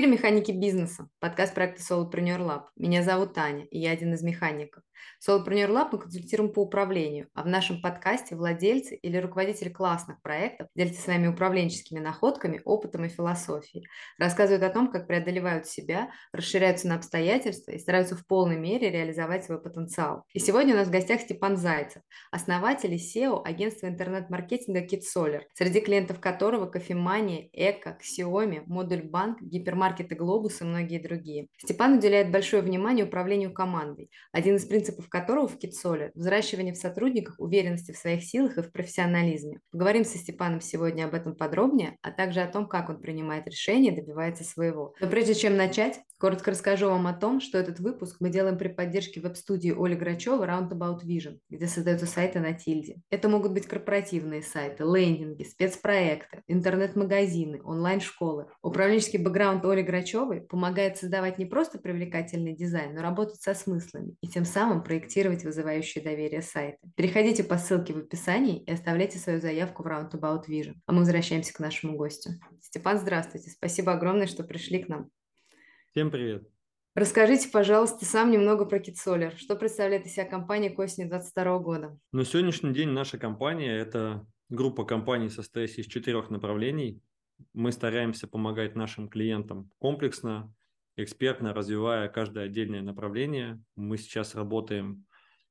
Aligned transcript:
эфире 0.00 0.12
«Механики 0.12 0.50
бизнеса», 0.50 1.10
подкаст 1.18 1.52
проекта 1.52 1.82
Solopreneur 1.82 2.38
Lab. 2.38 2.62
Меня 2.74 3.02
зовут 3.02 3.34
Таня, 3.34 3.66
и 3.66 3.78
я 3.78 3.90
один 3.90 4.14
из 4.14 4.22
механиков. 4.22 4.82
Solopreneur 5.26 5.68
Lab 5.68 5.88
мы 5.92 5.98
консультируем 5.98 6.52
по 6.52 6.60
управлению, 6.60 7.28
а 7.34 7.42
в 7.42 7.46
нашем 7.46 7.82
подкасте 7.82 8.34
владельцы 8.34 8.96
или 8.96 9.18
руководители 9.18 9.68
классных 9.68 10.22
проектов 10.22 10.68
делятся 10.74 11.02
своими 11.02 11.26
управленческими 11.26 11.98
находками, 11.98 12.62
опытом 12.64 13.04
и 13.04 13.08
философией, 13.08 13.86
рассказывают 14.18 14.62
о 14.62 14.70
том, 14.70 14.90
как 14.90 15.06
преодолевают 15.06 15.66
себя, 15.66 16.10
расширяются 16.32 16.88
на 16.88 16.94
обстоятельства 16.94 17.72
и 17.72 17.78
стараются 17.78 18.16
в 18.16 18.26
полной 18.26 18.56
мере 18.56 18.90
реализовать 18.90 19.44
свой 19.44 19.60
потенциал. 19.60 20.24
И 20.32 20.38
сегодня 20.38 20.74
у 20.74 20.78
нас 20.78 20.88
в 20.88 20.92
гостях 20.92 21.20
Степан 21.20 21.58
Зайцев, 21.58 22.02
основатель 22.30 22.94
и 22.94 22.96
SEO 22.96 23.42
агентства 23.44 23.86
интернет-маркетинга 23.86 24.86
KitSolar, 24.86 25.42
среди 25.52 25.80
клиентов 25.80 26.20
которого 26.20 26.64
кофемания, 26.64 27.50
Эко, 27.52 27.98
Xiaomi, 28.00 28.62
Модуль 28.64 29.02
Банк, 29.02 29.42
Гипермаркет 29.42 29.89
маркеты 29.90 30.14
«Глобус» 30.14 30.60
и 30.60 30.64
многие 30.64 31.00
другие. 31.00 31.48
Степан 31.58 31.98
уделяет 31.98 32.30
большое 32.30 32.62
внимание 32.62 33.04
управлению 33.04 33.52
командой, 33.52 34.08
один 34.30 34.54
из 34.54 34.64
принципов 34.64 35.08
которого 35.08 35.48
в 35.48 35.58
Китсоле– 35.58 36.12
взращивание 36.14 36.72
в 36.72 36.76
сотрудниках 36.76 37.34
уверенности 37.38 37.90
в 37.90 37.96
своих 37.96 38.22
силах 38.22 38.56
и 38.56 38.62
в 38.62 38.70
профессионализме. 38.70 39.58
Поговорим 39.72 40.04
со 40.04 40.16
Степаном 40.16 40.60
сегодня 40.60 41.06
об 41.06 41.14
этом 41.14 41.34
подробнее, 41.34 41.96
а 42.02 42.12
также 42.12 42.40
о 42.40 42.46
том, 42.46 42.68
как 42.68 42.88
он 42.88 43.00
принимает 43.00 43.48
решения 43.48 43.92
и 43.92 43.96
добивается 43.96 44.44
своего. 44.44 44.94
Но 45.00 45.08
прежде 45.08 45.34
чем 45.34 45.56
начать, 45.56 46.00
коротко 46.18 46.52
расскажу 46.52 46.86
вам 46.86 47.08
о 47.08 47.14
том, 47.14 47.40
что 47.40 47.58
этот 47.58 47.80
выпуск 47.80 48.18
мы 48.20 48.30
делаем 48.30 48.58
при 48.58 48.68
поддержке 48.68 49.20
веб-студии 49.20 49.74
Оли 49.76 49.96
Грачева 49.96 50.44
Roundabout 50.44 51.00
Vision, 51.04 51.38
где 51.48 51.66
создаются 51.66 52.06
сайты 52.06 52.38
на 52.38 52.52
тильде. 52.52 53.00
Это 53.10 53.28
могут 53.28 53.52
быть 53.52 53.66
корпоративные 53.66 54.42
сайты, 54.42 54.84
лендинги, 54.84 55.42
спецпроекты, 55.42 56.42
интернет-магазины, 56.46 57.60
онлайн-школы. 57.64 58.46
Управленческий 58.62 59.18
бэкграунд 59.18 59.62
Оли 59.70 59.82
Грачевой 59.82 60.40
помогает 60.40 60.98
создавать 60.98 61.38
не 61.38 61.46
просто 61.46 61.78
привлекательный 61.78 62.54
дизайн, 62.54 62.94
но 62.94 63.02
работать 63.02 63.40
со 63.40 63.54
смыслами 63.54 64.16
и 64.20 64.28
тем 64.28 64.44
самым 64.44 64.82
проектировать 64.82 65.44
вызывающие 65.44 66.02
доверие 66.02 66.42
сайты. 66.42 66.78
Переходите 66.96 67.44
по 67.44 67.56
ссылке 67.56 67.92
в 67.92 67.98
описании 67.98 68.62
и 68.64 68.72
оставляйте 68.72 69.18
свою 69.18 69.40
заявку 69.40 69.82
в 69.82 69.86
Roundabout 69.86 70.42
Vision. 70.48 70.74
А 70.86 70.92
мы 70.92 71.00
возвращаемся 71.00 71.54
к 71.54 71.60
нашему 71.60 71.96
гостю. 71.96 72.30
Степан, 72.60 72.98
здравствуйте. 72.98 73.50
Спасибо 73.50 73.92
огромное, 73.92 74.26
что 74.26 74.44
пришли 74.44 74.82
к 74.82 74.88
нам. 74.88 75.08
Всем 75.90 76.10
привет. 76.10 76.48
Расскажите, 76.94 77.48
пожалуйста, 77.48 78.04
сам 78.04 78.30
немного 78.30 78.64
про 78.64 78.78
KitSolar. 78.78 79.36
Что 79.36 79.54
представляет 79.54 80.06
из 80.06 80.14
себя 80.14 80.24
компания 80.24 80.70
к 80.70 80.78
осени 80.78 81.04
2022 81.04 81.58
года? 81.60 81.98
На 82.12 82.24
сегодняшний 82.24 82.72
день 82.74 82.88
наша 82.88 83.16
компания– 83.16 83.72
это 83.78 84.26
группа 84.48 84.84
компаний, 84.84 85.30
состоящая 85.30 85.82
из 85.82 85.86
четырех 85.86 86.30
направлений 86.30 87.00
мы 87.52 87.72
стараемся 87.72 88.26
помогать 88.26 88.76
нашим 88.76 89.08
клиентам 89.08 89.70
комплексно, 89.78 90.54
экспертно, 90.96 91.54
развивая 91.54 92.08
каждое 92.08 92.44
отдельное 92.44 92.82
направление. 92.82 93.62
Мы 93.76 93.98
сейчас 93.98 94.34
работаем 94.34 95.06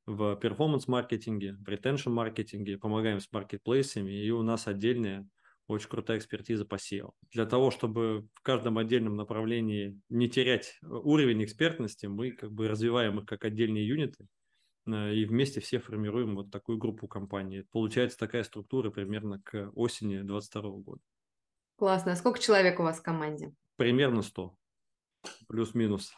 в 0.05 0.35
перформанс-маркетинге, 0.35 1.57
в 1.59 1.67
ретеншн-маркетинге, 1.67 2.77
помогаем 2.77 3.19
с 3.19 3.31
маркетплейсами, 3.31 4.11
и 4.11 4.31
у 4.31 4.41
нас 4.41 4.67
отдельная 4.67 5.27
очень 5.67 5.87
крутая 5.87 6.17
экспертиза 6.17 6.65
по 6.65 6.75
SEO. 6.75 7.11
Для 7.31 7.45
того, 7.45 7.69
чтобы 7.69 8.27
в 8.33 8.41
каждом 8.41 8.79
отдельном 8.79 9.15
направлении 9.15 9.99
не 10.09 10.27
терять 10.27 10.79
уровень 10.81 11.43
экспертности, 11.43 12.07
мы 12.07 12.31
как 12.31 12.51
бы 12.51 12.67
развиваем 12.67 13.19
их 13.19 13.25
как 13.25 13.45
отдельные 13.45 13.87
юниты, 13.87 14.27
э, 14.87 15.13
и 15.13 15.25
вместе 15.25 15.61
все 15.61 15.77
формируем 15.77 16.35
вот 16.35 16.49
такую 16.49 16.79
группу 16.79 17.07
компаний. 17.07 17.65
Получается 17.71 18.17
такая 18.17 18.43
структура 18.43 18.89
примерно 18.89 19.41
к 19.43 19.69
осени 19.75 20.17
2022 20.17 20.61
года. 20.79 21.01
Классно. 21.79 22.11
А 22.11 22.15
сколько 22.17 22.39
человек 22.39 22.77
у 22.81 22.83
вас 22.83 22.99
в 22.99 23.01
команде? 23.01 23.53
Примерно 23.77 24.21
100. 24.21 24.53
Плюс-минус. 25.47 26.13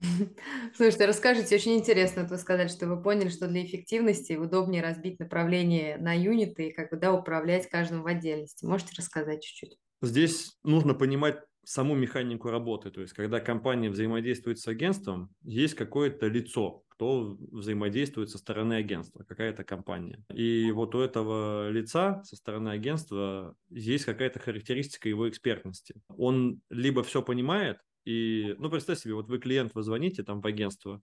Слушайте, 0.74 1.06
расскажите, 1.06 1.54
очень 1.54 1.76
интересно, 1.76 2.24
вы 2.24 2.38
сказали, 2.38 2.66
что 2.66 2.88
вы 2.88 3.00
поняли, 3.00 3.28
что 3.28 3.46
для 3.46 3.64
эффективности 3.64 4.32
удобнее 4.32 4.82
разбить 4.82 5.20
направление 5.20 5.96
на 5.98 6.12
юниты 6.12 6.68
и 6.68 6.72
как 6.72 6.90
бы, 6.90 6.96
да, 6.96 7.12
управлять 7.12 7.68
каждым 7.68 8.02
в 8.02 8.06
отдельности. 8.08 8.64
Можете 8.64 8.94
рассказать 8.96 9.44
чуть-чуть? 9.44 9.78
Здесь 10.02 10.58
нужно 10.64 10.94
понимать 10.94 11.38
саму 11.64 11.94
механику 11.94 12.50
работы. 12.50 12.90
То 12.90 13.00
есть, 13.00 13.12
когда 13.12 13.38
компания 13.38 13.90
взаимодействует 13.90 14.58
с 14.58 14.66
агентством, 14.66 15.32
есть 15.42 15.74
какое-то 15.74 16.26
лицо, 16.26 16.82
кто 17.00 17.34
взаимодействует 17.50 18.28
со 18.28 18.36
стороны 18.36 18.74
агентства, 18.74 19.24
какая-то 19.24 19.64
компания. 19.64 20.22
И 20.34 20.70
вот 20.70 20.94
у 20.94 21.00
этого 21.00 21.70
лица 21.70 22.22
со 22.24 22.36
стороны 22.36 22.68
агентства 22.68 23.54
есть 23.70 24.04
какая-то 24.04 24.38
характеристика 24.38 25.08
его 25.08 25.26
экспертности. 25.26 25.94
Он 26.14 26.60
либо 26.68 27.02
все 27.02 27.22
понимает, 27.22 27.78
и, 28.04 28.54
ну, 28.58 28.68
представь 28.68 28.98
себе, 28.98 29.14
вот 29.14 29.28
вы 29.30 29.38
клиент, 29.38 29.74
вы 29.74 29.82
звоните 29.82 30.24
там 30.24 30.42
в 30.42 30.46
агентство, 30.46 31.00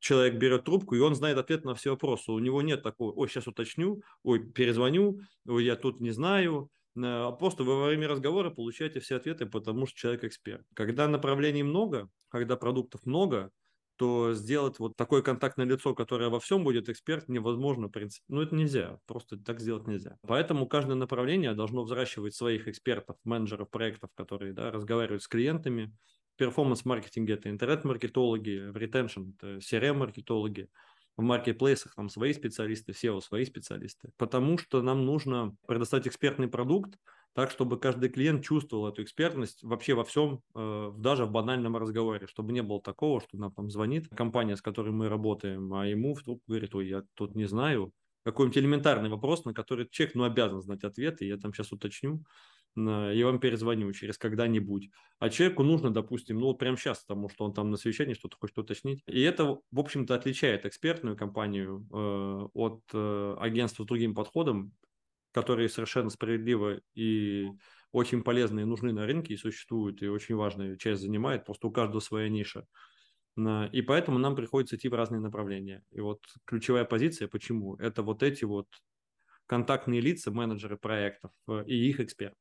человек 0.00 0.40
берет 0.40 0.64
трубку, 0.64 0.96
и 0.96 0.98
он 0.98 1.14
знает 1.14 1.38
ответ 1.38 1.64
на 1.64 1.76
все 1.76 1.90
вопросы. 1.90 2.32
У 2.32 2.40
него 2.40 2.60
нет 2.60 2.82
такого, 2.82 3.12
ой, 3.12 3.28
сейчас 3.28 3.46
уточню, 3.46 4.02
ой, 4.24 4.40
перезвоню, 4.40 5.20
ой, 5.46 5.64
я 5.64 5.76
тут 5.76 6.00
не 6.00 6.10
знаю. 6.10 6.68
А 7.00 7.30
просто 7.30 7.62
во 7.62 7.86
время 7.86 8.08
разговора 8.08 8.50
получаете 8.50 8.98
все 8.98 9.18
ответы, 9.18 9.46
потому 9.46 9.86
что 9.86 9.96
человек 9.96 10.24
эксперт. 10.24 10.66
Когда 10.74 11.06
направлений 11.06 11.62
много, 11.62 12.08
когда 12.28 12.56
продуктов 12.56 13.06
много, 13.06 13.52
то 13.96 14.32
сделать 14.32 14.78
вот 14.78 14.96
такое 14.96 15.22
контактное 15.22 15.66
лицо, 15.66 15.94
которое 15.94 16.30
во 16.30 16.40
всем 16.40 16.64
будет 16.64 16.88
эксперт, 16.88 17.28
невозможно, 17.28 17.88
в 17.88 17.90
принципе. 17.90 18.24
Ну, 18.28 18.42
это 18.42 18.54
нельзя, 18.54 18.98
просто 19.06 19.36
так 19.36 19.60
сделать 19.60 19.86
нельзя. 19.86 20.16
Поэтому 20.26 20.66
каждое 20.66 20.94
направление 20.94 21.54
должно 21.54 21.82
взращивать 21.82 22.34
своих 22.34 22.68
экспертов, 22.68 23.16
менеджеров 23.24 23.70
проектов, 23.70 24.10
которые 24.14 24.52
да, 24.52 24.70
разговаривают 24.70 25.22
с 25.22 25.28
клиентами. 25.28 25.94
Перформанс-маркетинге– 26.36 27.34
это 27.34 27.50
интернет-маркетологи, 27.50 28.70
в 28.70 28.76
ретеншн– 28.76 29.30
это 29.38 29.58
CRM-маркетологи, 29.58 30.68
в 31.16 31.22
маркетплейсах 31.22 31.94
там 31.94 32.08
свои 32.08 32.32
специалисты, 32.32 32.92
SEO 32.92 33.20
свои 33.20 33.44
специалисты. 33.44 34.10
Потому 34.16 34.58
что 34.58 34.82
нам 34.82 35.04
нужно 35.04 35.54
предоставить 35.66 36.08
экспертный 36.08 36.48
продукт, 36.48 36.96
так, 37.34 37.50
чтобы 37.50 37.78
каждый 37.78 38.10
клиент 38.10 38.44
чувствовал 38.44 38.88
эту 38.88 39.02
экспертность 39.02 39.62
вообще 39.62 39.94
во 39.94 40.04
всем, 40.04 40.40
э, 40.54 40.92
даже 40.96 41.24
в 41.24 41.30
банальном 41.30 41.76
разговоре, 41.76 42.26
чтобы 42.26 42.52
не 42.52 42.62
было 42.62 42.80
такого, 42.80 43.20
что 43.20 43.38
нам 43.38 43.52
там 43.52 43.70
звонит 43.70 44.08
компания, 44.14 44.56
с 44.56 44.62
которой 44.62 44.90
мы 44.90 45.08
работаем, 45.08 45.72
а 45.74 45.86
ему 45.86 46.14
в 46.14 46.22
трубку 46.22 46.44
говорит, 46.48 46.74
ой, 46.74 46.88
я 46.88 47.02
тут 47.14 47.34
не 47.34 47.46
знаю, 47.46 47.92
какой-нибудь 48.24 48.58
элементарный 48.58 49.08
вопрос, 49.08 49.44
на 49.44 49.54
который 49.54 49.88
человек, 49.90 50.14
ну, 50.14 50.24
обязан 50.24 50.60
знать 50.60 50.84
ответ, 50.84 51.22
и 51.22 51.26
я 51.26 51.38
там 51.38 51.52
сейчас 51.52 51.72
уточню, 51.72 52.22
я 52.74 53.26
вам 53.26 53.38
перезвоню 53.38 53.92
через 53.92 54.16
когда-нибудь. 54.16 54.90
А 55.18 55.28
человеку 55.28 55.62
нужно, 55.62 55.90
допустим, 55.90 56.38
ну 56.38 56.46
вот 56.46 56.58
прямо 56.58 56.76
сейчас, 56.76 57.00
потому 57.00 57.28
что 57.28 57.44
он 57.44 57.52
там 57.52 57.70
на 57.70 57.76
совещании 57.76 58.14
что-то 58.14 58.36
хочет 58.38 58.58
уточнить. 58.58 59.02
И 59.06 59.20
это, 59.20 59.58
в 59.70 59.78
общем-то, 59.78 60.14
отличает 60.14 60.64
экспертную 60.64 61.16
компанию 61.16 61.86
э, 61.92 62.48
от 62.54 62.80
э, 62.94 63.36
агентства 63.38 63.84
с 63.84 63.86
другим 63.86 64.14
подходом, 64.14 64.72
которые 65.32 65.68
совершенно 65.68 66.10
справедливо 66.10 66.80
и 66.94 67.48
очень 67.90 68.22
полезны 68.22 68.60
и 68.60 68.64
нужны 68.64 68.92
на 68.92 69.06
рынке 69.06 69.34
и 69.34 69.36
существуют, 69.36 70.02
и 70.02 70.08
очень 70.08 70.34
важную 70.34 70.76
часть 70.76 71.02
занимает, 71.02 71.44
просто 71.44 71.66
у 71.66 71.70
каждого 71.70 72.00
своя 72.00 72.28
ниша. 72.28 72.66
И 73.72 73.82
поэтому 73.82 74.18
нам 74.18 74.36
приходится 74.36 74.76
идти 74.76 74.88
в 74.88 74.94
разные 74.94 75.20
направления. 75.20 75.84
И 75.90 76.00
вот 76.00 76.20
ключевая 76.44 76.84
позиция, 76.84 77.28
почему? 77.28 77.76
Это 77.76 78.02
вот 78.02 78.22
эти 78.22 78.44
вот 78.44 78.66
контактные 79.52 80.00
лица, 80.00 80.30
менеджеры 80.30 80.78
проектов 80.78 81.30
э, 81.46 81.64
и 81.66 81.90
их 81.90 82.00
эксперты. 82.00 82.38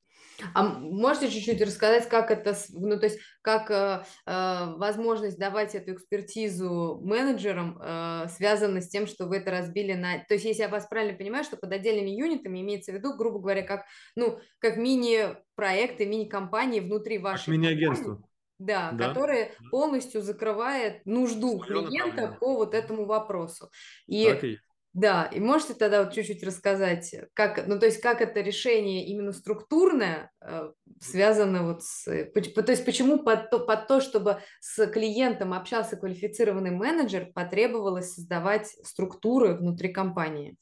А 0.54 0.64
можете 0.64 1.30
чуть-чуть 1.30 1.62
рассказать, 1.62 2.08
как 2.08 2.32
это, 2.32 2.56
ну, 2.70 2.98
то 2.98 3.08
есть, 3.08 3.20
как 3.42 3.70
э, 3.70 4.06
э, 4.26 4.74
возможность 4.78 5.38
давать 5.38 5.76
эту 5.76 5.92
экспертизу 5.92 7.02
менеджерам 7.04 7.78
э, 7.82 8.28
связана 8.30 8.80
с 8.80 8.88
тем, 8.88 9.08
что 9.08 9.26
вы 9.26 9.40
это 9.40 9.52
разбили 9.52 9.92
на... 9.92 10.20
То 10.20 10.36
есть, 10.36 10.46
если 10.46 10.62
я 10.62 10.70
вас 10.70 10.88
правильно 10.88 11.18
понимаю, 11.18 11.44
что 11.44 11.58
под 11.58 11.74
отдельными 11.74 12.12
юнитами 12.12 12.62
имеется 12.62 12.94
в 12.94 12.96
виду, 12.96 13.14
грубо 13.18 13.40
говоря, 13.40 13.64
как, 13.64 13.84
ну, 14.16 14.40
как 14.60 14.78
мини-проекты, 14.78 16.06
мини-компании 16.06 16.80
внутри 16.80 17.18
вашей 17.18 17.48
Как 17.48 17.54
мини-агентство. 17.54 18.24
Да, 18.58 18.92
да, 18.94 19.10
которые 19.10 19.52
полностью 19.70 20.22
закрывает 20.22 21.06
нужду 21.06 21.60
клиента 21.60 22.38
по 22.40 22.54
вот 22.56 22.74
этому 22.74 23.06
вопросу. 23.06 23.70
И, 24.06 24.30
и 24.30 24.60
да, 24.94 25.26
и 25.26 25.40
можете 25.40 25.74
тогда 25.74 26.04
вот 26.04 26.14
чуть-чуть 26.14 26.44
рассказать, 26.44 27.16
как, 27.34 27.66
ну 27.66 27.80
то 27.80 27.86
есть 27.86 28.02
как 28.02 28.20
это 28.20 28.42
решение 28.42 29.06
именно 29.06 29.32
структурное 29.32 30.32
э, 30.42 30.72
связано 31.00 31.64
вот 31.64 31.84
с, 31.84 32.04
то 32.06 32.72
есть 32.72 32.86
почему 32.86 33.24
под 33.24 33.50
то, 33.50 33.60
под 33.60 33.88
то, 33.88 34.02
чтобы 34.02 34.42
с 34.60 34.86
клиентом 34.88 35.54
общался 35.54 35.96
квалифицированный 35.96 36.72
менеджер, 36.72 37.32
потребовалось 37.34 38.16
создавать 38.16 38.68
структуры 38.84 39.56
внутри 39.56 39.94
компании? 39.94 40.58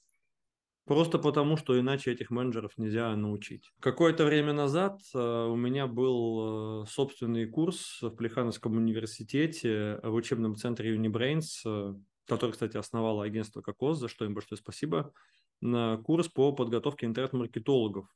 Просто 0.85 1.17
потому, 1.17 1.57
что 1.57 1.79
иначе 1.79 2.11
этих 2.11 2.29
менеджеров 2.29 2.71
нельзя 2.77 3.15
научить. 3.15 3.71
Какое-то 3.79 4.25
время 4.25 4.53
назад 4.53 5.01
э, 5.15 5.19
у 5.19 5.55
меня 5.55 5.87
был 5.87 6.83
э, 6.83 6.85
собственный 6.87 7.47
курс 7.47 7.99
в 8.01 8.11
Плехановском 8.11 8.77
университете 8.77 9.99
в 10.03 10.13
учебном 10.13 10.55
центре 10.55 10.95
Unibrains 10.95 11.95
который, 12.29 12.51
кстати, 12.51 12.77
основало 12.77 13.23
агентство 13.23 13.61
Кокос, 13.61 13.99
за 13.99 14.07
что 14.07 14.25
им 14.25 14.33
большое 14.33 14.57
спасибо, 14.57 15.13
на 15.61 15.97
курс 15.97 16.29
по 16.29 16.53
подготовке 16.53 17.05
интернет-маркетологов 17.05 18.07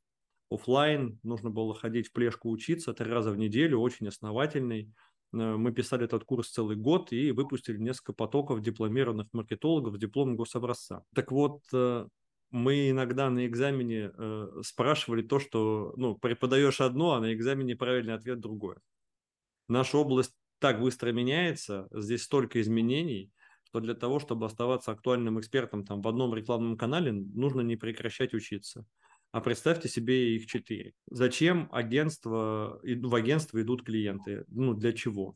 офлайн, 0.50 1.19
нужно 1.24 1.50
было 1.50 1.74
ходить 1.74 2.07
в 2.07 2.13
плешку 2.13 2.50
учиться 2.50 2.94
три 2.94 3.12
раза 3.12 3.31
в 3.31 3.38
неделю, 3.38 3.80
очень 3.80 4.07
основательный. 4.07 4.94
Э, 5.33 5.56
мы 5.56 5.71
писали 5.71 6.06
этот 6.06 6.24
курс 6.24 6.51
целый 6.51 6.75
год 6.75 7.12
и 7.12 7.31
выпустили 7.31 7.77
несколько 7.77 8.13
потоков 8.13 8.62
дипломированных 8.62 9.27
маркетологов 9.33 9.95
с 9.95 10.00
дипломом 10.00 10.36
гособразца. 10.36 11.04
Так 11.15 11.31
вот, 11.31 11.63
э, 11.74 12.07
мы 12.51 12.92
иногда 12.92 13.30
на 13.30 13.48
экзамене 13.48 14.12
э, 14.15 14.48
спрашивали 14.63 15.24
то, 15.24 15.39
что 15.39 15.94
ну, 15.98 16.15
преподаешь 16.15 16.81
одно, 16.81 17.13
а 17.13 17.19
на 17.19 17.33
экзамене 17.33 17.75
правильный 17.75 18.13
ответ 18.13 18.39
другое. 18.39 18.77
Наша 19.68 19.98
область 19.98 20.33
так 20.60 20.80
быстро 20.80 21.12
меняется, 21.12 21.88
здесь 21.92 22.24
столько 22.24 22.62
изменений, 22.62 23.31
что 23.73 23.79
для 23.79 23.95
того, 23.95 24.19
чтобы 24.19 24.45
оставаться 24.45 24.91
актуальным 24.91 25.39
экспертом 25.39 25.83
там, 25.83 26.03
в 26.03 26.07
одном 26.07 26.35
рекламном 26.35 26.77
канале, 26.77 27.11
нужно 27.11 27.61
не 27.61 27.75
прекращать 27.75 28.35
учиться. 28.35 28.85
А 29.31 29.41
представьте 29.41 29.89
себе 29.89 30.35
их 30.35 30.45
четыре. 30.45 30.93
Зачем 31.09 31.69
агентство, 31.71 32.79
в 32.83 33.15
агентство 33.15 33.59
идут 33.59 33.83
клиенты? 33.83 34.45
Ну, 34.47 34.75
для 34.75 34.93
чего? 34.93 35.35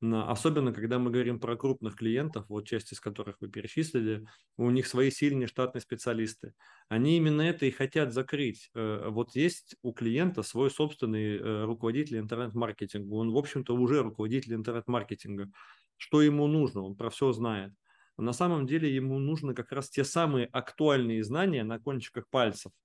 Особенно, 0.00 0.72
когда 0.72 0.98
мы 0.98 1.10
говорим 1.10 1.38
про 1.38 1.54
крупных 1.54 1.96
клиентов, 1.96 2.46
вот 2.48 2.66
часть 2.66 2.92
из 2.92 3.00
которых 3.00 3.36
вы 3.40 3.48
перечислили, 3.48 4.26
у 4.56 4.70
них 4.70 4.86
свои 4.86 5.10
сильные 5.10 5.46
штатные 5.46 5.82
специалисты. 5.82 6.54
Они 6.88 7.18
именно 7.18 7.42
это 7.42 7.66
и 7.66 7.70
хотят 7.70 8.14
закрыть. 8.14 8.70
Э, 8.74 9.08
вот 9.08 9.34
есть 9.34 9.76
у 9.82 9.92
клиента 9.92 10.42
свой 10.42 10.70
собственный 10.70 11.36
э, 11.36 11.64
руководитель 11.64 12.18
интернет-маркетинга. 12.18 13.12
Он, 13.12 13.32
в 13.32 13.36
общем-то, 13.36 13.74
уже 13.74 14.02
руководитель 14.02 14.54
интернет-маркетинга. 14.54 15.50
Что 15.96 16.22
ему 16.22 16.46
нужно? 16.46 16.82
Он 16.82 16.96
про 16.96 17.10
все 17.10 17.32
знает. 17.32 17.72
на 18.16 18.32
самом 18.32 18.66
деле 18.66 18.94
ему 18.94 19.18
нужны 19.18 19.54
как 19.54 19.72
раз 19.72 19.90
те 19.90 20.04
самые 20.04 20.46
актуальные 20.46 21.22
знания 21.24 21.64
на 21.64 21.78
кончиках 21.78 22.28
пальцев– 22.28 22.72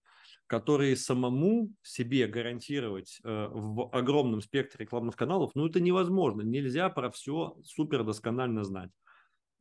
которые 0.52 0.98
самому 0.98 1.72
себе 1.82 2.28
гарантировать 2.28 3.22
э, 3.24 3.48
в 3.54 3.90
огромном 3.96 4.42
спектре 4.42 4.84
рекламных 4.84 5.16
каналов, 5.16 5.52
ну 5.56 5.66
это 5.66 5.80
невозможно. 5.80 6.42
Нельзя 6.42 6.90
про 6.90 7.10
все 7.10 7.56
супер 7.64 8.04
досконально 8.04 8.66
знать. 8.66 8.92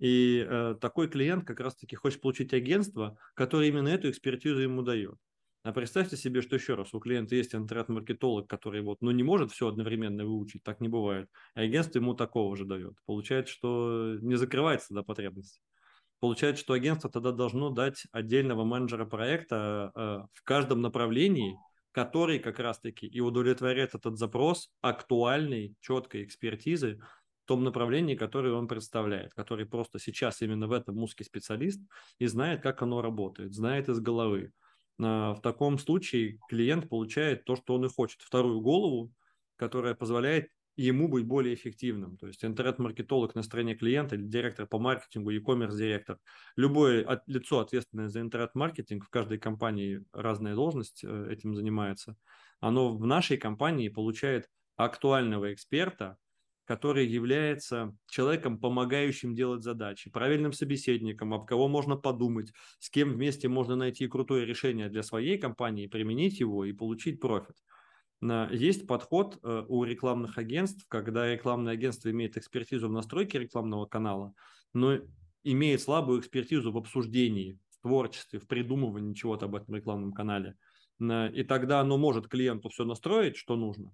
И 0.00 0.44
э, 0.44 0.74
такой 0.80 1.08
клиент 1.08 1.46
как 1.46 1.60
раз-таки 1.60 1.94
хочет 1.94 2.20
получить 2.20 2.52
агентство, 2.52 3.16
которое 3.34 3.68
именно 3.68 3.86
эту 3.86 4.10
экспертизу 4.10 4.58
ему 4.58 4.82
дает. 4.82 5.14
А 5.62 5.72
представьте 5.72 6.16
себе, 6.16 6.40
что 6.40 6.56
еще 6.56 6.74
раз, 6.74 6.94
у 6.94 7.00
клиента 7.00 7.34
есть 7.34 7.54
интернет-маркетолог, 7.54 8.48
который 8.48 8.80
вот, 8.80 9.02
ну, 9.02 9.10
не 9.10 9.22
может 9.22 9.52
все 9.52 9.68
одновременно 9.68 10.24
выучить, 10.24 10.62
так 10.62 10.80
не 10.80 10.88
бывает. 10.88 11.28
А 11.54 11.60
агентство 11.60 11.98
ему 11.98 12.14
такого 12.14 12.56
же 12.56 12.64
дает. 12.64 12.94
Получается, 13.04 13.52
что 13.52 14.16
не 14.22 14.36
закрывается 14.36 14.94
до 14.94 15.02
потребности. 15.02 15.60
Получается, 16.18 16.62
что 16.62 16.74
агентство 16.74 17.10
тогда 17.10 17.32
должно 17.32 17.70
дать 17.70 18.06
отдельного 18.12 18.64
менеджера 18.64 19.04
проекта 19.04 19.90
э, 19.94 20.00
в 20.32 20.42
каждом 20.44 20.80
направлении, 20.80 21.56
который 21.92 22.38
как 22.38 22.58
раз-таки 22.58 23.06
и 23.06 23.20
удовлетворяет 23.20 23.94
этот 23.94 24.18
запрос 24.18 24.70
актуальной, 24.80 25.74
четкой 25.80 26.24
экспертизы 26.24 27.00
в 27.44 27.48
том 27.48 27.64
направлении, 27.64 28.14
которое 28.14 28.54
он 28.54 28.68
представляет, 28.68 29.34
который 29.34 29.66
просто 29.66 29.98
сейчас 29.98 30.40
именно 30.40 30.68
в 30.68 30.72
этом 30.72 30.98
узкий 30.98 31.24
специалист 31.24 31.80
и 32.18 32.26
знает, 32.26 32.62
как 32.62 32.82
оно 32.82 33.02
работает, 33.02 33.54
знает 33.54 33.88
из 33.88 33.98
головы. 34.00 34.52
Э, 35.00 35.32
в 35.32 35.40
таком 35.42 35.78
случае 35.78 36.38
клиент 36.48 36.88
получает 36.88 37.44
то, 37.44 37.56
что 37.56 37.74
он 37.74 37.86
и 37.86 37.88
хочет, 37.88 38.20
вторую 38.22 38.60
голову, 38.60 39.12
которая 39.56 39.94
позволяет 39.94 40.50
ему 40.76 41.08
быть 41.08 41.26
более 41.26 41.54
эффективным. 41.54 42.16
То 42.16 42.26
есть 42.26 42.44
интернет-маркетолог 42.44 43.34
на 43.34 43.42
стороне 43.42 43.74
клиента 43.74 44.16
директор 44.16 44.66
по 44.66 44.78
маркетингу, 44.78 45.30
e-commerce 45.30 45.76
директор, 45.76 46.18
любое 46.56 47.22
лицо, 47.26 47.60
ответственное 47.60 48.08
за 48.08 48.20
интернет-маркетинг, 48.20 49.04
в 49.04 49.10
каждой 49.10 49.38
компании 49.38 50.04
разная 50.12 50.54
должность 50.54 51.04
э, 51.04 51.28
этим 51.30 51.54
занимается, 51.54 52.16
оно 52.60 52.96
в 52.96 53.06
нашей 53.06 53.36
компании 53.36 53.88
получает 53.88 54.48
актуального 54.76 55.52
эксперта, 55.52 56.16
который 56.70 57.04
является 57.04 57.96
человеком, 58.08 58.56
помогающим 58.56 59.34
делать 59.34 59.64
задачи, 59.64 60.08
правильным 60.08 60.52
собеседником, 60.52 61.34
об 61.34 61.44
кого 61.44 61.66
можно 61.66 61.96
подумать, 61.96 62.52
с 62.78 62.90
кем 62.90 63.10
вместе 63.14 63.48
можно 63.48 63.74
найти 63.74 64.06
крутое 64.06 64.46
решение 64.46 64.88
для 64.88 65.02
своей 65.02 65.36
компании, 65.36 65.88
применить 65.88 66.38
его 66.38 66.64
и 66.64 66.72
получить 66.72 67.18
профит. 67.18 67.56
Есть 68.52 68.86
подход 68.86 69.40
э, 69.42 69.64
у 69.66 69.82
рекламных 69.82 70.38
агентств, 70.38 70.84
когда 70.86 71.26
рекламное 71.26 71.72
агентство 71.72 72.08
имеет 72.08 72.36
экспертизу 72.36 72.86
в 72.88 72.92
настройке 72.92 73.40
рекламного 73.40 73.86
канала, 73.86 74.32
но 74.72 74.96
имеет 75.42 75.80
слабую 75.80 76.20
экспертизу 76.20 76.70
в 76.70 76.76
обсуждении, 76.76 77.58
в 77.70 77.82
творчестве, 77.82 78.38
в 78.38 78.46
придумывании 78.46 79.14
чего-то 79.14 79.46
об 79.46 79.56
этом 79.56 79.74
рекламном 79.74 80.12
канале. 80.12 80.54
И 81.00 81.42
тогда 81.48 81.80
оно 81.80 81.98
может 81.98 82.28
клиенту 82.28 82.68
все 82.68 82.84
настроить, 82.84 83.36
что 83.36 83.56
нужно, 83.56 83.92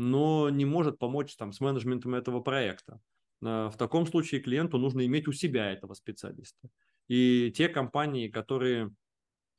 но 0.00 0.48
не 0.48 0.64
может 0.64 0.98
помочь 0.98 1.36
там, 1.36 1.52
с 1.52 1.60
менеджментом 1.60 2.14
этого 2.14 2.40
проекта. 2.40 3.00
В 3.42 3.74
таком 3.76 4.06
случае 4.06 4.40
клиенту 4.40 4.78
нужно 4.78 5.04
иметь 5.04 5.28
у 5.28 5.32
себя 5.32 5.70
этого 5.70 5.92
специалиста. 5.92 6.70
И 7.06 7.52
те 7.54 7.68
компании, 7.68 8.28
которые 8.28 8.94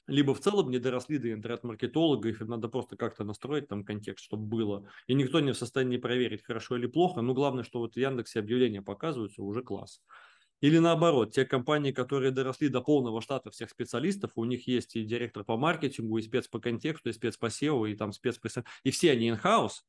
либо 0.08 0.34
в 0.34 0.40
целом 0.40 0.72
не 0.72 0.80
доросли 0.80 1.20
до 1.20 1.32
интернет-маркетолога, 1.32 2.30
их 2.30 2.42
надо 2.42 2.70
просто 2.70 2.98
как-то 2.98 3.24
настроить 3.24 3.68
там 3.68 3.86
контекст, 3.86 4.26
чтобы 4.26 4.48
было. 4.48 4.90
И 5.06 5.14
никто 5.14 5.40
не 5.42 5.52
в 5.52 5.58
состоянии 5.58 5.98
проверить, 5.98 6.44
хорошо 6.44 6.76
или 6.76 6.88
плохо. 6.88 7.22
Но 7.22 7.36
главное, 7.36 7.64
что 7.64 7.78
вот 7.78 7.94
в 7.94 7.98
Яндексе 7.98 8.40
объявления 8.40 8.82
показываются, 8.82 9.44
уже 9.44 9.62
класс. 9.62 10.02
Или 10.60 10.80
наоборот, 10.80 11.34
те 11.34 11.46
компании, 11.46 11.92
которые 11.92 12.32
доросли 12.32 12.68
до 12.70 12.82
полного 12.82 13.22
штата 13.22 13.52
всех 13.52 13.70
специалистов, 13.70 14.32
у 14.36 14.44
них 14.46 14.68
есть 14.68 14.96
и 14.96 15.04
директор 15.04 15.44
по 15.44 15.56
маркетингу, 15.56 16.18
и 16.18 16.24
спец 16.24 16.48
по 16.48 16.60
контексту, 16.60 17.10
и 17.10 17.14
спец 17.14 17.38
по 17.38 17.46
SEO, 17.46 17.88
и 17.88 17.96
там 17.96 18.12
спец 18.12 18.40
по... 18.40 18.50
И 18.84 18.90
все 18.90 19.12
они 19.12 19.30
in-house, 19.30 19.82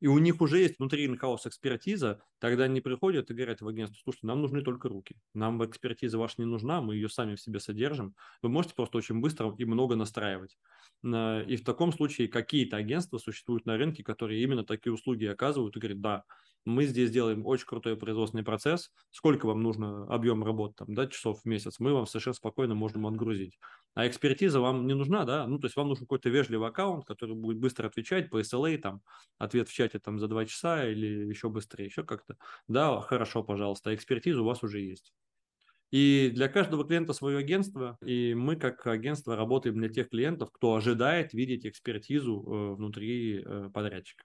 и 0.00 0.06
у 0.06 0.18
них 0.18 0.40
уже 0.40 0.58
есть 0.58 0.78
внутри 0.78 1.06
инхаус 1.06 1.46
экспертиза, 1.46 2.20
тогда 2.38 2.64
они 2.64 2.80
приходят 2.80 3.30
и 3.30 3.34
говорят 3.34 3.60
в 3.60 3.68
агентство, 3.68 3.98
слушайте, 4.02 4.26
нам 4.26 4.40
нужны 4.42 4.62
только 4.62 4.88
руки, 4.88 5.16
нам 5.34 5.64
экспертиза 5.64 6.18
ваша 6.18 6.34
не 6.38 6.44
нужна, 6.44 6.82
мы 6.82 6.94
ее 6.96 7.08
сами 7.08 7.34
в 7.34 7.40
себе 7.40 7.60
содержим, 7.60 8.14
вы 8.42 8.48
можете 8.48 8.74
просто 8.74 8.98
очень 8.98 9.20
быстро 9.20 9.54
и 9.56 9.64
много 9.64 9.96
настраивать. 9.96 10.58
И 11.04 11.56
в 11.56 11.64
таком 11.64 11.92
случае 11.92 12.28
какие-то 12.28 12.76
агентства 12.76 13.18
существуют 13.18 13.66
на 13.66 13.76
рынке, 13.76 14.02
которые 14.02 14.42
именно 14.42 14.64
такие 14.64 14.92
услуги 14.92 15.24
оказывают 15.24 15.76
и 15.76 15.80
говорят, 15.80 16.00
да, 16.00 16.24
мы 16.64 16.84
здесь 16.84 17.12
делаем 17.12 17.46
очень 17.46 17.66
крутой 17.66 17.96
производственный 17.96 18.42
процесс, 18.42 18.90
сколько 19.12 19.46
вам 19.46 19.62
нужно 19.62 20.12
объем 20.12 20.42
работы, 20.42 20.74
там, 20.78 20.94
да, 20.94 21.06
часов 21.06 21.42
в 21.42 21.44
месяц, 21.44 21.76
мы 21.78 21.92
вам 21.92 22.06
совершенно 22.06 22.34
спокойно 22.34 22.74
можем 22.74 23.06
отгрузить. 23.06 23.56
А 23.94 24.08
экспертиза 24.08 24.60
вам 24.60 24.84
не 24.88 24.94
нужна, 24.94 25.24
да, 25.24 25.46
ну, 25.46 25.60
то 25.60 25.66
есть 25.66 25.76
вам 25.76 25.88
нужен 25.88 26.06
какой-то 26.06 26.28
вежливый 26.28 26.68
аккаунт, 26.68 27.04
который 27.04 27.36
будет 27.36 27.58
быстро 27.58 27.86
отвечать 27.86 28.30
по 28.30 28.40
SLA, 28.40 28.78
там, 28.78 29.02
ответ 29.38 29.68
в 29.68 29.72
чате 29.72 29.85
там 29.94 30.18
за 30.18 30.28
два 30.28 30.44
часа 30.44 30.86
или 30.86 31.28
еще 31.28 31.48
быстрее, 31.48 31.86
еще 31.86 32.04
как-то. 32.04 32.36
Да, 32.68 33.00
хорошо, 33.00 33.42
пожалуйста, 33.42 33.94
экспертиза 33.94 34.42
у 34.42 34.44
вас 34.44 34.62
уже 34.62 34.80
есть. 34.80 35.12
И 35.90 36.32
для 36.34 36.48
каждого 36.48 36.84
клиента 36.84 37.12
свое 37.12 37.38
агентство, 37.38 37.96
и 38.04 38.34
мы 38.34 38.56
как 38.56 38.86
агентство 38.86 39.36
работаем 39.36 39.76
для 39.76 39.88
тех 39.88 40.08
клиентов, 40.08 40.50
кто 40.52 40.74
ожидает 40.74 41.32
видеть 41.32 41.64
экспертизу 41.64 42.42
э, 42.42 42.74
внутри 42.74 43.42
э, 43.44 43.70
подрядчика. 43.72 44.24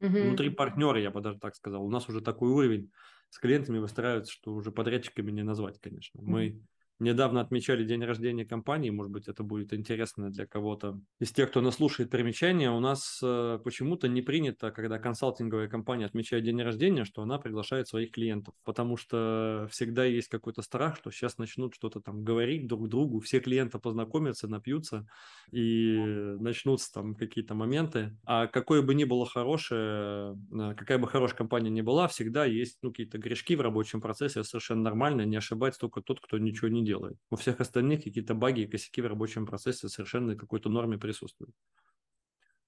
Угу. 0.00 0.18
Внутри 0.18 0.50
партнера, 0.50 1.00
я 1.00 1.10
бы 1.10 1.20
даже 1.20 1.38
так 1.38 1.54
сказал. 1.54 1.84
У 1.84 1.90
нас 1.90 2.08
уже 2.08 2.20
такой 2.20 2.50
уровень 2.50 2.90
с 3.30 3.38
клиентами 3.38 3.78
выстраивается, 3.78 4.32
что 4.32 4.52
уже 4.54 4.72
подрядчиками 4.72 5.30
не 5.30 5.42
назвать, 5.42 5.78
конечно. 5.80 6.20
Мы 6.22 6.60
недавно 7.00 7.40
отмечали 7.40 7.84
день 7.84 8.04
рождения 8.04 8.44
компании, 8.44 8.90
может 8.90 9.10
быть, 9.10 9.26
это 9.26 9.42
будет 9.42 9.72
интересно 9.72 10.30
для 10.30 10.46
кого-то 10.46 11.00
из 11.18 11.32
тех, 11.32 11.50
кто 11.50 11.60
нас 11.60 11.76
слушает 11.76 12.10
примечания. 12.10 12.70
У 12.70 12.78
нас 12.78 13.20
э, 13.22 13.58
почему-то 13.64 14.06
не 14.06 14.22
принято, 14.22 14.70
когда 14.70 14.98
консалтинговая 14.98 15.68
компания 15.68 16.04
отмечает 16.04 16.44
день 16.44 16.62
рождения, 16.62 17.04
что 17.04 17.22
она 17.22 17.38
приглашает 17.38 17.88
своих 17.88 18.12
клиентов, 18.12 18.54
потому 18.64 18.96
что 18.96 19.66
всегда 19.70 20.04
есть 20.04 20.28
какой-то 20.28 20.62
страх, 20.62 20.96
что 20.96 21.10
сейчас 21.10 21.38
начнут 21.38 21.74
что-то 21.74 22.00
там 22.00 22.22
говорить 22.22 22.66
друг 22.66 22.88
другу, 22.88 23.20
все 23.20 23.40
клиенты 23.40 23.78
познакомятся, 23.78 24.46
напьются 24.46 25.06
и 25.50 25.96
начнутся 26.38 26.92
там 26.92 27.14
какие-то 27.14 27.54
моменты. 27.54 28.16
А 28.24 28.46
какое 28.46 28.82
бы 28.82 28.94
ни 28.94 29.04
было 29.04 29.24
хорошее, 29.24 30.36
э, 30.52 30.74
какая 30.76 30.98
бы 30.98 31.08
хорошая 31.08 31.38
компания 31.38 31.70
ни 31.70 31.80
была, 31.80 32.08
всегда 32.08 32.44
есть 32.44 32.78
ну, 32.82 32.90
какие-то 32.90 33.18
грешки 33.18 33.56
в 33.56 33.62
рабочем 33.62 34.02
процессе, 34.02 34.44
совершенно 34.44 34.82
нормально, 34.82 35.22
не 35.22 35.36
ошибается 35.36 35.80
только 35.80 36.02
тот, 36.02 36.20
кто 36.20 36.36
ничего 36.36 36.68
не 36.68 36.84
делает 36.84 36.89
делает. 36.90 37.16
У 37.30 37.36
всех 37.36 37.60
остальных 37.60 38.04
какие-то 38.04 38.34
баги 38.34 38.62
и 38.62 38.66
косяки 38.66 39.00
в 39.02 39.06
рабочем 39.06 39.46
процессе 39.46 39.88
совершенно 39.88 40.36
какой-то 40.36 40.68
норме 40.68 40.98
присутствуют. 40.98 41.54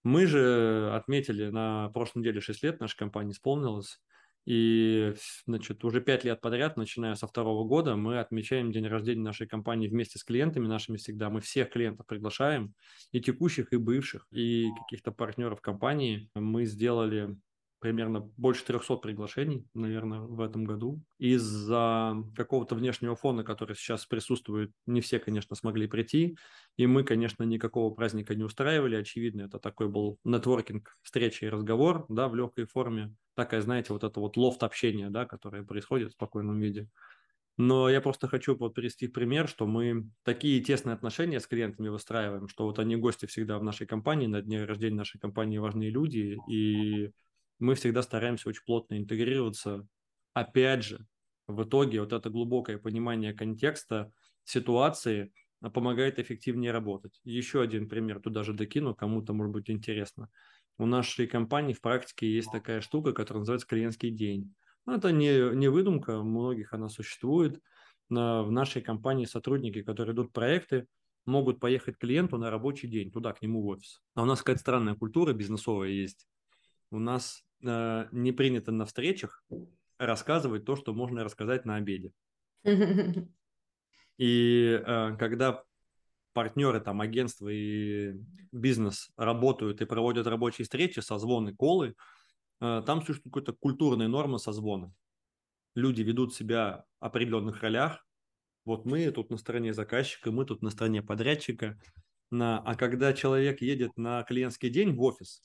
Мы 0.05 0.26
же 0.26 0.91
отметили 0.95 1.50
на 1.50 1.88
прошлой 1.91 2.21
неделе 2.21 2.41
6 2.41 2.62
лет, 2.62 2.81
наша 2.81 2.97
компания 2.97 3.33
исполнилась. 3.33 4.00
И, 4.45 5.14
значит, 5.47 5.85
уже 5.85 6.00
5 6.00 6.25
лет 6.25 6.41
подряд, 6.41 6.76
начиная 6.76 7.14
со 7.14 7.26
второго 7.29 7.64
года, 7.64 7.95
мы 7.95 8.19
отмечаем 8.19 8.73
день 8.73 8.88
рождения 8.88 9.23
нашей 9.23 9.47
компании 9.47 9.88
вместе 9.88 10.19
с 10.19 10.25
клиентами 10.25 10.67
нашими 10.67 10.97
всегда. 10.97 11.31
Мы 11.31 11.41
всех 11.41 11.71
клиентов 11.71 12.07
приглашаем, 12.07 12.75
и 13.12 13.21
текущих, 13.21 13.73
и 13.73 13.76
бывших, 13.76 14.26
и 14.33 14.69
каких-то 14.81 15.12
партнеров 15.12 15.61
компании. 15.61 16.29
Мы 16.35 16.64
сделали 16.64 17.37
примерно 17.82 18.20
больше 18.36 18.64
300 18.64 18.96
приглашений, 18.98 19.66
наверное, 19.74 20.20
в 20.20 20.40
этом 20.40 20.62
году. 20.64 21.02
Из-за 21.18 22.14
какого-то 22.36 22.76
внешнего 22.76 23.16
фона, 23.16 23.42
который 23.42 23.74
сейчас 23.74 24.06
присутствует, 24.06 24.70
не 24.86 25.00
все, 25.00 25.18
конечно, 25.18 25.56
смогли 25.56 25.88
прийти. 25.88 26.38
И 26.76 26.86
мы, 26.86 27.02
конечно, 27.02 27.42
никакого 27.42 27.92
праздника 27.92 28.36
не 28.36 28.44
устраивали. 28.44 28.94
Очевидно, 28.94 29.42
это 29.42 29.58
такой 29.58 29.88
был 29.88 30.20
нетворкинг, 30.22 30.96
встреча 31.02 31.46
и 31.46 31.48
разговор, 31.48 32.06
да, 32.08 32.28
в 32.28 32.36
легкой 32.36 32.66
форме. 32.66 33.12
Такая, 33.34 33.60
знаете, 33.60 33.92
вот 33.92 34.04
это 34.04 34.20
вот 34.20 34.36
лофт 34.36 34.62
общения, 34.62 35.10
да, 35.10 35.26
которое 35.26 35.64
происходит 35.64 36.10
в 36.10 36.12
спокойном 36.12 36.60
виде. 36.60 36.88
Но 37.56 37.90
я 37.90 38.00
просто 38.00 38.28
хочу 38.28 38.56
вот 38.56 38.74
привести 38.74 39.08
пример, 39.08 39.48
что 39.48 39.66
мы 39.66 40.08
такие 40.22 40.60
тесные 40.60 40.94
отношения 40.94 41.40
с 41.40 41.48
клиентами 41.48 41.88
выстраиваем, 41.88 42.46
что 42.46 42.64
вот 42.64 42.78
они 42.78 42.94
гости 42.94 43.26
всегда 43.26 43.58
в 43.58 43.64
нашей 43.64 43.88
компании, 43.88 44.28
на 44.28 44.40
дне 44.40 44.64
рождения 44.64 44.96
нашей 44.96 45.18
компании 45.18 45.58
важные 45.58 45.90
люди, 45.90 46.38
и 46.48 47.10
мы 47.62 47.75
всегда 47.75 48.02
стараемся 48.02 48.49
очень 48.49 48.64
плотно 48.66 48.99
интегрироваться. 48.99 49.87
Опять 50.35 50.85
же, 50.85 51.07
в 51.47 51.62
итоге 51.62 52.00
вот 52.00 52.12
это 52.12 52.28
глубокое 52.31 52.78
понимание 52.78 53.33
контекста 53.33 54.12
ситуации 54.45 55.33
помогает 55.73 56.19
эффективнее 56.19 56.73
работать. 56.73 57.21
Еще 57.25 57.62
один 57.62 57.88
пример 57.88 58.21
туда 58.21 58.42
же 58.42 58.52
докину, 58.52 58.95
кому-то 58.95 59.33
может 59.33 59.52
быть 59.52 59.71
интересно. 59.71 60.28
У 60.78 60.87
нашей 60.87 61.26
компании 61.26 61.73
в 61.73 61.81
практике 61.81 62.28
есть 62.28 62.50
такая 62.50 62.81
штука, 62.81 63.12
которая 63.12 63.40
называется 63.40 63.69
клиентский 63.69 64.11
день. 64.11 64.54
Ну, 64.87 64.95
это 64.95 65.12
не, 65.12 65.54
не 65.54 65.69
выдумка, 65.69 66.19
у 66.19 66.25
многих 66.25 66.73
она 66.73 66.88
существует. 66.88 67.61
В 68.09 68.50
нашей 68.50 68.83
компании 68.83 69.25
сотрудники, 69.25 69.83
которые 69.83 70.14
идут 70.14 70.33
проекты, 70.33 70.87
могут 71.26 71.61
поехать 71.61 71.97
клиенту 71.99 72.38
на 72.38 72.50
рабочий 72.50 72.88
день, 72.88 73.12
туда, 73.12 73.33
к 73.33 73.40
нему 73.42 73.62
в 73.62 73.66
офис. 73.66 74.02
А 74.14 74.23
у 74.23 74.25
нас 74.25 74.40
какая-то 74.40 74.61
странная 74.61 74.97
культура 74.97 75.33
бизнесовая 75.33 75.90
есть. 75.90 76.26
У 76.90 76.99
нас 76.99 77.45
э, 77.62 78.09
не 78.12 78.33
принято 78.33 78.73
на 78.73 78.85
встречах 78.85 79.45
рассказывать 79.99 80.64
то, 80.64 80.76
что 80.76 80.92
можно 80.92 81.25
рассказать 81.25 81.64
на 81.64 81.76
обеде. 81.76 82.12
И 84.19 84.81
э, 84.85 85.16
когда 85.19 85.64
партнеры, 86.33 86.81
там, 86.81 87.00
агентства 87.00 87.49
и 87.49 88.14
бизнес 88.52 89.11
работают 89.16 89.81
и 89.81 89.87
проводят 89.87 90.26
рабочие 90.26 90.64
встречи, 90.64 91.00
созвоны, 91.00 91.54
колы, 91.54 91.95
э, 92.61 92.83
там 92.87 93.02
существует 93.02 93.35
какая-то 93.35 93.52
культурная 93.54 94.09
норма 94.09 94.38
созвона. 94.38 94.92
Люди 95.75 96.02
ведут 96.02 96.35
себя 96.35 96.85
в 97.00 97.04
определенных 97.04 97.62
ролях. 97.62 98.07
Вот 98.64 98.85
мы 98.85 99.11
тут 99.11 99.31
на 99.31 99.38
стороне 99.38 99.73
заказчика, 99.73 100.31
мы 100.31 100.45
тут 100.45 100.62
на 100.62 100.71
стороне 100.71 101.02
подрядчика. 101.02 101.78
На... 102.31 102.59
А 102.61 102.75
когда 102.75 103.12
человек 103.12 103.61
едет 103.62 103.97
на 103.97 104.23
клиентский 104.23 104.71
день 104.71 104.95
в 104.95 105.02
офис, 105.02 105.42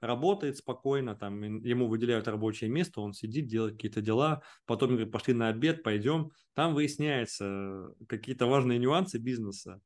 работает 0.00 0.56
спокойно, 0.56 1.14
там 1.14 1.42
ему 1.42 1.88
выделяют 1.88 2.26
рабочее 2.28 2.70
место, 2.70 3.00
он 3.00 3.12
сидит, 3.12 3.46
делает 3.46 3.74
какие-то 3.74 4.00
дела, 4.00 4.42
потом 4.66 4.90
говорит, 4.90 5.12
пошли 5.12 5.34
на 5.34 5.48
обед, 5.48 5.82
пойдем. 5.82 6.30
Там 6.54 6.74
выясняются 6.74 7.94
какие-то 8.08 8.46
важные 8.46 8.78
нюансы 8.78 9.18
бизнеса, 9.18 9.80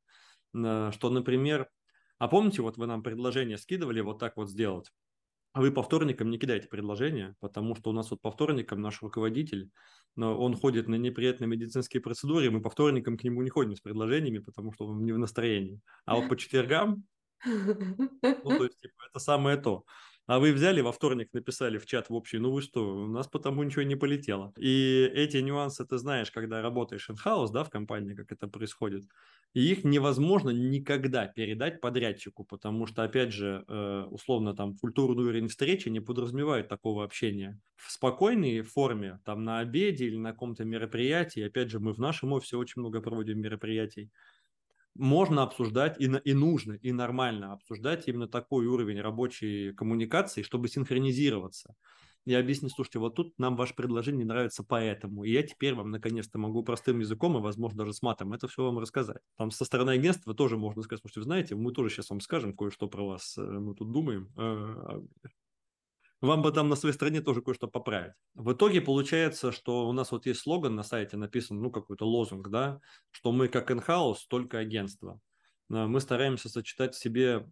что, 0.53 1.09
например, 1.09 1.69
а 2.17 2.27
помните, 2.29 2.61
вот 2.61 2.77
вы 2.77 2.87
нам 2.87 3.03
предложение 3.03 3.57
скидывали 3.57 3.99
вот 3.99 4.19
так 4.19 4.37
вот 4.37 4.49
сделать? 4.49 4.91
А 5.51 5.61
вы 5.61 5.71
по 5.71 5.83
вторникам 5.83 6.29
не 6.29 6.37
кидайте 6.37 6.67
предложения, 6.67 7.35
потому 7.39 7.75
что 7.75 7.89
у 7.89 7.93
нас 7.93 8.11
вот 8.11 8.21
по 8.21 8.29
вторникам 8.29 8.81
наш 8.81 9.01
руководитель, 9.01 9.69
но 10.17 10.37
он 10.37 10.53
ходит 10.55 10.89
на 10.89 10.95
неприятные 10.95 11.47
медицинские 11.47 12.01
процедуры, 12.01 12.51
мы 12.51 12.61
по 12.61 12.69
вторникам 12.69 13.17
к 13.17 13.23
нему 13.23 13.41
не 13.41 13.49
ходим 13.49 13.75
с 13.75 13.79
предложениями, 13.79 14.39
потому 14.39 14.73
что 14.73 14.85
он 14.85 15.05
не 15.05 15.13
в 15.13 15.17
настроении. 15.17 15.79
А 16.05 16.15
вот 16.15 16.27
по 16.27 16.35
четвергам 16.35 17.05
ну, 18.43 18.53
то 18.53 18.63
есть, 18.65 18.79
типа, 18.79 18.93
это 19.09 19.19
самое 19.19 19.57
то. 19.57 19.83
А 20.27 20.39
вы 20.39 20.53
взяли 20.53 20.81
во 20.81 20.91
вторник, 20.91 21.29
написали 21.33 21.77
в 21.77 21.85
чат 21.85 22.09
в 22.09 22.13
общий, 22.15 22.39
ну 22.39 22.51
вы 22.51 22.61
что, 22.63 22.95
у 23.03 23.07
нас 23.07 23.27
потому 23.27 23.61
ничего 23.61 23.83
не 23.83 23.95
полетело. 23.95 24.53
И 24.57 25.03
эти 25.13 25.37
нюансы 25.37 25.85
ты 25.85 25.99
знаешь, 25.99 26.31
когда 26.31 26.63
работаешь 26.63 27.09
in-house, 27.11 27.51
да, 27.51 27.63
в 27.63 27.69
компании, 27.69 28.15
как 28.15 28.31
это 28.31 28.47
происходит. 28.47 29.03
И 29.53 29.61
их 29.71 29.83
невозможно 29.83 30.49
никогда 30.49 31.27
передать 31.27 31.79
подрядчику, 31.79 32.43
потому 32.43 32.87
что, 32.87 33.03
опять 33.03 33.31
же, 33.31 33.63
э, 33.67 34.03
условно, 34.09 34.55
там, 34.55 34.75
культурный 34.75 35.25
уровень 35.25 35.47
встречи 35.47 35.89
не 35.89 35.99
подразумевает 35.99 36.67
такого 36.69 37.03
общения. 37.03 37.61
В 37.75 37.91
спокойной 37.91 38.61
форме, 38.63 39.19
там, 39.25 39.43
на 39.43 39.59
обеде 39.59 40.07
или 40.07 40.17
на 40.17 40.31
каком-то 40.31 40.65
мероприятии, 40.65 41.41
опять 41.43 41.69
же, 41.69 41.79
мы 41.79 41.93
в 41.93 41.99
нашем 41.99 42.33
офисе 42.33 42.57
очень 42.57 42.81
много 42.81 42.99
проводим 42.99 43.39
мероприятий, 43.39 44.11
можно 44.95 45.43
обсуждать 45.43 45.99
и, 45.99 46.05
и 46.05 46.33
нужно, 46.33 46.73
и 46.73 46.91
нормально 46.91 47.53
обсуждать 47.53 48.07
именно 48.07 48.27
такой 48.27 48.65
уровень 48.65 49.01
рабочей 49.01 49.73
коммуникации, 49.73 50.41
чтобы 50.41 50.67
синхронизироваться. 50.67 51.75
И 52.25 52.33
объяснить, 52.33 52.73
слушайте, 52.73 52.97
вот 52.97 53.13
тут 53.15 53.37
нам 53.37 53.55
ваше 53.55 53.75
предложение 53.75 54.23
не 54.23 54.27
нравится 54.27 54.63
поэтому. 54.67 55.23
И 55.23 55.31
я 55.31 55.43
теперь 55.43 55.75
вам 55.75 55.91
наконец-то 55.91 56.39
могу 56.39 56.63
простым 56.63 56.99
языком 56.99 57.37
и, 57.37 57.41
возможно, 57.41 57.79
даже 57.79 57.93
с 57.93 58.01
матом 58.01 58.33
это 58.33 58.47
все 58.47 58.63
вам 58.63 58.79
рассказать. 58.79 59.21
Там 59.37 59.51
со 59.51 59.63
стороны 59.63 59.91
агентства 59.91 60.33
тоже 60.33 60.57
можно 60.57 60.81
сказать, 60.81 61.01
слушайте, 61.01 61.19
вы 61.19 61.25
знаете, 61.25 61.55
мы 61.55 61.71
тоже 61.71 61.89
сейчас 61.89 62.09
вам 62.09 62.21
скажем 62.21 62.55
кое-что 62.55 62.87
про 62.87 63.05
вас, 63.05 63.37
э, 63.37 63.41
мы 63.41 63.75
тут 63.75 63.91
думаем. 63.91 64.31
Э, 66.21 66.25
вам 66.25 66.41
бы 66.41 66.51
там 66.51 66.69
на 66.69 66.75
своей 66.75 66.93
стране 66.93 67.21
тоже 67.21 67.41
кое-что 67.41 67.67
поправить. 67.67 68.13
В 68.33 68.53
итоге 68.53 68.81
получается, 68.81 69.51
что 69.51 69.87
у 69.87 69.91
нас 69.93 70.11
вот 70.11 70.25
есть 70.25 70.41
слоган 70.41 70.75
на 70.75 70.83
сайте 70.83 71.17
написан, 71.17 71.61
ну, 71.61 71.71
какой-то 71.71 72.05
лозунг, 72.05 72.49
да, 72.49 72.79
что 73.11 73.31
мы 73.31 73.47
как 73.47 73.71
in-house, 73.71 74.19
только 74.29 74.59
агентство. 74.59 75.19
Мы 75.69 75.99
стараемся 75.99 76.49
сочетать 76.49 76.93
в 76.93 76.99
себе 76.99 77.47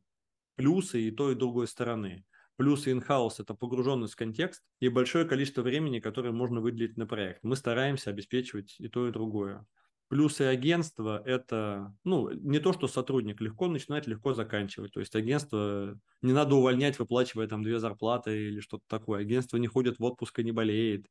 плюсы 0.56 1.02
и 1.02 1.12
той, 1.12 1.34
и 1.34 1.36
другой 1.36 1.68
стороны. 1.68 2.26
Плюсы 2.56 2.92
in-house– 2.92 3.36
это 3.40 3.56
погруженность 3.56 4.14
в 4.14 4.18
контекст 4.18 4.64
и 4.80 4.88
большое 4.90 5.26
количество 5.26 5.64
времени, 5.64 6.00
которое 6.00 6.32
можно 6.32 6.62
выделить 6.62 6.98
на 6.98 7.08
проект. 7.08 7.44
Мы 7.44 7.56
стараемся 7.56 8.12
обеспечивать 8.12 8.76
и 8.80 8.88
то, 8.88 9.08
и 9.08 9.12
другое. 9.12 9.66
Плюсы 10.10 10.42
агентства– 10.44 11.22
это, 11.26 11.96
ну, 12.04 12.30
не 12.30 12.60
то, 12.60 12.72
что 12.74 12.88
сотрудник 12.88 13.42
легко 13.42 13.68
начинать, 13.68 14.06
легко 14.06 14.34
заканчивать. 14.34 14.92
То 14.92 15.00
есть 15.00 15.16
агентство 15.16 16.00
не 16.22 16.34
надо 16.34 16.56
увольнять, 16.56 17.00
выплачивая 17.00 17.48
там 17.48 17.64
две 17.64 17.80
зарплаты 17.80 18.50
или 18.50 18.60
что-то 18.60 18.84
такое. 18.88 19.22
Агентство 19.22 19.58
не 19.58 19.68
ходит 19.68 19.98
в 19.98 20.04
отпуск 20.04 20.38
и 20.40 20.44
не 20.44 20.52
болеет. 20.52 21.08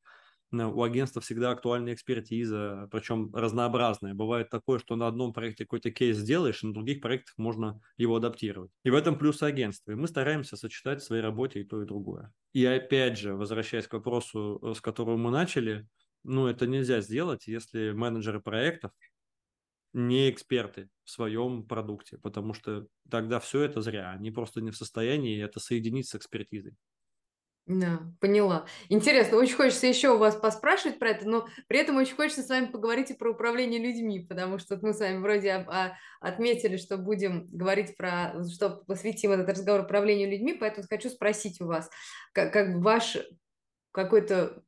У 0.53 0.83
агентства 0.83 1.23
всегда 1.23 1.51
актуальная 1.51 1.95
экспертиза, 1.95 2.87
причем 2.93 3.35
разнообразная. 3.35 4.13
Бывает 4.13 4.51
такое, 4.51 4.79
что 4.79 4.97
на 4.97 5.07
одном 5.07 5.33
проекте 5.33 5.65
какой-то 5.65 5.91
кейс 5.91 6.19
сделаешь, 6.19 6.63
на 6.63 6.75
других 6.75 7.01
проектах 7.01 7.35
можно 7.39 7.81
его 7.97 8.17
адаптировать. 8.17 8.71
И 8.85 8.91
в 8.91 8.95
этом 8.95 9.17
плюс 9.19 9.43
агентства. 9.43 9.93
И 9.93 9.95
мы 9.95 10.07
стараемся 10.07 10.57
сочетать 10.59 11.01
в 11.01 11.05
своей 11.05 11.23
работе 11.23 11.63
и 11.63 11.65
то, 11.65 11.83
и 11.83 11.87
другое. 11.87 12.35
И 12.53 12.67
опять 12.67 13.19
же, 13.19 13.35
возвращаясь 13.35 13.89
к 13.89 13.95
вопросу, 13.95 14.75
с 14.77 14.81
которого 14.81 15.17
мы 15.17 15.31
начали– 15.31 15.89
ну, 16.25 16.47
это 16.47 16.67
нельзя 16.67 17.01
сделать, 17.01 17.47
если 17.47 17.93
менеджеры 17.93 18.41
проектов 18.41 18.93
не 19.93 20.31
эксперты 20.31 20.89
в 21.05 21.11
своем 21.11 21.67
продукте, 21.67 22.19
потому 22.19 22.55
что 22.55 22.87
тогда 23.11 23.41
все 23.41 23.63
это 23.63 23.83
зря. 23.83 24.11
Они 24.11 24.31
просто 24.31 24.61
не 24.61 24.71
в 24.71 24.77
состоянии 24.77 25.43
это 25.43 25.61
соединить 25.61 26.09
с 26.09 26.15
экспертизой. 26.15 26.77
Да, 27.67 28.01
поняла. 28.21 28.67
Интересно, 28.89 29.37
очень 29.37 29.55
хочется 29.55 29.87
еще 29.87 30.11
у 30.11 30.19
вас 30.19 30.35
поспрашивать 30.35 30.99
про 30.99 31.11
это, 31.11 31.29
но 31.29 31.47
при 31.69 31.79
этом 31.79 31.97
очень 31.97 32.17
хочется 32.17 32.43
с 32.43 32.49
вами 32.49 32.67
поговорить 32.67 33.11
и 33.13 33.15
про 33.15 33.31
управление 33.31 33.81
людьми, 33.81 34.19
потому 34.19 34.59
что 34.59 34.79
мы 34.83 34.93
с 34.93 34.99
вами 34.99 35.19
вроде 35.19 35.51
а, 35.53 35.93
отметили, 36.21 36.77
что 36.77 36.97
будем 36.97 37.47
говорить 37.53 37.97
про, 37.97 38.43
что 38.53 38.83
посвятим 38.89 39.31
этот 39.31 39.49
разговор 39.51 39.83
управлению 39.83 40.29
людьми, 40.29 40.55
поэтому 40.55 40.89
хочу 40.91 41.09
спросить 41.09 41.61
у 41.61 41.67
вас, 41.67 41.89
как, 42.33 42.53
как 42.53 42.75
ваш 42.79 43.19
какой-то 43.93 44.65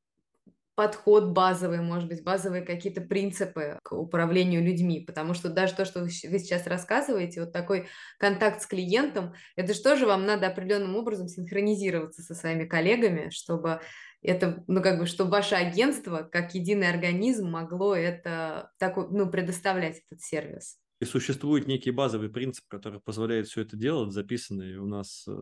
подход 0.75 1.29
базовый, 1.29 1.81
может 1.81 2.09
быть, 2.09 2.23
базовые 2.23 2.63
какие-то 2.63 3.01
принципы 3.01 3.79
к 3.83 3.93
управлению 3.93 4.63
людьми, 4.65 5.01
потому 5.01 5.35
что 5.35 5.49
даже 5.49 5.75
то, 5.75 5.85
что 5.85 6.01
вы 6.01 6.11
сейчас 6.11 6.67
рассказываете, 6.67 7.41
вот 7.41 7.53
такой 7.53 7.89
контакт 8.19 8.63
с 8.63 8.67
клиентом, 8.67 9.35
это 9.57 9.75
же 9.75 9.83
тоже 9.83 10.07
вам 10.07 10.27
надо 10.27 10.47
определенным 10.47 10.97
образом 10.97 11.29
синхронизироваться 11.29 12.23
со 12.23 12.35
своими 12.35 12.65
коллегами, 12.65 13.31
чтобы 13.31 13.81
это, 14.23 14.65
ну, 14.67 14.83
как 14.83 14.99
бы, 14.99 15.07
чтобы 15.07 15.31
ваше 15.31 15.55
агентство, 15.55 16.29
как 16.31 16.55
единый 16.55 16.89
организм, 16.89 17.51
могло 17.51 17.95
это, 17.95 18.71
такой, 18.79 19.07
ну, 19.11 19.31
предоставлять 19.31 20.01
этот 20.07 20.23
сервис. 20.23 20.79
И 21.01 21.05
существует 21.05 21.67
некий 21.67 21.91
базовый 21.91 22.31
принцип, 22.31 22.65
который 22.69 23.01
позволяет 23.01 23.47
все 23.47 23.61
это 23.63 23.77
делать, 23.77 24.13
записанный 24.13 24.77
у 24.77 24.87
нас 24.87 25.27
э, 25.29 25.33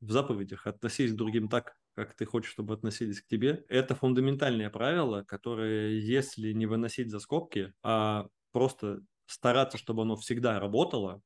в 0.00 0.10
заповедях, 0.10 0.66
относись 0.66 1.12
к 1.12 1.16
другим 1.16 1.48
так, 1.48 1.74
как 1.98 2.14
ты 2.14 2.26
хочешь, 2.26 2.52
чтобы 2.52 2.74
относились 2.74 3.20
к 3.20 3.26
тебе. 3.26 3.64
Это 3.68 3.96
фундаментальное 3.96 4.70
правило, 4.70 5.24
которое, 5.24 5.98
если 5.98 6.52
не 6.52 6.66
выносить 6.66 7.10
за 7.10 7.18
скобки, 7.18 7.72
а 7.82 8.28
просто 8.52 9.00
стараться, 9.26 9.78
чтобы 9.78 10.02
оно 10.02 10.14
всегда 10.14 10.60
работало, 10.60 11.22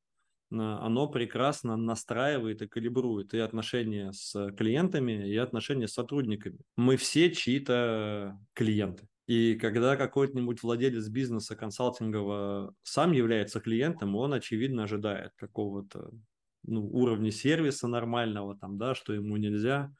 оно 0.49 1.07
прекрасно 1.07 1.77
настраивает 1.77 2.61
и 2.63 2.67
калибрует 2.67 3.33
и 3.33 3.39
отношения 3.39 4.11
с 4.13 4.51
клиентами, 4.57 5.29
и 5.29 5.35
отношения 5.37 5.87
с 5.87 5.93
сотрудниками. 5.93 6.59
Мы 6.75 6.97
все 6.97 7.31
чьи-то 7.31 8.39
клиенты. 8.53 9.07
И 9.27 9.55
когда 9.55 9.95
какой-нибудь 9.95 10.63
владелец 10.63 11.07
бизнеса 11.07 11.55
консалтингового 11.55 12.73
сам 12.81 13.11
является 13.13 13.59
клиентом, 13.59 14.15
он, 14.15 14.33
очевидно, 14.33 14.83
ожидает 14.83 15.31
какого-то 15.35 16.11
ну, 16.63 16.87
уровня 16.87 17.31
сервиса 17.31 17.87
нормального, 17.87 18.57
там, 18.57 18.77
да, 18.77 18.95
что 18.95 19.13
ему 19.13 19.37
нельзя 19.37 19.93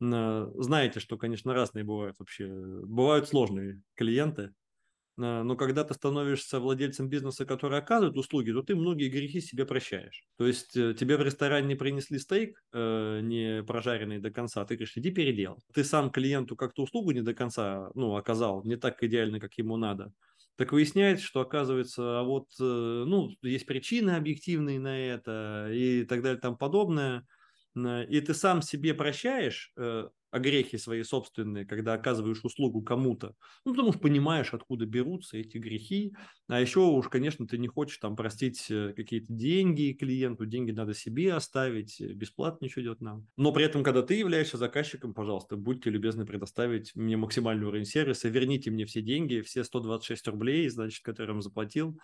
знаете, 0.00 1.00
что, 1.00 1.16
конечно, 1.18 1.54
разные 1.54 1.84
бывают 1.84 2.16
вообще. 2.18 2.46
Бывают 2.46 3.28
сложные 3.28 3.82
клиенты, 3.94 4.54
а, 5.20 5.42
но 5.42 5.56
когда 5.56 5.84
ты 5.84 5.94
становишься 5.94 6.60
владельцем 6.60 7.08
бизнеса, 7.08 7.44
который 7.44 7.78
оказывает 7.78 8.16
услуги, 8.16 8.52
то 8.52 8.62
ты 8.62 8.76
многие 8.76 9.08
грехи 9.08 9.40
себе 9.40 9.66
прощаешь. 9.66 10.22
То 10.36 10.46
есть 10.46 10.76
э, 10.76 10.94
тебе 10.94 11.16
в 11.16 11.22
ресторане 11.22 11.66
не 11.66 11.74
принесли 11.74 12.18
стейк, 12.18 12.62
э, 12.72 13.20
не 13.22 13.62
прожаренный 13.64 14.18
до 14.18 14.30
конца, 14.30 14.64
ты 14.64 14.74
говоришь, 14.76 14.96
иди 14.96 15.10
переделал. 15.10 15.58
Ты 15.74 15.84
сам 15.84 16.10
клиенту 16.10 16.56
как-то 16.56 16.82
услугу 16.82 17.10
не 17.10 17.22
до 17.22 17.34
конца 17.34 17.90
ну, 17.94 18.14
оказал, 18.16 18.64
не 18.64 18.76
так 18.76 19.02
идеально, 19.02 19.40
как 19.40 19.54
ему 19.54 19.76
надо. 19.76 20.12
Так 20.56 20.72
выясняется, 20.72 21.24
что 21.24 21.40
оказывается, 21.40 22.20
а 22.20 22.22
вот, 22.22 22.46
э, 22.60 22.64
ну, 22.64 23.30
есть 23.42 23.66
причины 23.66 24.12
объективные 24.12 24.78
на 24.78 24.98
это 24.98 25.68
и 25.72 26.04
так 26.04 26.22
далее, 26.22 26.40
там 26.40 26.56
подобное. 26.56 27.26
И 27.86 28.20
ты 28.20 28.34
сам 28.34 28.62
себе 28.62 28.94
прощаешь, 28.94 29.72
огрехи 30.30 30.76
свои 30.76 31.02
собственные, 31.02 31.64
когда 31.64 31.94
оказываешь 31.94 32.44
услугу 32.44 32.82
кому-то, 32.82 33.34
ну, 33.64 33.72
потому 33.72 33.92
что 33.92 34.00
понимаешь, 34.00 34.52
откуда 34.52 34.86
берутся 34.86 35.38
эти 35.38 35.58
грехи, 35.58 36.14
а 36.48 36.60
еще 36.60 36.80
уж, 36.80 37.08
конечно, 37.08 37.46
ты 37.46 37.58
не 37.58 37.68
хочешь 37.68 37.98
там 37.98 38.16
простить 38.16 38.66
э, 38.70 38.92
какие-то 38.94 39.32
деньги 39.32 39.92
клиенту, 39.98 40.46
деньги 40.46 40.70
надо 40.70 40.94
себе 40.94 41.32
оставить, 41.34 42.00
э, 42.00 42.12
бесплатно 42.12 42.66
ничего 42.66 42.82
делать 42.82 43.00
нам. 43.00 43.26
Но 43.36 43.52
при 43.52 43.64
этом, 43.64 43.82
когда 43.82 44.02
ты 44.02 44.14
являешься 44.14 44.56
заказчиком, 44.58 45.14
пожалуйста, 45.14 45.56
будьте 45.56 45.90
любезны 45.90 46.26
предоставить 46.26 46.94
мне 46.94 47.16
максимальный 47.16 47.66
уровень 47.66 47.86
сервиса, 47.86 48.28
верните 48.28 48.70
мне 48.70 48.84
все 48.84 49.00
деньги, 49.00 49.40
все 49.40 49.64
126 49.64 50.28
рублей, 50.28 50.68
значит, 50.68 51.02
которые 51.04 51.36
я 51.36 51.40
заплатил, 51.42 51.98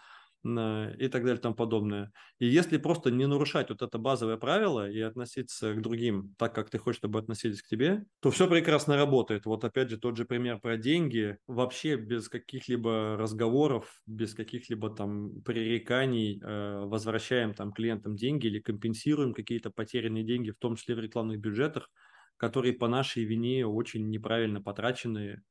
и 0.45 1.09
так 1.09 1.23
далее 1.23 1.39
и 1.39 1.41
тому 1.41 1.55
подобное. 1.55 2.13
И 2.39 2.47
если 2.47 2.77
просто 2.77 3.11
не 3.11 3.27
нарушать 3.27 3.71
вот 3.71 3.83
это 3.83 3.99
базовое 3.99 4.37
правило 4.37 4.89
и 4.89 5.01
относиться 5.01 5.73
к 5.75 5.81
другим 5.83 6.35
так, 6.39 6.55
как 6.55 6.71
ты 6.71 6.79
хочешь, 6.79 6.99
чтобы 6.99 7.19
относились 7.19 7.63
к 7.63 7.67
тебе, 7.67 8.05
то 8.21 8.31
все 8.31 8.47
прекрасно 8.49 8.97
работает. 8.97 9.47
Вот 9.47 9.65
опять 9.65 9.91
же 9.91 9.99
тот 9.99 10.17
же 10.17 10.25
пример 10.25 10.61
про 10.61 10.77
деньги. 10.77 11.39
Вообще 11.47 11.97
без 11.97 12.29
каких-либо 12.29 13.17
разговоров, 13.19 14.01
без 14.07 14.35
каких-либо 14.35 14.91
там 14.91 15.41
пререканий 15.43 16.41
э, 16.43 16.81
возвращаем 16.85 17.55
там 17.55 17.73
клиентам 17.73 18.17
деньги 18.17 18.47
или 18.47 18.61
компенсируем 18.61 19.33
какие-то 19.33 19.71
потерянные 19.71 20.25
деньги, 20.25 20.51
в 20.51 20.59
том 20.59 20.77
числе 20.77 20.95
в 20.95 21.01
рекламных 21.01 21.41
бюджетах, 21.41 21.89
которые 22.37 22.75
по 22.75 22.89
нашей 22.89 23.25
вине 23.25 23.67
очень 23.67 24.09
неправильно 24.11 24.61
потрачены 24.61 25.43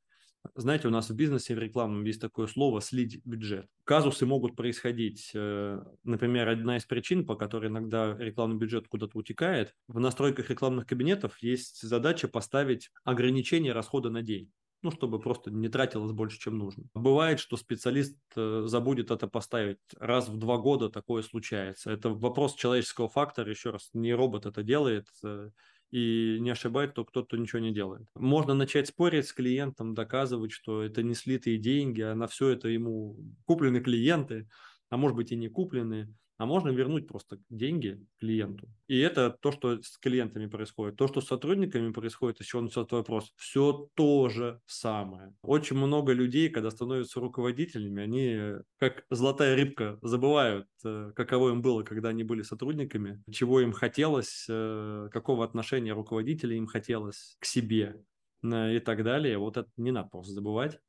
знаете, 0.54 0.88
у 0.88 0.90
нас 0.90 1.10
в 1.10 1.14
бизнесе, 1.14 1.54
в 1.54 1.58
рекламном 1.58 2.04
есть 2.04 2.20
такое 2.20 2.46
слово 2.46 2.80
«слить 2.80 3.20
бюджет». 3.24 3.66
Казусы 3.84 4.26
могут 4.26 4.56
происходить. 4.56 5.30
Э, 5.34 5.82
например, 6.02 6.48
одна 6.48 6.76
из 6.76 6.84
причин, 6.84 7.26
по 7.26 7.34
которой 7.34 7.66
иногда 7.66 8.16
рекламный 8.18 8.56
бюджет 8.56 8.88
куда-то 8.88 9.18
утекает, 9.18 9.74
в 9.88 9.98
настройках 10.00 10.50
рекламных 10.50 10.86
кабинетов 10.86 11.38
есть 11.40 11.82
задача 11.82 12.28
поставить 12.28 12.90
ограничение 13.04 13.72
расхода 13.72 14.10
на 14.10 14.22
день 14.22 14.52
ну, 14.84 14.90
чтобы 14.90 15.18
просто 15.18 15.50
не 15.50 15.68
тратилось 15.68 16.12
больше, 16.12 16.38
чем 16.38 16.58
нужно. 16.58 16.84
Бывает, 16.92 17.40
что 17.40 17.56
специалист 17.56 18.18
э, 18.36 18.64
забудет 18.66 19.10
это 19.10 19.26
поставить. 19.26 19.78
Раз 19.98 20.28
в 20.28 20.36
два 20.36 20.58
года 20.58 20.90
такое 20.90 21.22
случается. 21.22 21.90
Это 21.90 22.10
вопрос 22.10 22.54
человеческого 22.54 23.08
фактора, 23.08 23.48
еще 23.48 23.70
раз, 23.70 23.88
не 23.94 24.12
робот 24.12 24.44
это 24.44 24.62
делает, 24.62 25.06
э, 25.24 25.48
и 25.94 26.38
не 26.40 26.50
ошибает, 26.50 26.94
то 26.94 27.04
кто-то 27.04 27.36
ничего 27.36 27.60
не 27.60 27.72
делает. 27.72 28.08
Можно 28.16 28.54
начать 28.54 28.88
спорить 28.88 29.28
с 29.28 29.32
клиентом, 29.32 29.94
доказывать, 29.94 30.50
что 30.50 30.82
это 30.82 31.04
не 31.04 31.14
слитые 31.14 31.56
деньги, 31.56 32.00
а 32.00 32.16
на 32.16 32.26
все 32.26 32.48
это 32.48 32.68
ему 32.68 33.16
куплены 33.44 33.80
клиенты, 33.80 34.48
а 34.90 34.96
может 34.96 35.16
быть 35.16 35.30
и 35.30 35.36
не 35.36 35.48
куплены 35.48 36.12
а 36.36 36.46
можно 36.46 36.70
вернуть 36.70 37.06
просто 37.06 37.38
деньги 37.48 38.04
клиенту. 38.18 38.68
И 38.88 38.98
это 38.98 39.30
то, 39.30 39.52
что 39.52 39.80
с 39.80 39.98
клиентами 39.98 40.46
происходит. 40.46 40.96
То, 40.96 41.06
что 41.06 41.20
с 41.20 41.26
сотрудниками 41.26 41.92
происходит, 41.92 42.40
еще 42.40 42.58
он 42.58 42.64
начался 42.64 42.96
вопрос, 42.96 43.32
все 43.36 43.88
то 43.94 44.28
же 44.28 44.60
самое. 44.66 45.34
Очень 45.42 45.76
много 45.76 46.12
людей, 46.12 46.48
когда 46.48 46.70
становятся 46.70 47.20
руководителями, 47.20 48.02
они 48.02 48.62
как 48.78 49.04
золотая 49.10 49.54
рыбка 49.54 49.98
забывают, 50.02 50.66
э, 50.84 51.12
каково 51.14 51.50
им 51.50 51.62
было, 51.62 51.82
когда 51.82 52.10
они 52.10 52.24
были 52.24 52.42
сотрудниками, 52.42 53.22
чего 53.30 53.60
им 53.60 53.72
хотелось, 53.72 54.46
э, 54.48 55.08
какого 55.12 55.44
отношения 55.44 55.92
руководителя 55.92 56.56
им 56.56 56.66
хотелось 56.66 57.36
к 57.38 57.44
себе 57.44 58.04
э, 58.42 58.76
и 58.76 58.80
так 58.80 59.04
далее. 59.04 59.38
Вот 59.38 59.56
это 59.56 59.70
не 59.76 59.92
надо 59.92 60.08
просто 60.08 60.32
забывать 60.32 60.80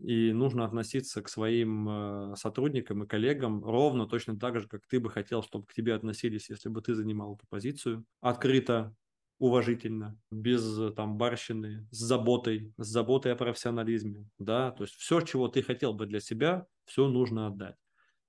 и 0.00 0.32
нужно 0.32 0.64
относиться 0.64 1.22
к 1.22 1.28
своим 1.28 1.88
э, 1.88 2.36
сотрудникам 2.36 3.04
и 3.04 3.06
коллегам 3.06 3.64
ровно 3.64 4.06
точно 4.06 4.38
так 4.38 4.60
же, 4.60 4.68
как 4.68 4.86
ты 4.86 5.00
бы 5.00 5.10
хотел, 5.10 5.42
чтобы 5.42 5.66
к 5.66 5.74
тебе 5.74 5.94
относились, 5.94 6.50
если 6.50 6.68
бы 6.68 6.80
ты 6.80 6.94
занимал 6.94 7.34
эту 7.34 7.46
позицию. 7.48 8.04
Открыто, 8.20 8.94
уважительно, 9.38 10.18
без 10.30 10.78
э, 10.78 10.90
там 10.90 11.18
барщины, 11.18 11.86
с 11.90 11.98
заботой, 11.98 12.72
с 12.78 12.86
заботой 12.86 13.32
о 13.32 13.36
профессионализме, 13.36 14.28
да, 14.38 14.70
то 14.70 14.84
есть 14.84 14.94
все, 14.94 15.20
чего 15.20 15.48
ты 15.48 15.62
хотел 15.62 15.92
бы 15.92 16.06
для 16.06 16.20
себя, 16.20 16.66
все 16.86 17.08
нужно 17.08 17.48
отдать. 17.48 17.76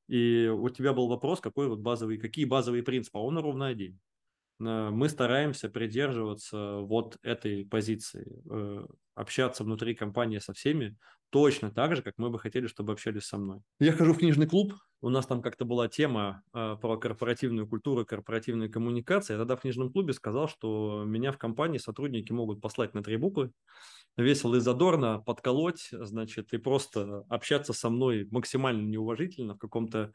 И 0.07 0.47
у 0.47 0.69
тебя 0.69 0.93
был 0.93 1.07
вопрос, 1.07 1.39
какой 1.39 1.69
вот 1.69 1.79
базовый, 1.79 2.17
какие 2.17 2.45
базовые 2.45 2.83
принципы, 2.83 3.17
а 3.17 3.21
он 3.21 3.37
ровно 3.37 3.67
один. 3.67 3.99
Э, 4.59 4.89
мы 4.89 5.09
стараемся 5.09 5.69
придерживаться 5.69 6.77
вот 6.79 7.17
этой 7.23 7.65
позиции, 7.65 8.41
общаться 9.15 9.63
внутри 9.63 9.95
компании 9.95 10.39
со 10.39 10.53
всеми, 10.53 10.97
точно 11.29 11.71
так 11.71 11.95
же, 11.95 12.01
как 12.01 12.13
мы 12.17 12.29
бы 12.29 12.39
хотели, 12.39 12.67
чтобы 12.67 12.93
общались 12.93 13.23
со 13.23 13.37
мной. 13.37 13.61
Я 13.79 13.91
хожу 13.93 14.13
в 14.13 14.19
книжный 14.19 14.47
клуб, 14.47 14.73
у 15.01 15.09
нас 15.09 15.25
там 15.25 15.41
как-то 15.41 15.65
была 15.65 15.87
тема 15.87 16.43
э, 16.53 16.77
про 16.79 16.97
корпоративную 16.97 17.67
культуру, 17.67 18.05
корпоративные 18.05 18.69
коммуникации. 18.69 19.33
Я 19.33 19.39
тогда 19.39 19.55
в 19.55 19.61
книжном 19.61 19.91
клубе 19.91 20.13
сказал, 20.13 20.47
что 20.47 21.03
меня 21.05 21.31
в 21.31 21.37
компании 21.37 21.77
сотрудники 21.77 22.31
могут 22.31 22.61
послать 22.61 22.93
на 22.93 23.03
три 23.03 23.17
буквы, 23.17 23.51
весело 24.15 24.55
и 24.55 24.59
задорно 24.59 25.19
подколоть, 25.19 25.89
значит, 25.91 26.53
и 26.53 26.57
просто 26.57 27.25
общаться 27.29 27.73
со 27.73 27.89
мной 27.89 28.27
максимально 28.31 28.87
неуважительно 28.87 29.55
в 29.55 29.59
каком-то 29.59 30.13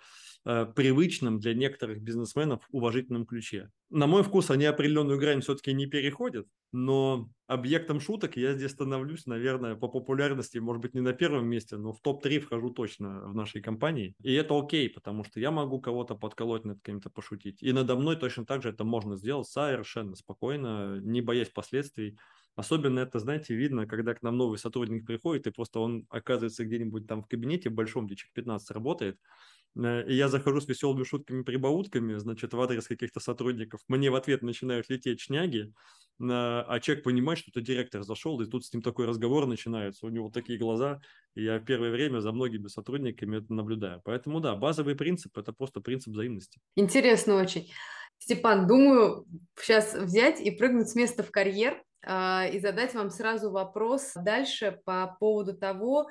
э, 0.49 0.67
привычном 0.75 1.39
для 1.39 1.55
некоторых 1.55 2.01
бизнесменов 2.01 2.67
уважительном 2.71 3.27
ключе. 3.27 3.71
На 3.91 4.07
мой 4.07 4.23
вкус 4.23 4.51
они 4.51 4.65
определенную 4.65 5.19
грань 5.19 5.43
все-таки 5.43 5.73
не 5.75 5.87
переходят, 5.87 6.47
но 6.73 7.31
объектом 7.47 8.01
шуток 8.01 8.37
я 8.37 8.55
здесь 8.55 8.71
становлюсь, 8.71 9.27
наверное, 9.27 9.77
по 9.77 9.89
популярности, 9.89 10.59
может 10.59 10.83
быть, 10.83 10.95
не 10.95 11.03
на 11.03 11.13
первом 11.13 11.47
месте, 11.47 11.77
но 11.77 11.93
в 11.93 12.01
топ-3 12.01 12.41
вхожу 12.41 12.71
точно 12.71 13.29
в 13.29 13.35
нашей 13.35 13.61
компании. 13.61 14.15
И 14.23 14.33
это 14.33 14.59
окей, 14.59 14.89
потому 14.89 15.23
что 15.25 15.39
я 15.39 15.51
могу 15.51 15.81
кого-то 15.81 16.15
подколоть 16.15 16.65
над 16.65 16.83
кем-то 16.83 17.11
пошутить. 17.11 17.63
И 17.63 17.73
надо 17.73 17.97
мной 17.97 18.17
точно 18.17 18.47
так 18.47 18.63
же 18.63 18.71
это 18.71 18.85
можно 18.85 19.17
сделать 19.17 19.49
совершенно 19.49 20.17
спокойно, 20.17 20.99
не 21.01 21.21
боясь 21.21 21.51
последствий. 21.51 22.19
Особенно 22.57 22.99
это, 22.99 23.21
знаете, 23.21 23.55
видно, 23.55 23.87
когда 23.87 24.15
к 24.15 24.23
нам 24.23 24.37
новый 24.37 24.59
сотрудник 24.59 25.07
приходит, 25.07 25.47
и 25.47 25.53
просто 25.53 25.79
он 25.79 26.07
оказывается 26.09 26.65
где-нибудь 26.65 27.07
там 27.07 27.23
в 27.23 27.29
кабинете 27.29 27.71
большом, 27.71 28.07
где 28.07 28.17
человек 28.17 28.35
15 28.35 28.71
работает, 28.73 29.21
и 29.77 30.15
я 30.15 30.29
захожу 30.29 30.61
с 30.61 30.69
веселыми 30.69 31.05
шутками, 31.05 31.43
прибаутками, 31.43 32.15
значит, 32.15 32.53
в 32.53 32.61
адрес 32.61 32.87
каких-то 32.87 33.21
сотрудников. 33.21 33.81
Мне 33.89 34.11
в 34.11 34.15
ответ 34.15 34.43
начинают 34.43 34.89
лететь 34.89 35.21
шняги, 35.21 35.73
а 36.21 36.81
человек 36.81 37.05
понимает, 37.05 37.39
что 37.39 37.51
это 37.53 37.61
директор 37.61 38.03
зашел, 38.03 38.41
и 38.41 38.47
тут 38.47 38.65
с 38.65 38.73
ним 38.73 38.83
такой 38.83 39.07
разговор 39.07 39.47
начинается. 39.47 40.07
У 40.07 40.09
него 40.09 40.31
такие 40.31 40.59
глаза, 40.59 41.01
и 41.37 41.45
я 41.45 41.59
в 41.59 41.65
первое 41.65 41.93
время 41.93 42.19
за 42.19 42.33
многими 42.33 42.67
сотрудниками 42.67 43.39
это 43.39 43.53
наблюдаю. 43.53 44.01
Поэтому 44.05 44.41
да, 44.41 44.57
базовый 44.57 44.97
принцип– 44.97 45.39
это 45.39 45.53
просто 45.53 45.81
принцип 45.81 46.13
взаимности. 46.13 46.61
Интересно 46.75 47.37
очень. 47.37 47.71
Степан, 48.19 48.67
думаю, 48.67 49.27
сейчас 49.57 49.95
взять 49.95 50.41
и 50.41 50.51
прыгнуть 50.51 50.89
с 50.89 50.97
места 50.97 51.23
в 51.23 51.31
карьер 51.31 51.81
э, 52.05 52.51
и 52.53 52.59
задать 52.59 52.95
вам 52.95 53.11
сразу 53.11 53.53
вопрос 53.53 54.13
дальше 54.17 54.81
по 54.85 55.17
поводу 55.21 55.57
того, 55.57 56.09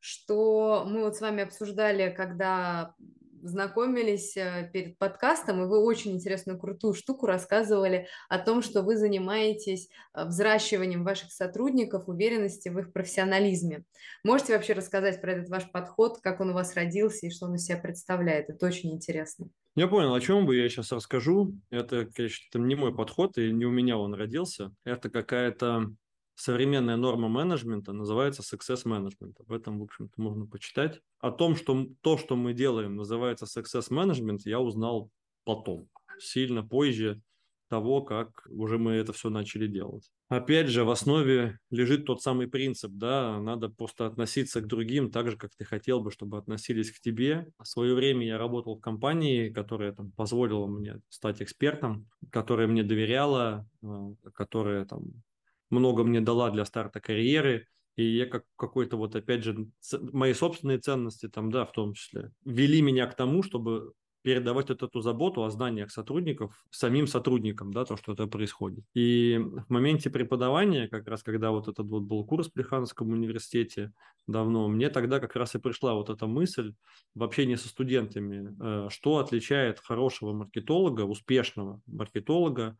что 0.00 0.84
мы 0.88 1.04
вот 1.04 1.16
с 1.16 1.20
вами 1.20 1.42
обсуждали, 1.42 2.12
когда 2.16 2.94
знакомились 3.42 4.36
э, 4.36 4.70
перед 4.72 4.98
подкастом, 4.98 5.62
и 5.62 5.66
вы 5.66 5.78
очень 5.78 6.12
интересную, 6.12 6.58
крутую 6.58 6.94
штуку 6.94 7.26
рассказывали 7.26 8.06
о 8.28 8.38
том, 8.38 8.62
что 8.62 8.82
вы 8.82 8.96
занимаетесь 8.96 9.88
э, 10.14 10.24
взращиванием 10.24 11.04
ваших 11.04 11.32
сотрудников, 11.32 12.08
уверенности 12.08 12.68
в 12.68 12.78
их 12.78 12.92
профессионализме. 12.92 13.84
Можете 14.24 14.54
вообще 14.54 14.72
рассказать 14.72 15.20
про 15.20 15.32
этот 15.32 15.48
ваш 15.48 15.70
подход, 15.70 16.18
как 16.20 16.40
он 16.40 16.50
у 16.50 16.54
вас 16.54 16.74
родился 16.74 17.26
и 17.26 17.30
что 17.30 17.46
он 17.46 17.54
из 17.54 17.64
себя 17.64 17.78
представляет? 17.78 18.50
Это 18.50 18.66
очень 18.66 18.92
интересно. 18.92 19.48
Я 19.76 19.86
понял, 19.86 20.12
о 20.12 20.20
чем 20.20 20.46
бы 20.46 20.56
я 20.56 20.68
сейчас 20.68 20.92
расскажу. 20.92 21.54
Это, 21.70 22.06
конечно, 22.06 22.58
не 22.58 22.74
мой 22.74 22.94
подход, 22.94 23.38
и 23.38 23.52
не 23.52 23.64
у 23.64 23.70
меня 23.70 23.96
он 23.96 24.14
родился. 24.14 24.72
Это 24.84 25.10
какая-то 25.10 25.92
современная 26.34 26.96
норма 26.96 27.28
менеджмента 27.28 27.92
называется 27.92 28.42
success 28.42 28.84
management. 28.84 29.34
Об 29.38 29.52
этом, 29.52 29.78
в 29.78 29.82
общем-то, 29.82 30.20
можно 30.20 30.46
почитать. 30.46 31.00
О 31.20 31.30
том, 31.30 31.56
что 31.56 31.86
то, 32.00 32.16
что 32.16 32.36
мы 32.36 32.54
делаем, 32.54 32.96
называется 32.96 33.46
success 33.46 33.90
management, 33.90 34.40
я 34.44 34.60
узнал 34.60 35.10
потом, 35.44 35.88
сильно 36.18 36.62
позже 36.62 37.22
того, 37.70 38.02
как 38.02 38.46
уже 38.50 38.78
мы 38.78 38.92
это 38.92 39.12
все 39.12 39.30
начали 39.30 39.68
делать. 39.68 40.10
Опять 40.28 40.68
же, 40.68 40.84
в 40.84 40.90
основе 40.90 41.58
лежит 41.70 42.04
тот 42.04 42.20
самый 42.20 42.48
принцип, 42.48 42.90
да, 42.92 43.40
надо 43.40 43.68
просто 43.68 44.06
относиться 44.06 44.60
к 44.60 44.66
другим 44.66 45.10
так 45.10 45.30
же, 45.30 45.36
как 45.36 45.52
ты 45.56 45.64
хотел 45.64 46.00
бы, 46.00 46.10
чтобы 46.10 46.36
относились 46.36 46.90
к 46.90 47.00
тебе. 47.00 47.46
В 47.58 47.66
свое 47.66 47.94
время 47.94 48.26
я 48.26 48.38
работал 48.38 48.76
в 48.76 48.80
компании, 48.80 49.50
которая 49.50 49.92
там 49.92 50.10
позволила 50.10 50.66
мне 50.66 51.00
стать 51.08 51.40
экспертом, 51.42 52.08
которая 52.30 52.66
мне 52.66 52.82
доверяла, 52.82 53.68
э, 53.82 53.86
которая 54.34 54.84
там 54.84 55.22
много 55.70 56.04
мне 56.04 56.20
дала 56.20 56.50
для 56.50 56.64
старта 56.64 57.00
карьеры, 57.00 57.66
и 57.96 58.04
я 58.04 58.26
как 58.26 58.44
какой-то 58.56 58.96
вот, 58.96 59.14
опять 59.16 59.44
же, 59.44 59.68
мои 60.12 60.32
собственные 60.32 60.78
ценности 60.78 61.28
там, 61.28 61.50
да, 61.50 61.64
в 61.64 61.72
том 61.72 61.94
числе, 61.94 62.32
вели 62.44 62.82
меня 62.82 63.06
к 63.06 63.14
тому, 63.14 63.42
чтобы 63.42 63.92
передавать 64.22 64.68
вот 64.68 64.82
эту 64.82 65.00
заботу 65.00 65.44
о 65.44 65.50
знаниях 65.50 65.90
сотрудников 65.90 66.64
самим 66.70 67.06
сотрудникам, 67.06 67.72
да, 67.72 67.84
то, 67.84 67.96
что 67.96 68.12
это 68.12 68.26
происходит. 68.26 68.84
И 68.94 69.38
в 69.38 69.70
моменте 69.70 70.10
преподавания, 70.10 70.88
как 70.88 71.08
раз 71.08 71.22
когда 71.22 71.50
вот 71.50 71.68
этот 71.68 71.86
вот 71.88 72.02
был 72.02 72.24
курс 72.24 72.48
в 72.48 72.52
Плеханском 72.52 73.10
университете 73.10 73.92
давно, 74.26 74.68
мне 74.68 74.90
тогда 74.90 75.20
как 75.20 75.36
раз 75.36 75.54
и 75.54 75.58
пришла 75.58 75.94
вот 75.94 76.10
эта 76.10 76.26
мысль 76.26 76.74
в 77.14 77.22
общении 77.22 77.54
со 77.54 77.68
студентами, 77.68 78.54
э, 78.60 78.88
что 78.90 79.18
отличает 79.18 79.80
хорошего 79.80 80.32
маркетолога, 80.32 81.02
успешного 81.02 81.80
маркетолога 81.86 82.76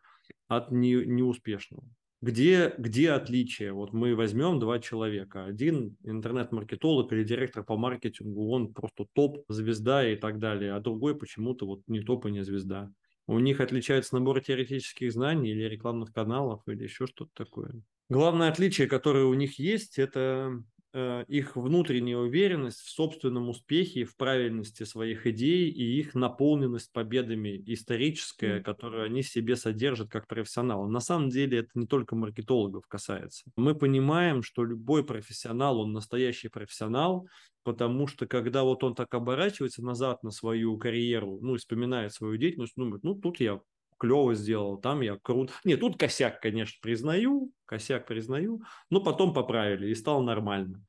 от 0.48 0.70
не, 0.70 0.94
неуспешного. 0.94 1.85
Где, 2.22 2.74
где 2.76 3.12
отличие? 3.12 3.72
Вот 3.72 3.94
мы 3.94 4.14
возьмем 4.14 4.59
два 4.59 4.78
человека. 4.78 5.46
Один 5.46 5.96
интернет-маркетолог 6.04 7.12
или 7.12 7.24
директор 7.24 7.64
по 7.64 7.78
маркетингу, 7.78 8.50
он 8.50 8.74
просто 8.74 9.06
топ, 9.14 9.44
звезда 9.48 10.06
и 10.06 10.16
так 10.16 10.38
далее, 10.38 10.74
а 10.74 10.80
другой 10.80 11.18
почему-то 11.18 11.66
вот 11.66 11.83
не 11.87 12.00
топ 12.00 12.26
и 12.26 12.30
не 12.30 12.44
звезда. 12.44 12.92
У 13.26 13.38
них 13.38 13.61
отличается 13.61 14.16
набор 14.16 14.42
теоретических 14.42 15.12
знаний 15.12 15.52
или 15.52 15.62
рекламных 15.62 16.12
каналов 16.12 16.62
или 16.66 16.83
еще 16.83 17.06
что-то 17.06 17.30
такое. 17.33 17.83
Главное 18.11 18.50
отличие, 18.50 18.87
которое 18.87 19.24
у 19.24 19.35
них 19.35 19.59
есть, 19.59 19.98
это 19.98 20.62
их 20.92 21.55
внутренняя 21.55 22.16
уверенность 22.16 22.81
в 22.81 22.90
собственном 22.90 23.48
успехе, 23.48 24.05
в 24.05 24.16
правильности 24.16 24.83
своих 24.83 25.26
идей 25.26 25.70
и 25.70 25.98
их 25.98 26.14
наполненность 26.14 26.92
победами 26.92 27.62
историческая, 27.66 28.59
mm. 28.59 28.62
которую 28.62 29.05
они 29.05 29.22
себе 29.22 29.55
содержат 29.55 30.11
как 30.11 30.26
профессионалы. 30.26 30.88
На 30.88 31.00
самом 31.00 31.29
деле 31.31 31.59
это 31.59 31.70
не 31.74 31.87
только 31.87 32.16
маркетологов 32.16 32.87
касается. 32.88 33.44
Мы 33.57 33.74
понимаем, 33.74 34.42
что 34.42 34.64
любой 34.64 35.05
профессионал, 35.05 35.81
он 35.81 35.92
настоящий 35.92 36.48
профессионал, 36.48 37.29
потому 37.62 38.07
что 38.07 38.26
когда 38.26 38.64
вот 38.64 38.83
он 38.83 38.94
так 38.94 39.14
оборачивается 39.14 39.85
назад 39.85 40.22
на 40.22 40.31
свою 40.31 40.76
карьеру, 40.76 41.38
ну 41.40 41.57
вспоминает 41.57 42.12
свою 42.12 42.37
деятельность, 42.37 42.74
думает, 42.76 43.05
ну 43.05 43.14
тут 43.14 43.38
я 43.38 43.61
клево 44.00 44.34
сделал, 44.34 44.80
там 44.80 45.02
я 45.02 45.18
круто. 45.22 45.52
Нет, 45.64 45.80
тут 45.80 45.98
косяк, 45.98 46.40
конечно, 46.40 46.78
признаю, 46.82 47.52
косяк 47.66 48.06
признаю, 48.06 48.62
но 48.88 49.00
потом 49.00 49.34
поправили 49.34 49.90
и 49.90 49.94
стало 49.94 50.22
нормально. 50.22 50.82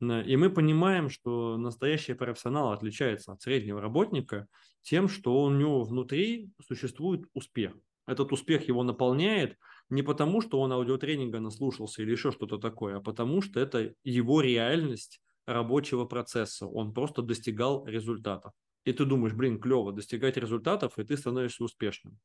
И 0.00 0.36
мы 0.36 0.50
понимаем, 0.50 1.10
что 1.10 1.56
настоящий 1.56 2.14
профессионал 2.14 2.70
отличается 2.72 3.32
от 3.32 3.42
среднего 3.42 3.80
работника 3.80 4.46
тем, 4.82 5.08
что 5.08 5.42
у 5.42 5.50
него 5.50 5.82
внутри 5.82 6.52
существует 6.64 7.22
успех. 7.34 7.72
Этот 8.06 8.30
успех 8.32 8.68
его 8.68 8.84
наполняет 8.84 9.56
не 9.90 10.02
потому, 10.02 10.40
что 10.40 10.60
он 10.60 10.72
аудиотренинга 10.72 11.40
наслушался 11.40 12.02
или 12.02 12.12
еще 12.12 12.30
что-то 12.30 12.58
такое, 12.58 12.98
а 12.98 13.00
потому 13.00 13.42
что 13.42 13.58
это 13.58 13.92
его 14.04 14.40
реальность 14.40 15.20
рабочего 15.46 16.04
процесса. 16.04 16.66
Он 16.66 16.94
просто 16.94 17.22
достигал 17.22 17.84
результатов. 17.86 18.52
И 18.84 18.92
ты 18.92 19.04
думаешь, 19.04 19.34
блин, 19.34 19.58
клево, 19.60 19.92
достигать 19.92 20.36
результатов, 20.36 20.98
и 20.98 21.04
ты 21.04 21.16
становишься 21.16 21.64
успешным. 21.64 22.18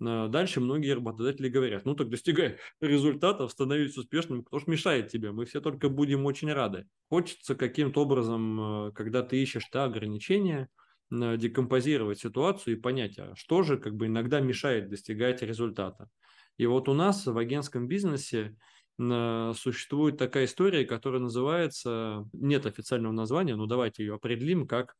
Дальше 0.00 0.60
многие 0.60 0.94
работодатели 0.94 1.50
говорят, 1.50 1.84
ну 1.84 1.94
так 1.94 2.08
достигай 2.08 2.56
результатов, 2.80 3.52
становись 3.52 3.98
успешным, 3.98 4.42
кто 4.42 4.58
ж 4.58 4.66
мешает 4.66 5.08
тебе, 5.08 5.30
мы 5.30 5.44
все 5.44 5.60
только 5.60 5.90
будем 5.90 6.24
очень 6.24 6.50
рады. 6.52 6.86
Хочется 7.10 7.54
каким-то 7.54 8.02
образом, 8.02 8.88
э, 8.88 8.92
когда 8.92 9.22
ты 9.22 9.40
ищешь 9.42 9.68
да, 9.72 9.84
ограничения, 9.84 10.68
декомпозировать 11.10 12.20
ситуацию 12.20 12.76
и 12.76 12.80
понять, 12.80 13.18
а 13.18 13.34
что 13.34 13.62
же 13.64 13.78
как 13.78 13.96
бы 13.96 14.06
иногда 14.06 14.40
мешает 14.40 14.88
достигать 14.88 15.42
результата. 15.42 16.08
И 16.56 16.66
вот 16.66 16.88
у 16.88 16.94
нас 16.94 17.26
в 17.26 17.36
агентском 17.36 17.88
бизнесе 17.88 18.56
существует 18.96 20.18
такая 20.18 20.44
история, 20.44 20.84
которая 20.84 21.20
называется, 21.20 22.28
нет 22.32 22.66
официального 22.66 23.12
названия, 23.12 23.56
но 23.56 23.66
давайте 23.66 24.04
ее 24.04 24.14
определим 24.14 24.68
как 24.68 24.94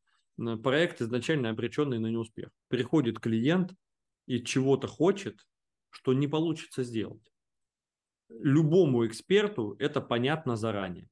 проект, 0.62 1.00
изначально 1.02 1.50
обреченный 1.50 1.98
на 1.98 2.08
неуспех. 2.08 2.48
Приходит 2.68 3.20
клиент, 3.20 3.74
и 4.30 4.44
чего-то 4.44 4.86
хочет, 4.86 5.44
что 5.90 6.12
не 6.12 6.28
получится 6.28 6.84
сделать. 6.84 7.32
Любому 8.28 9.04
эксперту 9.04 9.74
это 9.80 10.00
понятно 10.00 10.54
заранее. 10.56 11.08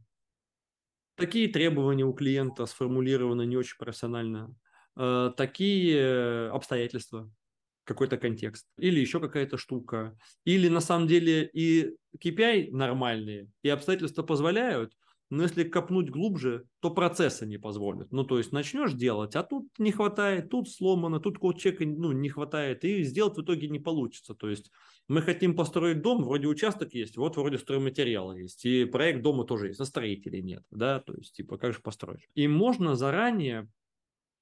Такие 1.17 1.49
требования 1.49 2.05
у 2.05 2.13
клиента 2.13 2.65
сформулированы 2.67 3.45
не 3.45 3.57
очень 3.57 3.77
профессионально. 3.77 4.55
Э, 4.97 5.33
такие 5.37 6.49
обстоятельства, 6.51 7.29
какой-то 7.83 8.19
контекст, 8.19 8.69
или 8.79 9.01
еще 9.01 9.19
какая-то 9.19 9.59
штука, 9.59 10.17
или 10.45 10.69
на 10.69 10.81
самом 10.81 11.09
деле 11.09 11.51
и 11.53 11.97
KPI 12.23 12.71
нормальные, 12.71 13.51
и 13.65 13.69
обстоятельства 13.69 14.23
позволяют, 14.23 14.93
но 15.31 15.43
если 15.43 15.65
копнуть 15.65 16.11
глубже, 16.11 16.65
то 16.81 16.91
процессы 16.91 17.47
не 17.47 17.59
позволят. 17.59 18.11
Ну, 18.13 18.25
то 18.25 18.39
есть 18.39 18.53
начнешь 18.53 18.93
делать, 18.93 19.37
а 19.37 19.43
тут 19.43 19.69
не 19.79 19.93
хватает, 19.93 20.49
тут 20.49 20.71
сломано, 20.71 21.21
тут 21.21 21.39
код-чека 21.39 21.85
ну, 21.85 22.13
не 22.13 22.29
хватает, 22.31 22.85
и 22.85 23.03
сделать 23.03 23.37
в 23.37 23.43
итоге 23.43 23.69
не 23.69 23.79
получится. 23.79 24.35
То 24.35 24.49
есть 24.49 24.71
мы 25.07 25.21
хотим 25.21 25.55
построить 25.55 26.01
дом, 26.01 26.23
вроде 26.25 26.47
участок 26.47 26.95
есть, 26.95 27.17
вот 27.17 27.37
вроде 27.37 27.59
стройматериалы 27.59 28.41
есть, 28.41 28.65
и 28.65 28.87
проект 28.87 29.23
дома 29.23 29.45
тоже 29.45 29.69
есть, 29.69 29.81
а 29.81 29.85
строителей 29.85 30.43
нет, 30.43 30.65
да, 30.71 31.01
то 31.01 31.15
есть 31.15 31.35
типа 31.35 31.59
как 31.59 31.75
же 31.75 31.81
построить. 31.81 32.27
И 32.35 32.49
можно 32.49 32.95
заранее 32.95 33.69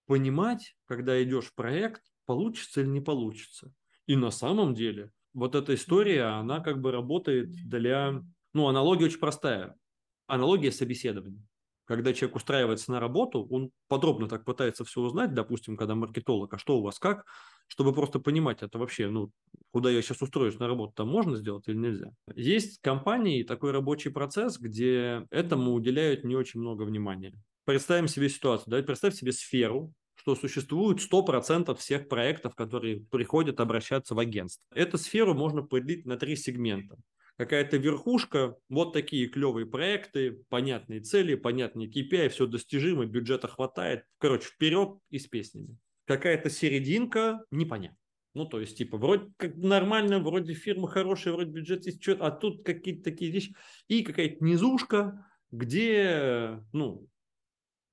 понимать, 0.06 0.76
когда 0.86 1.20
идешь 1.22 1.46
в 1.46 1.54
проект, 1.54 2.02
получится 2.26 2.80
или 2.80 2.88
не 2.88 3.00
получится. 3.00 3.72
И 4.06 4.14
на 4.14 4.30
самом 4.30 4.74
деле 4.74 5.10
вот 5.34 5.54
эта 5.54 5.74
история, 5.74 6.38
она 6.38 6.60
как 6.60 6.80
бы 6.80 6.92
работает 6.92 7.50
для... 7.50 8.22
Ну, 8.52 8.68
аналогия 8.68 9.06
очень 9.06 9.18
простая 9.18 9.76
аналогия 10.26 10.72
собеседования. 10.72 11.42
Когда 11.86 12.12
человек 12.12 12.36
устраивается 12.36 12.90
на 12.90 12.98
работу, 12.98 13.46
он 13.48 13.70
подробно 13.86 14.28
так 14.28 14.44
пытается 14.44 14.84
все 14.84 15.00
узнать, 15.00 15.34
допустим, 15.34 15.76
когда 15.76 15.94
маркетолог, 15.94 16.52
а 16.52 16.58
что 16.58 16.78
у 16.78 16.82
вас 16.82 16.98
как, 16.98 17.24
чтобы 17.68 17.92
просто 17.92 18.18
понимать, 18.18 18.62
это 18.62 18.78
вообще, 18.78 19.08
ну, 19.08 19.30
куда 19.70 19.90
я 19.90 20.02
сейчас 20.02 20.20
устроюсь 20.20 20.58
на 20.58 20.66
работу, 20.66 20.94
там 20.96 21.08
можно 21.08 21.36
сделать 21.36 21.68
или 21.68 21.76
нельзя. 21.76 22.10
Есть 22.34 22.80
компании, 22.82 23.44
такой 23.44 23.70
рабочий 23.70 24.10
процесс, 24.10 24.58
где 24.58 25.26
этому 25.30 25.74
уделяют 25.74 26.24
не 26.24 26.34
очень 26.34 26.60
много 26.60 26.82
внимания. 26.82 27.32
Представим 27.64 28.08
себе 28.08 28.28
ситуацию, 28.28 28.72
да, 28.72 28.82
представь 28.82 29.14
себе 29.14 29.30
сферу, 29.30 29.92
что 30.16 30.34
существует 30.34 30.98
100% 30.98 31.72
всех 31.76 32.08
проектов, 32.08 32.56
которые 32.56 33.00
приходят 33.12 33.60
обращаться 33.60 34.16
в 34.16 34.18
агентство. 34.18 34.64
Эту 34.74 34.98
сферу 34.98 35.34
можно 35.34 35.62
поделить 35.62 36.04
на 36.04 36.16
три 36.16 36.34
сегмента 36.34 36.96
какая-то 37.36 37.76
верхушка, 37.76 38.56
вот 38.68 38.92
такие 38.92 39.28
клевые 39.28 39.66
проекты, 39.66 40.42
понятные 40.48 41.00
цели, 41.00 41.34
понятные 41.34 41.88
KPI, 41.88 42.28
все 42.30 42.46
достижимо, 42.46 43.06
бюджета 43.06 43.48
хватает. 43.48 44.04
Короче, 44.18 44.48
вперед 44.48 44.98
и 45.10 45.18
с 45.18 45.26
песнями. 45.26 45.76
Какая-то 46.06 46.50
серединка, 46.50 47.44
непонятно. 47.50 47.98
Ну, 48.34 48.44
то 48.44 48.60
есть, 48.60 48.76
типа, 48.76 48.98
вроде 48.98 49.32
как 49.38 49.56
нормально, 49.56 50.18
вроде 50.18 50.52
фирма 50.52 50.88
хорошая, 50.88 51.32
вроде 51.32 51.52
бюджет 51.52 51.86
есть, 51.86 52.02
что, 52.02 52.12
а 52.20 52.30
тут 52.30 52.64
какие-то 52.64 53.04
такие 53.04 53.30
вещи. 53.30 53.54
И 53.88 54.02
какая-то 54.02 54.44
низушка, 54.44 55.26
где, 55.50 56.62
ну, 56.72 57.08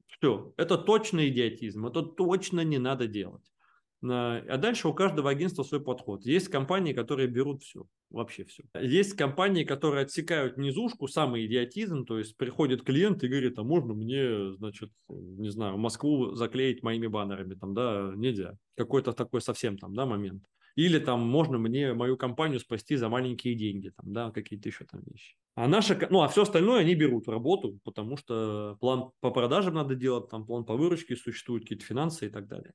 все, 0.07 0.53
это 0.57 0.77
точно 0.77 1.29
идиотизм, 1.29 1.87
это 1.87 2.01
точно 2.01 2.61
не 2.61 2.77
надо 2.77 3.07
делать. 3.07 3.52
А 4.05 4.57
дальше 4.57 4.87
у 4.89 4.93
каждого 4.93 5.29
агентства 5.29 5.63
свой 5.63 5.81
подход. 5.81 6.25
Есть 6.25 6.49
компании, 6.49 6.93
которые 6.93 7.27
берут 7.29 7.63
все, 7.63 7.85
вообще 8.09 8.43
все. 8.43 8.63
Есть 8.79 9.13
компании, 9.13 9.63
которые 9.63 10.03
отсекают 10.03 10.57
низушку, 10.57 11.07
самый 11.07 11.45
идиотизм, 11.45 12.05
то 12.05 12.17
есть 12.17 12.35
приходит 12.35 12.83
клиент 12.83 13.23
и 13.23 13.27
говорит, 13.27 13.57
а 13.57 13.63
можно 13.63 13.93
мне, 13.93 14.53
значит, 14.55 14.91
не 15.07 15.49
знаю, 15.49 15.77
Москву 15.77 16.35
заклеить 16.35 16.83
моими 16.83 17.07
баннерами, 17.07 17.55
там, 17.55 17.73
да, 17.73 18.11
нельзя. 18.15 18.57
Какой-то 18.75 19.13
такой 19.13 19.41
совсем 19.41 19.77
там, 19.77 19.93
да, 19.93 20.05
момент. 20.05 20.43
Или 20.75 20.97
там 20.99 21.21
можно 21.21 21.57
мне 21.57 21.93
мою 21.93 22.17
компанию 22.17 22.59
спасти 22.59 22.95
за 22.95 23.07
маленькие 23.07 23.55
деньги, 23.55 23.91
там, 23.95 24.11
да, 24.11 24.31
какие-то 24.31 24.69
еще 24.69 24.85
там 24.85 25.01
вещи. 25.05 25.35
А 25.55 25.67
наша, 25.67 26.07
ну, 26.09 26.23
а 26.23 26.27
все 26.27 26.41
остальное 26.41 26.81
они 26.81 26.95
берут 26.95 27.27
работу, 27.27 27.79
потому 27.83 28.17
что 28.17 28.75
план 28.79 29.11
по 29.21 29.29
продажам 29.29 29.75
надо 29.75 29.93
делать, 29.95 30.29
там 30.29 30.45
план 30.45 30.65
по 30.65 30.75
выручке 30.75 31.15
существует, 31.15 31.63
какие-то 31.63 31.85
финансы 31.85 32.25
и 32.25 32.29
так 32.29 32.47
далее. 32.47 32.73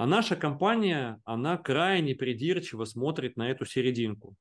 А 0.00 0.06
наша 0.06 0.34
компания, 0.34 1.20
она 1.26 1.58
крайне 1.58 2.14
придирчиво 2.14 2.86
смотрит 2.86 3.36
на 3.36 3.50
эту 3.50 3.66
серединку. 3.66 4.34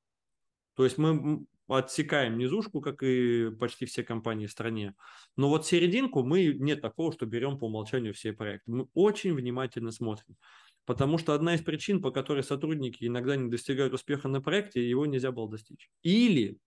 То 0.74 0.86
есть 0.86 0.98
мы 0.98 1.48
отсекаем 1.68 2.38
низушку, 2.38 2.80
как 2.80 3.04
и 3.04 3.52
почти 3.60 3.86
все 3.86 4.04
компании 4.04 4.46
в 4.46 4.52
стране. 4.52 4.96
Но 5.36 5.50
вот 5.50 5.68
серединку 5.68 6.24
мы 6.24 6.54
нет 6.58 6.80
такого, 6.80 7.12
что 7.12 7.26
берем 7.26 7.60
по 7.60 7.66
умолчанию 7.66 8.14
все 8.14 8.32
проекты. 8.32 8.72
Мы 8.72 8.88
очень 8.94 9.34
внимательно 9.34 9.92
смотрим. 9.92 10.38
Потому 10.86 11.18
что 11.18 11.34
одна 11.34 11.56
из 11.56 11.62
причин, 11.62 12.02
по 12.02 12.12
которой 12.12 12.44
сотрудники 12.44 13.04
иногда 13.04 13.36
не 13.36 13.50
достигают 13.50 13.94
успеха 13.94 14.30
на 14.30 14.40
проекте, 14.40 14.90
его 14.90 15.06
нельзя 15.08 15.34
было 15.34 15.50
достичь. 15.50 15.90
Или 16.04 16.58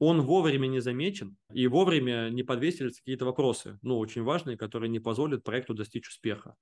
он 0.00 0.22
вовремя 0.22 0.66
не 0.66 0.80
замечен, 0.80 1.36
и 1.52 1.68
вовремя 1.68 2.30
не 2.30 2.42
подвесились 2.42 2.98
какие-то 2.98 3.26
вопросы, 3.26 3.78
ну, 3.82 3.96
очень 3.96 4.24
важные, 4.24 4.56
которые 4.56 4.90
не 4.90 4.98
позволят 4.98 5.44
проекту 5.44 5.72
достичь 5.72 6.08
успеха. 6.08 6.56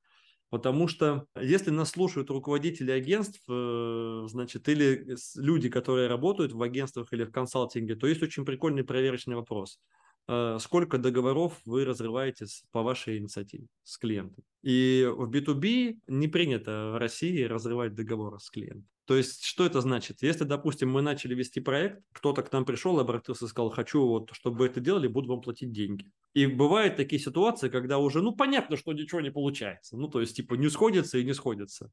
Потому 0.52 0.86
что 0.86 1.28
если 1.34 1.70
нас 1.70 1.92
слушают 1.92 2.28
руководители 2.28 2.90
агентств, 2.90 3.40
э, 3.48 4.24
значит, 4.28 4.68
или 4.68 5.16
люди, 5.36 5.70
которые 5.70 6.08
работают 6.08 6.52
в 6.52 6.60
агентствах 6.62 7.10
или 7.14 7.24
в 7.24 7.32
консалтинге, 7.32 7.96
то 7.96 8.06
есть 8.06 8.22
очень 8.22 8.44
прикольный 8.44 8.84
проверочный 8.84 9.34
вопрос. 9.36 9.80
Э, 10.28 10.58
сколько 10.60 10.98
договоров 10.98 11.58
вы 11.64 11.86
разрываете 11.86 12.44
по 12.70 12.82
вашей 12.82 13.16
инициативе 13.16 13.66
с 13.82 13.96
клиентом? 13.96 14.44
И 14.62 15.08
в 15.10 15.28
B2B 15.30 15.98
не 16.06 16.28
принято 16.28 16.92
в 16.94 16.98
России 16.98 17.42
разрывать 17.42 17.94
договоры 17.94 18.38
с 18.38 18.48
клиентом. 18.50 18.88
То 19.06 19.16
есть, 19.16 19.44
что 19.44 19.66
это 19.66 19.80
значит? 19.80 20.22
Если, 20.22 20.44
допустим, 20.44 20.88
мы 20.90 21.02
начали 21.02 21.34
вести 21.34 21.60
проект, 21.60 22.02
кто-то 22.12 22.42
к 22.42 22.52
нам 22.52 22.64
пришел, 22.64 23.00
обратился 23.00 23.46
и 23.46 23.48
сказал, 23.48 23.70
хочу 23.70 24.06
вот, 24.06 24.30
чтобы 24.32 24.64
это 24.64 24.80
делали, 24.80 25.08
буду 25.08 25.28
вам 25.28 25.40
платить 25.40 25.72
деньги. 25.72 26.06
И 26.34 26.46
бывают 26.46 26.96
такие 26.96 27.20
ситуации, 27.20 27.68
когда 27.68 27.98
уже, 27.98 28.22
ну, 28.22 28.34
понятно, 28.34 28.76
что 28.76 28.92
ничего 28.92 29.20
не 29.20 29.30
получается. 29.30 29.96
Ну, 29.96 30.06
то 30.08 30.20
есть, 30.20 30.36
типа, 30.36 30.54
не 30.54 30.70
сходится 30.70 31.18
и 31.18 31.24
не 31.24 31.34
сходится. 31.34 31.90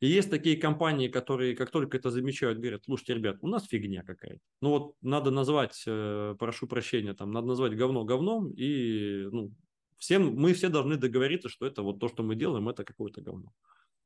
И 0.00 0.06
есть 0.06 0.30
такие 0.30 0.56
компании, 0.56 1.08
которые, 1.08 1.56
как 1.56 1.70
только 1.70 1.96
это 1.96 2.10
замечают, 2.10 2.58
говорят, 2.58 2.84
слушайте, 2.84 3.14
ребят, 3.14 3.38
у 3.40 3.48
нас 3.48 3.66
фигня 3.66 4.02
какая-то. 4.02 4.40
Ну, 4.60 4.70
вот 4.70 4.94
надо 5.00 5.30
назвать, 5.30 5.82
э, 5.86 6.36
прошу 6.38 6.66
прощения, 6.66 7.14
там, 7.14 7.32
надо 7.32 7.48
назвать 7.48 7.74
говно 7.74 8.04
говном, 8.04 8.52
и, 8.52 9.28
ну, 9.32 9.52
всем, 10.00 10.34
мы 10.34 10.52
все 10.54 10.68
должны 10.68 10.96
договориться, 10.96 11.48
что 11.48 11.66
это 11.66 11.82
вот 11.82 12.00
то, 12.00 12.08
что 12.08 12.24
мы 12.24 12.34
делаем, 12.34 12.68
это 12.68 12.84
какое-то 12.84 13.20
говно. 13.20 13.52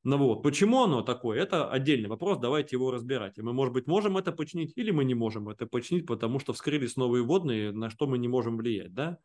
Ну 0.02 0.18
вот, 0.18 0.42
почему 0.42 0.82
оно 0.82 1.00
такое, 1.00 1.40
это 1.40 1.70
отдельный 1.70 2.10
вопрос, 2.10 2.38
давайте 2.38 2.76
его 2.76 2.90
разбирать. 2.90 3.38
И 3.38 3.42
мы, 3.42 3.54
может 3.54 3.72
быть, 3.72 3.86
можем 3.86 4.18
это 4.18 4.32
починить, 4.32 4.72
или 4.76 4.90
мы 4.90 5.04
не 5.04 5.14
можем 5.14 5.48
это 5.48 5.66
починить, 5.66 6.06
потому 6.06 6.38
что 6.38 6.52
вскрылись 6.52 6.96
новые 6.96 7.24
водные, 7.24 7.72
на 7.72 7.88
что 7.88 8.06
мы 8.06 8.18
не 8.18 8.28
можем 8.28 8.58
влиять, 8.58 8.92
да? 8.92 9.18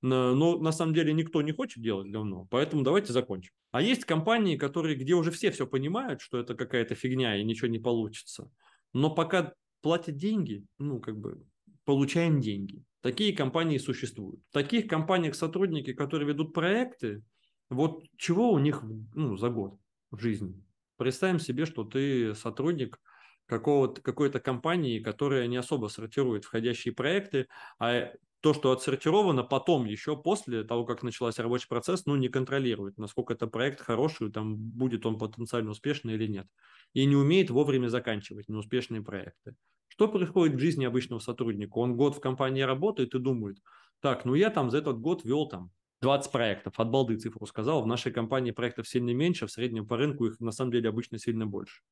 Но 0.00 0.58
на 0.58 0.72
самом 0.72 0.94
деле 0.94 1.12
никто 1.12 1.42
не 1.42 1.52
хочет 1.52 1.82
делать 1.82 2.08
говно, 2.08 2.46
поэтому 2.50 2.82
давайте 2.82 3.12
закончим. 3.12 3.52
А 3.70 3.80
есть 3.80 4.04
компании, 4.04 4.56
которые, 4.56 4.96
где 4.96 5.14
уже 5.14 5.30
все 5.30 5.50
все 5.50 5.66
понимают, 5.66 6.20
что 6.20 6.38
это 6.38 6.54
какая-то 6.54 6.94
фигня 6.94 7.36
и 7.36 7.44
ничего 7.44 7.68
не 7.68 7.78
получится. 7.78 8.50
Но 8.92 9.10
пока 9.14 9.54
платят 9.80 10.16
деньги, 10.16 10.64
ну, 10.78 11.00
как 11.00 11.18
бы, 11.18 11.44
получаем 11.84 12.40
деньги. 12.40 12.84
Такие 13.02 13.36
компании 13.36 13.78
существуют. 13.78 14.40
В 14.50 14.52
таких 14.52 14.86
компаниях 14.88 15.34
сотрудники, 15.34 15.92
которые 15.92 16.28
ведут 16.28 16.54
проекты, 16.54 17.24
вот 17.68 18.04
чего 18.16 18.52
у 18.52 18.58
них 18.58 18.82
ну, 19.14 19.36
за 19.36 19.50
год 19.50 19.78
в 20.10 20.20
жизни? 20.20 20.64
Представим 20.96 21.40
себе, 21.40 21.66
что 21.66 21.84
ты 21.84 22.34
сотрудник 22.34 23.00
какой-то 23.46 24.40
компании, 24.40 25.00
которая 25.00 25.46
не 25.48 25.56
особо 25.56 25.88
сортирует 25.88 26.44
входящие 26.44 26.94
проекты, 26.94 27.48
а 27.78 28.12
то, 28.42 28.52
что 28.54 28.72
отсортировано, 28.72 29.44
потом 29.44 29.86
еще 29.86 30.16
после 30.16 30.64
того, 30.64 30.84
как 30.84 31.02
начался 31.02 31.42
рабочий 31.42 31.68
процесс, 31.68 32.06
ну, 32.06 32.16
не 32.16 32.28
контролирует, 32.28 32.98
насколько 32.98 33.34
это 33.34 33.46
проект 33.46 33.80
хороший, 33.80 34.32
там, 34.32 34.56
будет 34.56 35.06
он 35.06 35.18
потенциально 35.18 35.70
успешный 35.70 36.14
или 36.14 36.26
нет. 36.26 36.48
И 36.92 37.06
не 37.06 37.16
умеет 37.16 37.50
вовремя 37.50 37.88
заканчивать 37.88 38.48
неуспешные 38.48 39.00
проекты. 39.02 39.54
Что 39.88 40.08
происходит 40.08 40.56
в 40.56 40.58
жизни 40.58 40.84
обычного 40.84 41.20
сотрудника? 41.20 41.78
Он 41.78 41.96
год 41.96 42.16
в 42.16 42.20
компании 42.20 42.62
работает 42.62 43.14
и 43.14 43.18
думает, 43.20 43.58
так, 44.00 44.24
ну 44.24 44.34
я 44.34 44.50
там 44.50 44.70
за 44.70 44.78
этот 44.78 44.98
год 45.00 45.24
вел 45.24 45.46
там 45.46 45.70
20 46.00 46.32
проектов, 46.32 46.80
от 46.80 46.90
балды 46.90 47.16
цифру 47.16 47.46
сказал, 47.46 47.82
в 47.82 47.86
нашей 47.86 48.10
компании 48.10 48.50
проектов 48.50 48.88
сильно 48.88 49.14
меньше, 49.14 49.46
в 49.46 49.52
среднем 49.52 49.86
по 49.86 49.96
рынку 49.96 50.26
их 50.26 50.40
на 50.40 50.50
самом 50.50 50.72
деле 50.72 50.88
обычно 50.88 51.18
сильно 51.18 51.46
больше. 51.46 51.82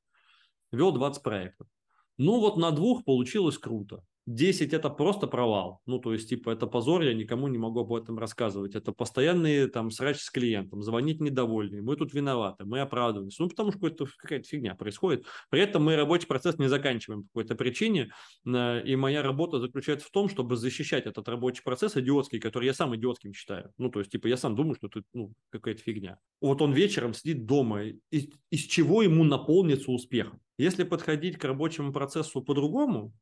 Вел 0.72 0.92
20 0.92 1.22
проектов. 1.22 1.68
Ну 2.18 2.40
вот 2.40 2.56
на 2.56 2.72
двух 2.72 3.04
получилось 3.04 3.58
круто. 3.58 4.04
10 4.26 4.72
это 4.72 4.90
просто 4.90 5.26
провал. 5.26 5.80
Ну, 5.86 5.98
то 5.98 6.12
есть, 6.12 6.28
типа, 6.28 6.50
это 6.50 6.66
позор, 6.66 7.02
я 7.02 7.14
никому 7.14 7.48
не 7.48 7.58
могу 7.58 7.80
об 7.80 7.92
этом 7.92 8.18
рассказывать. 8.18 8.74
Это 8.74 8.92
постоянный 8.92 9.68
там 9.68 9.90
срач 9.90 10.18
с 10.18 10.30
клиентом, 10.30 10.82
звонить 10.82 11.20
недовольный, 11.20 11.80
мы 11.80 11.96
тут 11.96 12.12
виноваты, 12.12 12.64
мы 12.64 12.80
оправдываемся. 12.80 13.42
Ну, 13.42 13.48
потому 13.48 13.72
что 13.72 13.86
это 13.86 14.06
какая-то 14.18 14.46
фигня 14.46 14.74
происходит. 14.74 15.26
При 15.50 15.60
этом 15.60 15.84
мы 15.84 15.96
рабочий 15.96 16.26
процесс 16.26 16.58
не 16.58 16.68
заканчиваем 16.68 17.22
по 17.22 17.28
какой-то 17.28 17.54
причине. 17.54 18.10
И 18.44 18.96
моя 18.96 19.22
работа 19.22 19.58
заключается 19.58 20.06
в 20.06 20.10
том, 20.10 20.28
чтобы 20.28 20.56
защищать 20.56 21.06
этот 21.06 21.28
рабочий 21.28 21.62
процесс 21.62 21.96
идиотский, 21.96 22.40
который 22.40 22.66
я 22.66 22.74
сам 22.74 22.94
идиотским 22.94 23.32
считаю. 23.32 23.72
Ну, 23.78 23.90
то 23.90 24.00
есть, 24.00 24.12
типа, 24.12 24.26
я 24.28 24.36
сам 24.36 24.54
думаю, 24.54 24.74
что 24.76 24.88
это 24.88 25.02
ну, 25.12 25.32
какая-то 25.50 25.82
фигня. 25.82 26.18
Вот 26.40 26.62
он 26.62 26.72
вечером 26.72 27.14
сидит 27.14 27.46
дома, 27.46 27.84
из, 28.10 28.28
из 28.50 28.60
чего 28.60 29.02
ему 29.02 29.24
наполнится 29.24 29.90
успехом? 29.90 30.40
Если 30.58 30.84
подходить 30.84 31.38
к 31.38 31.44
рабочему 31.44 31.92
процессу 31.92 32.42
по-другому, 32.42 33.14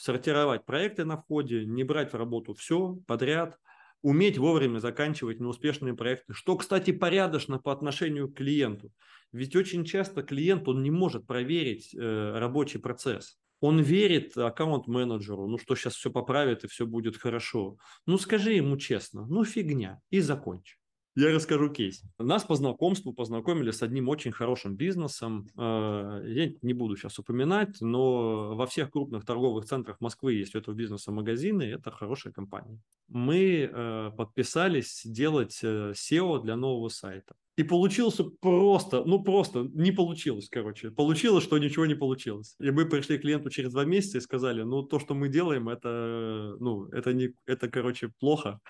сортировать 0.00 0.64
проекты 0.64 1.04
на 1.04 1.18
входе, 1.18 1.66
не 1.66 1.84
брать 1.84 2.14
в 2.14 2.16
работу 2.16 2.54
все 2.54 2.98
подряд, 3.06 3.58
уметь 4.00 4.38
вовремя 4.38 4.78
заканчивать 4.78 5.40
неуспешные 5.40 5.94
проекты, 5.94 6.32
что, 6.32 6.56
кстати, 6.56 6.90
порядочно 6.90 7.58
по 7.58 7.70
отношению 7.70 8.30
к 8.30 8.36
клиенту. 8.36 8.92
Ведь 9.30 9.54
очень 9.54 9.84
часто 9.84 10.22
клиент, 10.22 10.66
он 10.68 10.82
не 10.82 10.90
может 10.90 11.26
проверить 11.26 11.94
э, 11.94 12.32
рабочий 12.38 12.78
процесс. 12.78 13.38
Он 13.60 13.78
верит 13.78 14.38
аккаунт-менеджеру, 14.38 15.46
ну 15.46 15.58
что 15.58 15.76
сейчас 15.76 15.96
все 15.96 16.10
поправит 16.10 16.64
и 16.64 16.68
все 16.68 16.86
будет 16.86 17.18
хорошо. 17.18 17.76
Ну 18.06 18.16
скажи 18.16 18.54
ему 18.54 18.78
честно, 18.78 19.26
ну 19.26 19.44
фигня, 19.44 20.00
и 20.08 20.20
закончи. 20.20 20.79
Я 21.16 21.34
расскажу 21.34 21.70
кейс. 21.70 22.02
Нас 22.18 22.44
по 22.44 22.54
знакомству 22.54 23.12
познакомили 23.12 23.72
с 23.72 23.82
одним 23.82 24.08
очень 24.08 24.30
хорошим 24.30 24.76
бизнесом. 24.76 25.48
Э, 25.58 26.22
я 26.24 26.52
не 26.62 26.72
буду 26.72 26.96
сейчас 26.96 27.18
упоминать, 27.18 27.80
но 27.80 28.54
во 28.54 28.66
всех 28.66 28.92
крупных 28.92 29.24
торговых 29.24 29.64
центрах 29.64 30.00
Москвы 30.00 30.34
есть 30.34 30.54
у 30.54 30.58
этого 30.58 30.74
бизнеса 30.74 31.10
магазины, 31.10 31.64
это 31.64 31.90
хорошая 31.90 32.32
компания. 32.32 32.80
Мы 33.08 33.68
э, 33.72 34.10
подписались 34.16 35.02
делать 35.04 35.58
э, 35.64 35.94
SEO 35.96 36.42
для 36.42 36.54
нового 36.54 36.88
сайта. 36.88 37.34
И 37.56 37.64
получился 37.64 38.24
просто, 38.24 39.02
ну 39.04 39.22
просто 39.22 39.68
не 39.74 39.90
получилось, 39.90 40.48
короче. 40.48 40.92
Получилось, 40.92 41.42
что 41.42 41.58
ничего 41.58 41.86
не 41.86 41.96
получилось. 41.96 42.54
И 42.60 42.70
мы 42.70 42.86
пришли 42.86 43.18
к 43.18 43.22
клиенту 43.22 43.50
через 43.50 43.72
два 43.72 43.84
месяца 43.84 44.18
и 44.18 44.20
сказали, 44.20 44.62
ну 44.62 44.84
то, 44.84 45.00
что 45.00 45.14
мы 45.14 45.28
делаем, 45.28 45.68
это, 45.68 46.56
ну, 46.60 46.86
это 46.86 47.12
не, 47.12 47.34
это, 47.46 47.68
короче, 47.68 48.12
плохо 48.20 48.60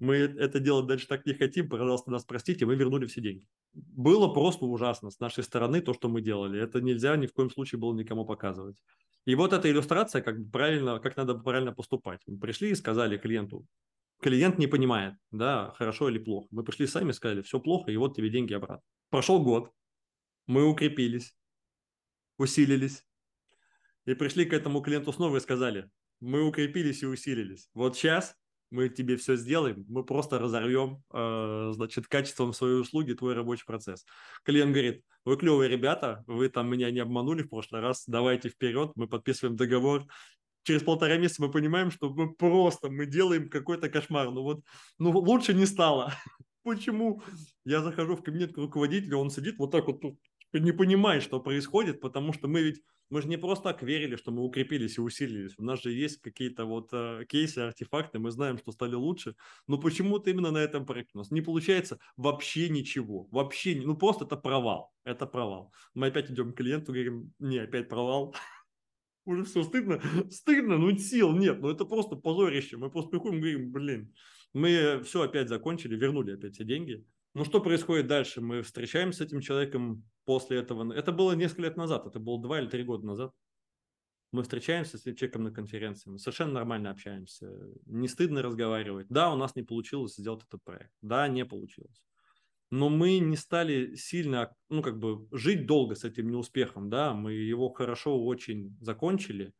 мы 0.00 0.16
это 0.16 0.60
делать 0.60 0.86
дальше 0.86 1.06
так 1.06 1.26
не 1.26 1.34
хотим, 1.34 1.68
пожалуйста, 1.68 2.10
нас 2.10 2.24
простите, 2.24 2.66
мы 2.66 2.74
вернули 2.74 3.06
все 3.06 3.20
деньги. 3.20 3.46
Было 3.72 4.32
просто 4.32 4.66
ужасно 4.66 5.10
с 5.10 5.20
нашей 5.20 5.44
стороны 5.44 5.80
то, 5.80 5.94
что 5.94 6.08
мы 6.08 6.20
делали. 6.20 6.60
Это 6.60 6.80
нельзя 6.80 7.16
ни 7.16 7.26
в 7.26 7.32
коем 7.32 7.50
случае 7.50 7.78
было 7.78 7.94
никому 7.94 8.24
показывать. 8.24 8.82
И 9.26 9.34
вот 9.34 9.52
эта 9.52 9.70
иллюстрация, 9.70 10.22
как 10.22 10.36
правильно, 10.50 10.98
как 10.98 11.16
надо 11.16 11.34
правильно 11.34 11.72
поступать. 11.72 12.20
Мы 12.26 12.38
пришли 12.38 12.70
и 12.70 12.74
сказали 12.74 13.16
клиенту, 13.16 13.66
клиент 14.20 14.58
не 14.58 14.66
понимает, 14.66 15.14
да, 15.30 15.72
хорошо 15.76 16.08
или 16.08 16.18
плохо. 16.18 16.48
Мы 16.50 16.62
пришли 16.62 16.86
сами, 16.86 17.12
сказали, 17.12 17.42
все 17.42 17.58
плохо, 17.60 17.90
и 17.90 17.96
вот 17.96 18.16
тебе 18.16 18.30
деньги 18.30 18.52
обратно. 18.52 18.82
Прошел 19.10 19.42
год, 19.42 19.72
мы 20.46 20.64
укрепились, 20.64 21.36
усилились, 22.38 23.06
и 24.04 24.14
пришли 24.14 24.44
к 24.44 24.52
этому 24.52 24.82
клиенту 24.82 25.12
снова 25.12 25.38
и 25.38 25.40
сказали, 25.40 25.90
мы 26.20 26.42
укрепились 26.42 27.02
и 27.02 27.06
усилились. 27.06 27.68
Вот 27.74 27.96
сейчас 27.96 28.36
мы 28.74 28.88
тебе 28.88 29.16
все 29.16 29.36
сделаем, 29.36 29.84
мы 29.88 30.04
просто 30.04 30.38
разорвем, 30.38 31.02
э, 31.12 31.70
значит, 31.74 32.08
качеством 32.08 32.52
своей 32.52 32.80
услуги 32.80 33.12
твой 33.12 33.34
рабочий 33.34 33.64
процесс. 33.64 34.04
Клиент 34.42 34.72
говорит, 34.72 35.02
вы 35.24 35.36
клевые 35.36 35.70
ребята, 35.70 36.24
вы 36.26 36.48
там 36.48 36.68
меня 36.68 36.90
не 36.90 36.98
обманули 36.98 37.42
в 37.44 37.48
прошлый 37.48 37.80
раз, 37.80 38.04
давайте 38.06 38.48
вперед, 38.48 38.92
мы 38.96 39.06
подписываем 39.06 39.56
договор. 39.56 40.04
Через 40.64 40.82
полтора 40.82 41.16
месяца 41.18 41.42
мы 41.42 41.50
понимаем, 41.50 41.90
что 41.90 42.10
мы 42.10 42.34
просто, 42.34 42.90
мы 42.90 43.06
делаем 43.06 43.48
какой-то 43.48 43.88
кошмар. 43.88 44.30
Ну 44.30 44.42
вот, 44.42 44.60
ну 44.98 45.10
лучше 45.10 45.54
не 45.54 45.66
стало. 45.66 46.12
Почему? 46.64 47.22
Я 47.64 47.80
захожу 47.82 48.16
в 48.16 48.22
кабинет 48.22 48.54
к 48.54 48.58
руководителю, 48.58 49.18
он 49.18 49.30
сидит 49.30 49.58
вот 49.58 49.70
так 49.70 49.86
вот 49.86 50.02
не 50.52 50.72
понимает, 50.72 51.22
что 51.22 51.40
происходит, 51.40 52.00
потому 52.00 52.32
что 52.32 52.48
мы 52.48 52.62
ведь 52.62 52.82
мы 53.10 53.22
же 53.22 53.28
не 53.28 53.36
просто 53.36 53.64
так 53.64 53.82
верили, 53.82 54.16
что 54.16 54.30
мы 54.32 54.42
укрепились 54.42 54.98
и 54.98 55.00
усилились. 55.00 55.54
У 55.58 55.64
нас 55.64 55.82
же 55.82 55.92
есть 55.92 56.20
какие-то 56.20 56.64
вот 56.64 56.88
э, 56.92 57.24
кейсы, 57.28 57.58
артефакты, 57.58 58.18
мы 58.18 58.30
знаем, 58.30 58.58
что 58.58 58.72
стали 58.72 58.94
лучше. 58.94 59.36
Но 59.66 59.78
почему-то 59.78 60.30
именно 60.30 60.50
на 60.50 60.58
этом 60.58 60.86
проекте 60.86 61.12
у 61.14 61.18
нас 61.18 61.30
не 61.30 61.40
получается 61.40 61.98
вообще 62.16 62.68
ничего. 62.68 63.28
Вообще, 63.30 63.80
ну 63.84 63.96
просто 63.96 64.24
это 64.24 64.36
провал. 64.36 64.92
Это 65.04 65.26
провал. 65.26 65.72
Мы 65.94 66.08
опять 66.08 66.30
идем 66.30 66.52
к 66.52 66.56
клиенту, 66.56 66.92
говорим, 66.92 67.32
не, 67.38 67.58
опять 67.58 67.88
провал. 67.88 68.34
Уже 69.26 69.44
все 69.44 69.62
стыдно, 69.62 70.00
стыдно, 70.30 70.78
ну 70.78 70.96
сил 70.98 71.32
нет, 71.32 71.60
ну 71.60 71.70
это 71.70 71.84
просто 71.84 72.16
позорище. 72.16 72.76
Мы 72.76 72.90
просто 72.90 73.10
приходим 73.10 73.38
и 73.38 73.40
говорим, 73.40 73.72
блин, 73.72 74.14
мы 74.52 75.02
все 75.04 75.22
опять 75.22 75.48
закончили, 75.48 75.96
вернули 75.96 76.34
опять 76.34 76.54
все 76.54 76.64
деньги. 76.64 77.04
Ну 77.34 77.44
что 77.44 77.60
происходит 77.60 78.06
дальше? 78.06 78.40
Мы 78.40 78.62
встречаемся 78.62 79.18
с 79.18 79.26
этим 79.26 79.40
человеком 79.40 80.04
после 80.24 80.58
этого. 80.58 80.92
Это 80.92 81.10
было 81.10 81.32
несколько 81.32 81.62
лет 81.62 81.76
назад, 81.76 82.06
это 82.06 82.20
было 82.20 82.40
два 82.40 82.60
или 82.60 82.68
три 82.68 82.84
года 82.84 83.04
назад. 83.06 83.32
Мы 84.30 84.42
встречаемся 84.42 84.98
с 84.98 85.02
этим 85.02 85.16
человеком 85.16 85.42
на 85.44 85.50
конференции, 85.50 86.10
мы 86.10 86.18
совершенно 86.18 86.54
нормально 86.54 86.90
общаемся, 86.90 87.48
не 87.86 88.08
стыдно 88.08 88.42
разговаривать. 88.42 89.06
Да, 89.08 89.32
у 89.32 89.36
нас 89.36 89.54
не 89.56 89.62
получилось 89.62 90.14
сделать 90.14 90.44
этот 90.46 90.62
проект, 90.62 90.92
да, 91.02 91.28
не 91.28 91.44
получилось. 91.44 92.02
Но 92.70 92.88
мы 92.88 93.18
не 93.18 93.36
стали 93.36 93.94
сильно, 93.94 94.54
ну, 94.68 94.82
как 94.82 94.98
бы, 94.98 95.28
жить 95.30 95.66
долго 95.66 95.94
с 95.94 96.04
этим 96.04 96.30
неуспехом, 96.30 96.90
да, 96.90 97.14
мы 97.14 97.32
его 97.32 97.68
хорошо 97.68 98.24
очень 98.24 98.76
закончили, 98.80 99.52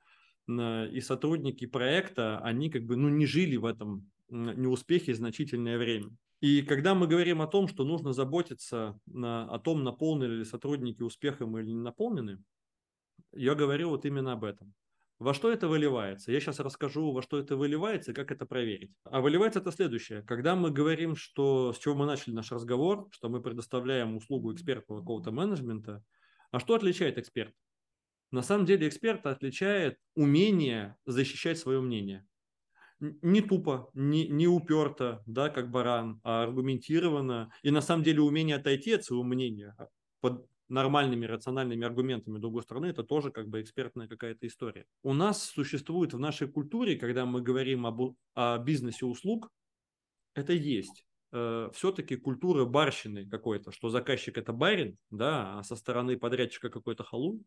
и 0.48 1.00
сотрудники 1.00 1.66
проекта, 1.66 2.38
они 2.38 2.70
как 2.70 2.84
бы, 2.84 2.96
ну, 2.96 3.08
не 3.08 3.26
жили 3.26 3.56
в 3.56 3.64
этом 3.64 4.10
неуспехе 4.28 5.14
значительное 5.14 5.78
время. 5.78 6.10
И 6.44 6.60
когда 6.60 6.94
мы 6.94 7.06
говорим 7.06 7.40
о 7.40 7.46
том, 7.46 7.68
что 7.68 7.84
нужно 7.84 8.12
заботиться 8.12 9.00
на, 9.06 9.50
о 9.50 9.58
том, 9.58 9.82
наполнены 9.82 10.30
ли 10.30 10.44
сотрудники 10.44 11.00
успехом 11.00 11.56
или 11.56 11.70
не 11.70 11.80
наполнены, 11.80 12.36
я 13.32 13.54
говорю 13.54 13.88
вот 13.88 14.04
именно 14.04 14.32
об 14.32 14.44
этом. 14.44 14.74
Во 15.18 15.32
что 15.32 15.50
это 15.50 15.68
выливается? 15.68 16.32
Я 16.32 16.40
сейчас 16.40 16.60
расскажу, 16.60 17.12
во 17.12 17.22
что 17.22 17.38
это 17.38 17.56
выливается 17.56 18.10
и 18.10 18.14
как 18.14 18.30
это 18.30 18.44
проверить. 18.44 18.92
А 19.04 19.22
выливается 19.22 19.60
это 19.60 19.72
следующее. 19.72 20.20
Когда 20.20 20.54
мы 20.54 20.70
говорим, 20.70 21.16
что 21.16 21.72
с 21.72 21.78
чего 21.78 21.94
мы 21.94 22.04
начали 22.04 22.34
наш 22.34 22.52
разговор, 22.52 23.08
что 23.10 23.30
мы 23.30 23.40
предоставляем 23.40 24.14
услугу 24.14 24.52
экспертного 24.52 25.00
какого-то 25.00 25.32
менеджмента, 25.32 26.04
а 26.50 26.60
что 26.60 26.74
отличает 26.74 27.16
эксперт? 27.16 27.54
На 28.30 28.42
самом 28.42 28.66
деле 28.66 28.86
эксперта 28.86 29.30
отличает 29.30 29.98
умение 30.14 30.94
защищать 31.06 31.58
свое 31.58 31.80
мнение. 31.80 32.26
Не 33.22 33.40
тупо, 33.40 33.90
не, 33.94 34.28
не 34.28 34.48
уперто, 34.48 35.22
да, 35.26 35.48
как 35.50 35.70
баран, 35.70 36.20
а 36.22 36.42
аргументированно. 36.44 37.50
И 37.62 37.70
на 37.70 37.80
самом 37.80 38.02
деле 38.02 38.20
умение 38.20 38.56
отойти 38.56 38.92
от 38.92 39.04
своего 39.04 39.24
мнения 39.24 39.76
под 40.20 40.46
нормальными 40.68 41.26
рациональными 41.26 41.84
аргументами 41.84 42.38
другой 42.38 42.62
стороны, 42.62 42.86
это 42.86 43.02
тоже 43.02 43.30
как 43.30 43.48
бы 43.48 43.60
экспертная 43.60 44.08
какая-то 44.08 44.46
история. 44.46 44.86
У 45.02 45.12
нас 45.12 45.42
существует 45.42 46.14
в 46.14 46.18
нашей 46.18 46.48
культуре, 46.48 46.96
когда 46.96 47.26
мы 47.26 47.42
говорим 47.42 47.86
об, 47.86 48.16
о 48.34 48.58
бизнесе 48.58 49.04
услуг, 49.04 49.50
это 50.34 50.52
есть. 50.52 51.04
Э, 51.32 51.70
все-таки 51.74 52.16
культура 52.16 52.64
барщины 52.64 53.28
какой-то, 53.28 53.72
что 53.72 53.88
заказчик 53.88 54.38
это 54.38 54.52
барин, 54.52 54.96
да, 55.10 55.58
а 55.58 55.62
со 55.62 55.76
стороны 55.76 56.16
подрядчика 56.16 56.70
какой-то 56.70 57.04
халун, 57.04 57.44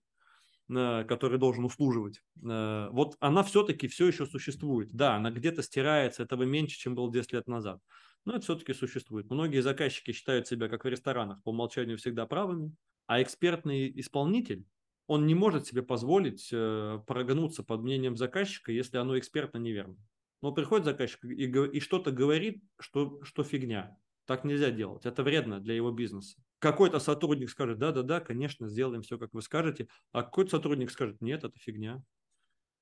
который 0.69 1.39
должен 1.39 1.65
услуживать. 1.65 2.21
Э, 2.43 2.89
вот 2.91 3.15
она 3.19 3.43
все-таки 3.43 3.87
все 3.87 4.07
еще 4.07 4.25
существует. 4.25 4.91
Да, 4.91 5.15
она 5.15 5.31
где-то 5.31 5.63
стирается, 5.63 6.23
этого 6.23 6.43
меньше, 6.43 6.77
чем 6.77 6.95
было 6.95 7.11
10 7.11 7.33
лет 7.33 7.47
назад. 7.47 7.81
Но 8.25 8.33
это 8.33 8.41
все-таки 8.41 8.73
существует. 8.73 9.29
Многие 9.29 9.61
заказчики 9.61 10.11
считают 10.11 10.47
себя, 10.47 10.67
как 10.67 10.83
в 10.83 10.87
ресторанах, 10.87 11.41
по 11.43 11.49
умолчанию 11.49 11.97
всегда 11.97 12.25
правыми. 12.25 12.75
А 13.05 13.21
экспертный 13.21 13.89
исполнитель, 13.99 14.65
он 15.07 15.25
не 15.25 15.35
может 15.35 15.65
себе 15.65 15.81
позволить 15.81 16.49
э, 16.51 16.99
прогнуться 17.07 17.63
под 17.63 17.81
мнением 17.81 18.17
заказчика, 18.17 18.73
если 18.73 18.97
оно 18.97 19.17
экспертно 19.17 19.59
неверно. 19.59 19.95
Но 20.41 20.51
приходит 20.51 20.85
заказчик 20.85 21.23
и, 21.23 21.45
и 21.45 21.79
что-то 21.79 22.11
говорит, 22.11 22.61
что, 22.79 23.23
что 23.23 23.43
фигня. 23.43 23.97
Так 24.25 24.43
нельзя 24.43 24.71
делать. 24.71 25.05
Это 25.05 25.23
вредно 25.23 25.61
для 25.61 25.73
его 25.73 25.91
бизнеса. 25.91 26.37
Какой-то 26.59 26.99
сотрудник 26.99 27.49
скажет, 27.49 27.77
да-да-да, 27.77 28.19
конечно, 28.19 28.67
сделаем 28.67 29.01
все, 29.01 29.17
как 29.17 29.33
вы 29.33 29.41
скажете. 29.41 29.87
А 30.11 30.23
какой-то 30.23 30.51
сотрудник 30.51 30.91
скажет, 30.91 31.21
нет, 31.21 31.43
это 31.43 31.57
фигня. 31.59 32.03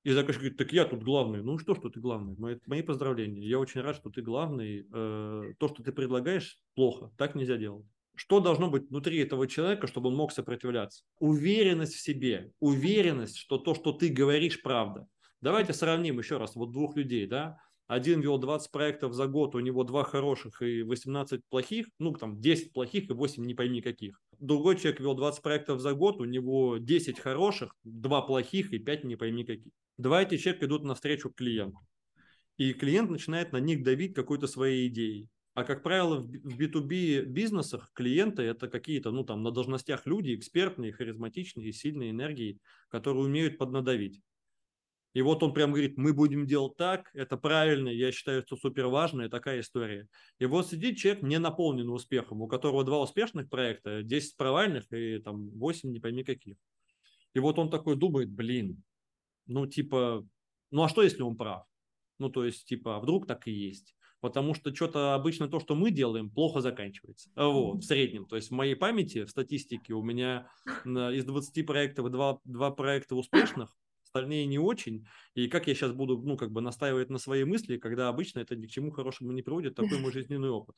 И 0.03 0.11
заказчик 0.11 0.41
говорит, 0.41 0.57
так 0.57 0.71
я 0.71 0.85
тут 0.85 1.03
главный. 1.03 1.41
Ну 1.41 1.57
что, 1.57 1.73
что 1.73 1.89
ты 1.89 1.99
главный? 1.99 2.35
Мои, 2.37 2.57
мои 2.67 2.83
поздравления. 2.83 3.41
Я 3.41 3.59
очень 3.59 3.81
рад, 3.81 3.95
что 3.95 4.11
ты 4.11 4.21
главный. 4.21 4.87
Э, 4.93 5.53
то, 5.57 5.67
что 5.67 5.83
ты 5.83 5.91
предлагаешь, 5.91 6.59
плохо. 6.75 7.11
Так 7.17 7.33
нельзя 7.33 7.57
делать. 7.57 7.87
Что 8.13 8.39
должно 8.39 8.69
быть 8.69 8.87
внутри 8.89 9.17
этого 9.17 9.47
человека, 9.47 9.87
чтобы 9.87 10.09
он 10.09 10.15
мог 10.15 10.31
сопротивляться? 10.31 11.03
Уверенность 11.19 11.95
в 11.95 11.99
себе, 11.99 12.51
уверенность, 12.59 13.37
что 13.37 13.57
то, 13.57 13.73
что 13.73 13.91
ты 13.91 14.09
говоришь, 14.09 14.61
правда. 14.61 15.07
Давайте 15.41 15.73
сравним 15.73 16.19
еще 16.19 16.37
раз 16.37 16.55
вот 16.55 16.71
двух 16.71 16.95
людей, 16.95 17.27
да? 17.27 17.57
Один 17.87 18.21
вел 18.21 18.39
20 18.39 18.71
проектов 18.71 19.13
за 19.13 19.27
год, 19.27 19.53
у 19.53 19.59
него 19.59 19.83
два 19.83 20.03
хороших 20.03 20.63
и 20.63 20.81
18 20.81 21.41
плохих, 21.49 21.87
ну 21.99 22.13
там 22.13 22.41
10 22.41 22.73
плохих 22.73 23.09
и 23.09 23.13
8 23.13 23.45
не 23.45 23.53
пойми 23.53 23.81
каких. 23.81 24.19
Другой 24.39 24.77
человек 24.77 24.99
вел 24.99 25.13
20 25.13 25.43
проектов 25.43 25.79
за 25.79 25.93
год, 25.93 26.19
у 26.19 26.25
него 26.25 26.77
10 26.77 27.19
хороших, 27.19 27.75
2 27.83 28.21
плохих 28.23 28.73
и 28.73 28.79
5 28.79 29.03
не 29.03 29.15
пойми 29.15 29.43
каких. 29.43 29.71
Два 29.97 30.23
эти 30.23 30.37
человека 30.37 30.65
идут 30.65 30.83
навстречу 30.83 31.29
клиенту. 31.29 31.79
И 32.57 32.73
клиент 32.73 33.11
начинает 33.11 33.51
на 33.51 33.57
них 33.57 33.83
давить 33.83 34.15
какой-то 34.15 34.47
своей 34.47 34.87
идеей. 34.87 35.29
А 35.53 35.63
как 35.63 35.83
правило, 35.83 36.19
в 36.19 36.59
B2B 36.59 37.21
бизнесах 37.25 37.91
клиенты 37.93 38.41
это 38.43 38.67
какие-то, 38.67 39.11
ну 39.11 39.23
там 39.23 39.43
на 39.43 39.51
должностях 39.51 40.05
люди, 40.05 40.35
экспертные, 40.35 40.91
харизматичные, 40.91 41.71
сильные 41.71 42.11
энергии, 42.11 42.59
которые 42.89 43.25
умеют 43.25 43.57
поднадавить. 43.57 44.21
И 45.15 45.21
вот 45.21 45.41
он 45.43 45.53
прям 45.53 45.71
говорит, 45.71 45.97
мы 45.97 46.11
будем 46.11 46.45
делать 46.45 46.75
так, 46.75 47.09
это 47.13 47.37
правильно, 47.37 47.87
я 47.87 48.11
считаю, 48.11 48.43
что 48.45 48.57
супер 48.57 48.87
важно, 48.87 49.29
такая 49.29 49.61
история. 49.61 50.09
И 50.39 50.45
вот 50.45 50.67
сидит 50.67 50.97
человек, 50.97 51.23
не 51.23 51.39
наполненный 51.39 51.95
успехом, 51.95 52.41
у 52.41 52.49
которого 52.49 52.83
два 52.83 52.99
успешных 52.99 53.49
проекта, 53.49 54.03
10 54.03 54.35
провальных 54.35 54.91
и 54.91 55.19
там 55.19 55.51
8 55.51 55.89
не 55.89 56.01
пойми 56.01 56.25
каких. 56.25 56.57
И 57.33 57.39
вот 57.39 57.57
он 57.59 57.69
такой 57.69 57.95
думает, 57.95 58.29
блин, 58.29 58.83
ну 59.47 59.65
типа, 59.65 60.27
ну 60.69 60.83
а 60.83 60.89
что 60.89 61.01
если 61.01 61.21
он 61.21 61.37
прав? 61.37 61.63
Ну 62.19 62.29
то 62.29 62.43
есть 62.43 62.65
типа, 62.65 62.97
а 62.97 62.99
вдруг 62.99 63.25
так 63.25 63.47
и 63.47 63.51
есть? 63.51 63.95
потому 64.19 64.55
что 64.55 64.73
что-то 64.73 65.13
обычно 65.13 65.47
то, 65.47 65.59
что 65.59 65.75
мы 65.75 65.91
делаем, 65.91 66.31
плохо 66.31 66.59
заканчивается. 66.59 67.29
Вот, 67.35 67.83
в 67.83 67.83
среднем. 67.83 68.25
То 68.25 68.37
есть 68.37 68.49
в 68.49 68.53
моей 68.53 68.73
памяти, 68.73 69.23
в 69.23 69.29
статистике 69.29 69.93
у 69.93 70.01
меня 70.01 70.49
из 70.83 71.25
20 71.25 71.63
проектов 71.63 72.09
два, 72.09 72.39
два 72.43 72.71
проекта 72.71 73.15
успешных, 73.15 73.77
остальные 74.15 74.45
не 74.45 74.57
очень. 74.57 75.05
И 75.33 75.47
как 75.47 75.67
я 75.67 75.75
сейчас 75.75 75.91
буду, 75.91 76.17
ну, 76.17 76.37
как 76.37 76.51
бы 76.51 76.61
настаивать 76.61 77.09
на 77.09 77.17
свои 77.17 77.43
мысли, 77.43 77.77
когда 77.77 78.07
обычно 78.07 78.39
это 78.39 78.55
ни 78.55 78.65
к 78.65 78.69
чему 78.69 78.91
хорошему 78.91 79.33
не 79.33 79.41
приводит, 79.41 79.75
такой 79.75 79.99
мой 79.99 80.11
жизненный 80.11 80.49
опыт. 80.49 80.75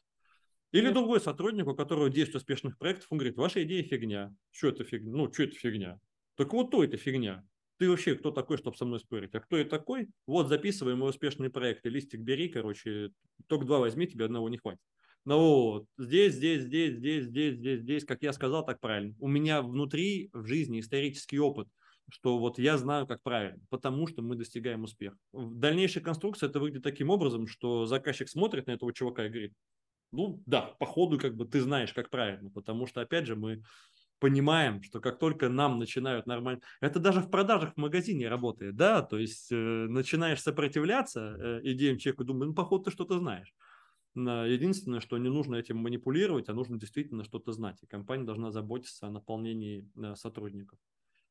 Или 0.71 0.89
другой 0.89 1.21
сотрудник, 1.21 1.67
у 1.67 1.75
которого 1.75 2.09
10 2.09 2.35
успешных 2.35 2.77
проектов, 2.77 3.07
он 3.09 3.19
говорит, 3.19 3.37
ваша 3.37 3.63
идея 3.63 3.83
фигня. 3.83 4.33
Что 4.51 4.69
это 4.69 4.83
фигня? 4.83 5.11
Ну, 5.11 5.31
что 5.31 5.43
это 5.43 5.55
фигня? 5.55 5.99
Так 6.35 6.51
вот 6.51 6.71
то 6.71 6.83
это 6.83 6.97
фигня. 6.97 7.43
Ты 7.77 7.89
вообще 7.89 8.15
кто 8.15 8.31
такой, 8.31 8.57
чтобы 8.57 8.75
со 8.75 8.85
мной 8.85 8.99
спорить? 8.99 9.35
А 9.35 9.39
кто 9.39 9.55
я 9.57 9.63
такой? 9.63 10.09
Вот 10.25 10.47
записывай 10.47 10.95
мой 10.95 11.11
успешный 11.11 11.49
проект, 11.49 11.85
и 11.85 11.89
листик 11.89 12.21
бери, 12.21 12.49
короче, 12.49 13.11
только 13.45 13.65
два 13.65 13.79
возьми, 13.79 14.07
тебе 14.07 14.25
одного 14.25 14.49
не 14.49 14.57
хватит. 14.57 14.81
Ну 15.25 15.37
вот, 15.37 15.85
здесь, 15.97 16.33
здесь, 16.33 16.63
здесь, 16.63 16.95
здесь, 16.95 17.25
здесь, 17.25 17.55
здесь, 17.55 17.81
здесь, 17.81 18.05
как 18.05 18.23
я 18.23 18.33
сказал, 18.33 18.65
так 18.65 18.79
правильно. 18.79 19.13
У 19.19 19.27
меня 19.27 19.61
внутри 19.61 20.29
в 20.33 20.47
жизни 20.47 20.79
исторический 20.79 21.37
опыт, 21.37 21.67
что 22.09 22.39
вот 22.39 22.57
я 22.59 22.77
знаю, 22.77 23.07
как 23.07 23.21
правильно, 23.21 23.59
потому 23.69 24.07
что 24.07 24.21
мы 24.21 24.35
достигаем 24.35 24.83
успеха. 24.83 25.17
В 25.33 25.55
дальнейшей 25.55 26.01
конструкции 26.01 26.47
это 26.47 26.59
выглядит 26.59 26.83
таким 26.83 27.09
образом, 27.09 27.47
что 27.47 27.85
заказчик 27.85 28.29
смотрит 28.29 28.67
на 28.67 28.71
этого 28.71 28.93
чувака 28.93 29.25
и 29.25 29.29
говорит, 29.29 29.53
ну 30.11 30.41
да, 30.45 30.73
походу 30.79 31.19
как 31.19 31.35
бы 31.35 31.45
ты 31.45 31.61
знаешь, 31.61 31.93
как 31.93 32.09
правильно, 32.09 32.49
потому 32.49 32.87
что, 32.87 33.01
опять 33.01 33.27
же, 33.27 33.35
мы 33.35 33.63
понимаем, 34.19 34.81
что 34.81 34.99
как 34.99 35.19
только 35.19 35.49
нам 35.49 35.79
начинают 35.79 36.25
нормально... 36.25 36.61
Это 36.81 36.99
даже 36.99 37.21
в 37.21 37.29
продажах 37.29 37.73
в 37.73 37.77
магазине 37.77 38.29
работает, 38.29 38.75
да, 38.75 39.01
то 39.01 39.17
есть 39.17 39.51
э, 39.51 39.55
начинаешь 39.55 40.41
сопротивляться 40.41 41.35
э, 41.37 41.59
идеям 41.63 41.97
человека, 41.97 42.23
думаешь, 42.23 42.49
ну, 42.49 42.55
походу, 42.55 42.85
ты 42.85 42.91
что-то 42.91 43.19
знаешь. 43.19 43.53
Единственное, 44.15 44.99
что 44.99 45.17
не 45.19 45.29
нужно 45.29 45.57
этим 45.57 45.77
манипулировать, 45.77 46.49
а 46.49 46.53
нужно 46.53 46.79
действительно 46.79 47.23
что-то 47.23 47.51
знать. 47.51 47.77
И 47.83 47.85
компания 47.85 48.23
должна 48.23 48.49
заботиться 48.49 49.05
о 49.05 49.11
наполнении 49.11 49.87
э, 49.95 50.15
сотрудников. 50.15 50.79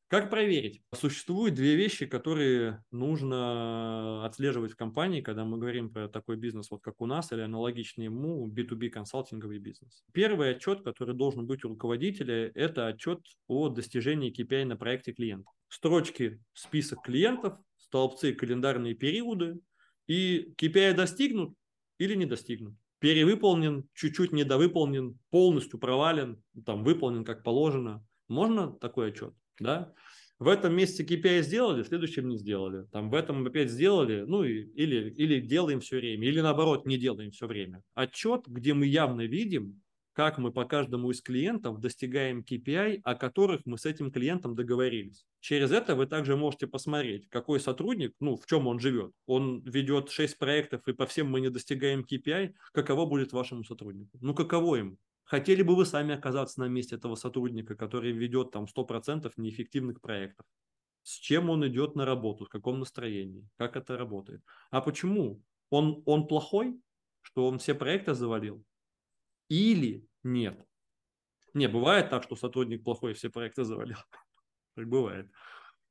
Как 0.07 0.29
проверить? 0.29 0.81
Существуют 0.95 1.55
две 1.55 1.75
вещи, 1.75 2.05
которые 2.05 2.81
нужно 2.91 4.25
отслеживать 4.25 4.71
в 4.71 4.77
компании, 4.77 5.19
когда 5.19 5.43
мы 5.43 5.57
говорим 5.57 5.91
про 5.91 6.07
такой 6.07 6.37
бизнес, 6.37 6.71
вот 6.71 6.81
как 6.81 7.01
у 7.01 7.05
нас, 7.05 7.33
или 7.33 7.41
аналогичный 7.41 8.05
ему 8.05 8.47
B2B 8.47 8.87
консалтинговый 8.89 9.59
бизнес. 9.59 10.05
Первый 10.13 10.51
отчет, 10.51 10.81
который 10.81 11.13
должен 11.13 11.45
быть 11.45 11.65
у 11.65 11.69
руководителя, 11.69 12.49
это 12.55 12.87
отчет 12.87 13.19
о 13.47 13.67
достижении 13.67 14.31
KPI 14.31 14.63
на 14.63 14.77
проекте 14.77 15.11
клиента. 15.11 15.51
Строчки 15.67 16.41
список 16.53 17.01
клиентов, 17.03 17.59
столбцы 17.75 18.33
календарные 18.33 18.93
периоды, 18.93 19.59
и 20.07 20.53
KPI 20.57 20.93
достигнут 20.93 21.53
или 21.97 22.15
не 22.15 22.25
достигнут 22.25 22.75
перевыполнен, 22.99 23.87
чуть-чуть 23.93 24.31
недовыполнен, 24.31 25.19
полностью 25.29 25.79
провален, 25.79 26.41
там 26.65 26.83
выполнен 26.83 27.23
как 27.23 27.43
положено. 27.43 28.05
Можно 28.27 28.71
такой 28.71 29.09
отчет? 29.09 29.33
Да, 29.59 29.93
в 30.39 30.47
этом 30.47 30.75
месяце 30.75 31.03
KPI 31.03 31.41
сделали, 31.41 31.83
в 31.83 31.87
следующем 31.87 32.27
не 32.29 32.37
сделали. 32.37 32.85
Там 32.91 33.09
в 33.09 33.15
этом 33.15 33.45
опять 33.45 33.71
сделали, 33.71 34.23
ну 34.27 34.43
или, 34.43 35.09
или 35.09 35.39
делаем 35.39 35.79
все 35.79 35.97
время, 35.97 36.27
или 36.27 36.41
наоборот 36.41 36.85
не 36.85 36.97
делаем 36.97 37.31
все 37.31 37.47
время. 37.47 37.81
Отчет, 37.95 38.47
где 38.47 38.73
мы 38.75 38.85
явно 38.85 39.21
видим, 39.21 39.81
как 40.13 40.39
мы 40.39 40.51
по 40.51 40.65
каждому 40.65 41.11
из 41.11 41.21
клиентов 41.21 41.79
достигаем 41.79 42.39
KPI, 42.39 43.01
о 43.03 43.13
которых 43.13 43.61
мы 43.65 43.77
с 43.77 43.85
этим 43.85 44.11
клиентом 44.11 44.55
договорились. 44.55 45.25
Через 45.41 45.71
это 45.71 45.95
вы 45.95 46.07
также 46.07 46.35
можете 46.35 46.65
посмотреть, 46.65 47.29
какой 47.29 47.59
сотрудник, 47.59 48.15
ну, 48.19 48.35
в 48.35 48.47
чем 48.47 48.65
он 48.65 48.79
живет. 48.79 49.11
Он 49.27 49.61
ведет 49.61 50.09
6 50.09 50.39
проектов, 50.39 50.87
и 50.87 50.93
по 50.93 51.05
всем 51.05 51.29
мы 51.29 51.39
не 51.39 51.49
достигаем 51.49 52.01
KPI, 52.01 52.53
каково 52.73 53.05
будет 53.05 53.31
вашему 53.31 53.63
сотруднику? 53.63 54.17
Ну, 54.19 54.33
каково 54.33 54.77
им? 54.77 54.97
Хотели 55.27 55.61
бы 55.61 55.75
вы 55.75 55.85
сами 55.85 56.15
оказаться 56.15 56.61
на 56.61 56.69
месте 56.69 56.95
этого 56.95 57.15
сотрудника, 57.15 57.75
который 57.75 58.13
ведет 58.13 58.51
там 58.51 58.65
100% 58.65 59.33
неэффективных 59.35 59.99
проектов? 59.99 60.45
С 61.03 61.11
чем 61.11 61.49
он 61.49 61.67
идет 61.67 61.95
на 61.95 62.05
работу, 62.05 62.45
в 62.45 62.49
каком 62.49 62.79
настроении, 62.79 63.45
как 63.57 63.75
это 63.75 63.97
работает? 63.97 64.41
А 64.71 64.79
почему? 64.79 65.43
Он, 65.69 66.01
он 66.05 66.27
плохой, 66.27 66.79
что 67.21 67.45
он 67.45 67.59
все 67.59 67.75
проекты 67.75 68.13
завалил? 68.13 68.63
Или 69.49 70.07
нет? 70.23 70.65
Не, 71.53 71.67
бывает 71.67 72.09
так, 72.09 72.23
что 72.23 72.37
сотрудник 72.37 72.85
плохой, 72.85 73.13
все 73.13 73.29
проекты 73.29 73.65
завалил. 73.65 73.97
Так 74.75 74.87
бывает. 74.87 75.29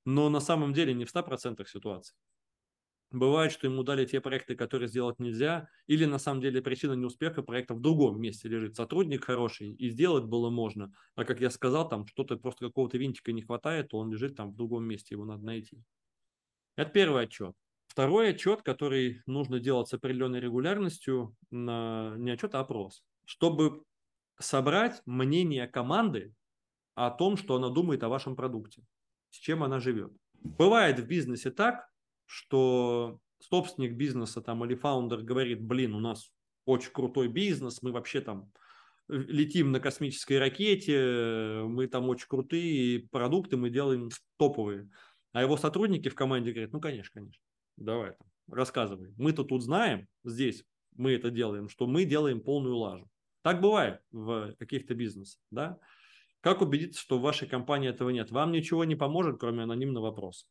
Но 0.06 0.30
на 0.30 0.40
самом 0.40 0.72
деле 0.72 0.94
не 0.94 1.04
в 1.04 1.14
100% 1.14 1.66
ситуаций. 1.66 2.16
Бывает, 3.12 3.52
что 3.52 3.68
ему 3.68 3.84
дали 3.84 4.04
те 4.04 4.20
проекты, 4.20 4.56
которые 4.56 4.88
сделать 4.88 5.20
нельзя, 5.20 5.68
или 5.86 6.04
на 6.04 6.18
самом 6.18 6.40
деле 6.40 6.60
причина 6.60 6.94
неуспеха 6.94 7.42
проекта 7.42 7.74
в 7.74 7.80
другом 7.80 8.20
месте 8.20 8.48
лежит. 8.48 8.74
Сотрудник 8.74 9.24
хороший, 9.24 9.72
и 9.74 9.88
сделать 9.90 10.24
было 10.24 10.50
можно, 10.50 10.92
а 11.14 11.24
как 11.24 11.40
я 11.40 11.50
сказал, 11.50 11.88
там 11.88 12.06
что-то 12.06 12.36
просто 12.36 12.66
какого-то 12.66 12.98
винтика 12.98 13.32
не 13.32 13.42
хватает, 13.42 13.90
то 13.90 13.98
он 13.98 14.10
лежит 14.10 14.36
там 14.36 14.50
в 14.50 14.56
другом 14.56 14.84
месте, 14.84 15.14
его 15.14 15.24
надо 15.24 15.44
найти. 15.44 15.82
Это 16.74 16.90
первый 16.90 17.22
отчет. 17.22 17.54
Второй 17.86 18.30
отчет, 18.30 18.62
который 18.62 19.22
нужно 19.26 19.60
делать 19.60 19.88
с 19.88 19.94
определенной 19.94 20.40
регулярностью, 20.40 21.34
не 21.50 22.30
отчет, 22.30 22.54
а 22.56 22.60
опрос, 22.60 23.04
чтобы 23.24 23.84
собрать 24.38 25.00
мнение 25.06 25.68
команды 25.68 26.34
о 26.94 27.10
том, 27.10 27.36
что 27.36 27.54
она 27.54 27.70
думает 27.70 28.02
о 28.02 28.08
вашем 28.08 28.36
продукте, 28.36 28.82
с 29.30 29.36
чем 29.36 29.62
она 29.62 29.78
живет. 29.78 30.12
Бывает 30.34 30.98
в 30.98 31.06
бизнесе 31.06 31.50
так, 31.50 31.88
что 32.26 33.20
собственник 33.38 33.94
бизнеса 33.94 34.40
там 34.40 34.64
или 34.64 34.74
фаундер 34.74 35.22
говорит, 35.22 35.62
блин, 35.62 35.94
у 35.94 36.00
нас 36.00 36.30
очень 36.64 36.90
крутой 36.92 37.28
бизнес, 37.28 37.82
мы 37.82 37.92
вообще 37.92 38.20
там 38.20 38.50
летим 39.08 39.70
на 39.70 39.80
космической 39.80 40.38
ракете, 40.38 41.62
мы 41.64 41.86
там 41.86 42.08
очень 42.08 42.26
крутые 42.28 43.08
продукты, 43.08 43.56
мы 43.56 43.70
делаем 43.70 44.10
топовые. 44.36 44.90
А 45.32 45.42
его 45.42 45.56
сотрудники 45.56 46.08
в 46.08 46.14
команде 46.14 46.52
говорят, 46.52 46.72
ну, 46.72 46.80
конечно, 46.80 47.12
конечно, 47.14 47.42
давай 47.76 48.12
там, 48.12 48.26
рассказывай. 48.50 49.12
Мы-то 49.16 49.44
тут 49.44 49.62
знаем, 49.62 50.08
здесь 50.24 50.64
мы 50.96 51.12
это 51.12 51.30
делаем, 51.30 51.68
что 51.68 51.86
мы 51.86 52.04
делаем 52.04 52.40
полную 52.40 52.76
лажу. 52.76 53.08
Так 53.42 53.60
бывает 53.60 54.00
в 54.10 54.54
каких-то 54.58 54.94
бизнесах, 54.94 55.40
да. 55.50 55.78
Как 56.40 56.62
убедиться, 56.62 57.00
что 57.00 57.18
в 57.18 57.22
вашей 57.22 57.46
компании 57.46 57.90
этого 57.90 58.10
нет? 58.10 58.30
Вам 58.30 58.50
ничего 58.50 58.84
не 58.84 58.96
поможет, 58.96 59.38
кроме 59.38 59.62
анонимного 59.62 60.06
вопроса. 60.06 60.46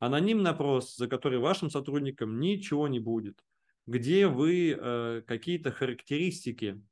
Анонимный 0.00 0.52
опрос, 0.52 0.96
за 0.96 1.08
который 1.08 1.38
вашим 1.38 1.68
сотрудникам 1.68 2.40
ничего 2.40 2.88
не 2.88 2.98
будет, 2.98 3.38
где 3.86 4.26
вы 4.28 4.72
э, 4.72 5.22
какие-то 5.26 5.72
характеристики 5.72 6.82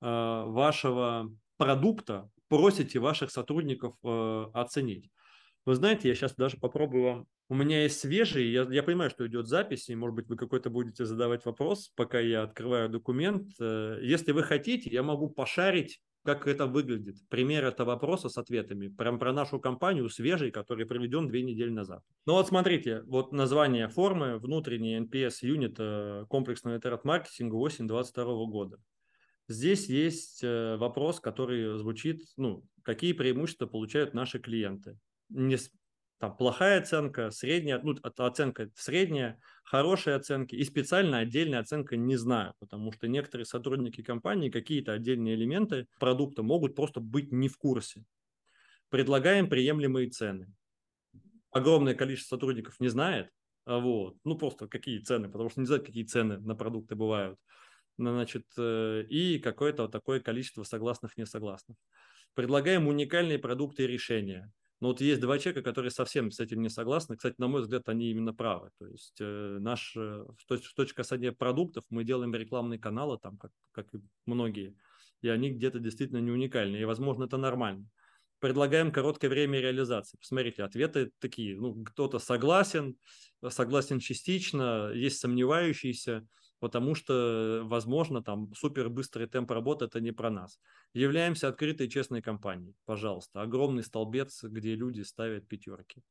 э, 0.00 0.04
вашего 0.04 1.32
продукта 1.56 2.28
просите 2.48 2.98
ваших 2.98 3.30
сотрудников 3.30 3.94
э, 4.02 4.46
оценить. 4.54 5.08
Вы 5.66 5.76
знаете, 5.76 6.08
я 6.08 6.16
сейчас 6.16 6.34
даже 6.34 6.56
попробую 6.56 7.04
вам. 7.04 7.26
У 7.48 7.54
меня 7.54 7.84
есть 7.84 8.00
свежий, 8.00 8.50
я, 8.50 8.66
я 8.68 8.82
понимаю, 8.82 9.10
что 9.10 9.24
идет 9.26 9.46
запись, 9.46 9.88
и, 9.88 9.94
может 9.94 10.16
быть, 10.16 10.28
вы 10.28 10.36
какой-то 10.36 10.68
будете 10.68 11.04
задавать 11.04 11.44
вопрос, 11.44 11.92
пока 11.94 12.18
я 12.18 12.42
открываю 12.42 12.88
документ. 12.88 13.52
Если 13.60 14.32
вы 14.32 14.42
хотите, 14.42 14.90
я 14.90 15.02
могу 15.02 15.30
пошарить 15.30 16.00
как 16.28 16.46
это 16.46 16.66
выглядит. 16.66 17.16
Пример 17.30 17.64
этого 17.64 17.92
вопроса 17.92 18.28
с 18.28 18.36
ответами. 18.36 18.88
Прям 18.88 19.18
про 19.18 19.32
нашу 19.32 19.58
компанию 19.58 20.10
свежий, 20.10 20.50
который 20.50 20.84
проведен 20.84 21.26
две 21.26 21.42
недели 21.42 21.70
назад. 21.70 22.02
Ну 22.26 22.34
вот 22.34 22.48
смотрите, 22.48 23.00
вот 23.06 23.32
название 23.32 23.88
формы, 23.88 24.38
внутренний 24.38 24.98
NPS 24.98 25.36
юнит 25.40 25.78
комплексного 26.28 26.76
интернет-маркетинга 26.76 27.54
осень 27.54 27.88
2022 27.88 28.44
года. 28.44 28.78
Здесь 29.48 29.88
есть 29.88 30.44
э, 30.44 30.76
вопрос, 30.76 31.18
который 31.18 31.78
звучит, 31.78 32.22
ну, 32.36 32.62
какие 32.82 33.14
преимущества 33.14 33.64
получают 33.64 34.12
наши 34.12 34.38
клиенты. 34.38 34.98
Не, 35.30 35.56
там 36.18 36.36
плохая 36.36 36.80
оценка, 36.80 37.30
средняя, 37.30 37.80
ну, 37.82 37.94
оценка 38.02 38.70
средняя, 38.74 39.40
хорошие 39.64 40.16
оценки 40.16 40.56
и 40.56 40.64
специально 40.64 41.18
отдельная 41.18 41.60
оценка 41.60 41.96
не 41.96 42.16
знаю, 42.16 42.54
потому 42.58 42.90
что 42.92 43.06
некоторые 43.06 43.46
сотрудники 43.46 44.02
компании 44.02 44.50
какие-то 44.50 44.92
отдельные 44.92 45.36
элементы 45.36 45.86
продукта 46.00 46.42
могут 46.42 46.74
просто 46.74 47.00
быть 47.00 47.30
не 47.30 47.48
в 47.48 47.56
курсе. 47.56 48.04
Предлагаем 48.88 49.48
приемлемые 49.48 50.10
цены. 50.10 50.52
Огромное 51.52 51.94
количество 51.94 52.34
сотрудников 52.34 52.80
не 52.80 52.88
знает, 52.88 53.30
а 53.64 53.78
вот, 53.78 54.16
ну 54.24 54.36
просто 54.36 54.66
какие 54.66 54.98
цены, 54.98 55.28
потому 55.30 55.50
что 55.50 55.60
не 55.60 55.66
знают, 55.66 55.86
какие 55.86 56.04
цены 56.04 56.38
на 56.38 56.56
продукты 56.56 56.96
бывают. 56.96 57.38
Значит, 57.96 58.44
э, 58.56 59.04
и 59.08 59.38
какое-то 59.38 59.82
вот 59.82 59.92
такое 59.92 60.20
количество 60.20 60.62
согласных, 60.62 61.16
несогласных. 61.16 61.76
Предлагаем 62.34 62.86
уникальные 62.86 63.38
продукты 63.38 63.84
и 63.84 63.88
решения 63.88 64.52
но 64.80 64.88
вот 64.88 65.00
есть 65.00 65.20
два 65.20 65.38
человека, 65.38 65.62
которые 65.62 65.90
совсем 65.90 66.30
с 66.30 66.38
этим 66.38 66.62
не 66.62 66.68
согласны. 66.68 67.16
Кстати, 67.16 67.34
на 67.38 67.48
мой 67.48 67.62
взгляд, 67.62 67.88
они 67.88 68.10
именно 68.10 68.32
правы. 68.32 68.70
То 68.78 68.86
есть 68.86 69.16
э, 69.20 69.58
наш, 69.60 69.94
э, 69.96 70.24
с 70.48 70.74
точки 70.74 70.94
касания 70.94 71.32
продуктов, 71.32 71.84
мы 71.90 72.04
делаем 72.04 72.34
рекламные 72.34 72.78
каналы, 72.78 73.18
там, 73.18 73.38
как, 73.38 73.50
как 73.72 73.92
и 73.94 73.98
многие, 74.26 74.76
и 75.20 75.28
они 75.28 75.50
где-то 75.50 75.80
действительно 75.80 76.18
не 76.18 76.30
уникальны. 76.30 76.76
И, 76.76 76.84
возможно, 76.84 77.24
это 77.24 77.36
нормально. 77.36 77.86
Предлагаем 78.38 78.92
короткое 78.92 79.28
время 79.28 79.58
реализации. 79.58 80.16
Посмотрите, 80.16 80.62
ответы 80.62 81.10
такие. 81.18 81.58
Ну, 81.58 81.82
кто-то 81.82 82.20
согласен, 82.20 82.96
согласен 83.48 83.98
частично, 83.98 84.92
есть 84.94 85.18
сомневающиеся 85.18 86.24
потому 86.60 86.94
что, 86.94 87.62
возможно, 87.64 88.22
там 88.22 88.52
супер 88.54 88.88
быстрый 88.88 89.26
темп 89.26 89.50
работы 89.50 89.84
это 89.86 90.00
не 90.00 90.12
про 90.12 90.30
нас. 90.30 90.58
Являемся 90.92 91.48
открытой 91.48 91.88
честной 91.88 92.22
компанией, 92.22 92.74
пожалуйста. 92.84 93.42
Огромный 93.42 93.82
столбец, 93.82 94.42
где 94.42 94.74
люди 94.74 95.02
ставят 95.02 95.46
пятерки. 95.48 96.02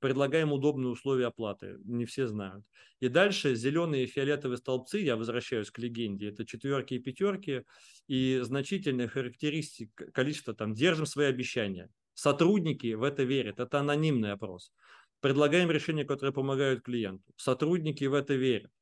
Предлагаем 0.00 0.52
удобные 0.52 0.90
условия 0.90 1.26
оплаты, 1.26 1.76
не 1.84 2.06
все 2.06 2.26
знают. 2.26 2.64
И 2.98 3.06
дальше 3.06 3.54
зеленые 3.54 4.04
и 4.04 4.06
фиолетовые 4.08 4.58
столбцы, 4.58 4.98
я 4.98 5.16
возвращаюсь 5.16 5.70
к 5.70 5.78
легенде, 5.78 6.30
это 6.30 6.44
четверки 6.44 6.94
и 6.94 6.98
пятерки, 6.98 7.62
и 8.08 8.40
значительная 8.42 9.06
характеристика, 9.06 10.10
количество 10.10 10.54
там, 10.54 10.74
держим 10.74 11.06
свои 11.06 11.26
обещания. 11.26 11.88
Сотрудники 12.14 12.94
в 12.94 13.04
это 13.04 13.22
верят, 13.22 13.60
это 13.60 13.78
анонимный 13.78 14.32
опрос. 14.32 14.72
Предлагаем 15.20 15.70
решения, 15.70 16.04
которые 16.04 16.32
помогают 16.32 16.82
клиенту. 16.82 17.32
Сотрудники 17.36 18.04
в 18.04 18.14
это 18.14 18.34
верят 18.34 18.72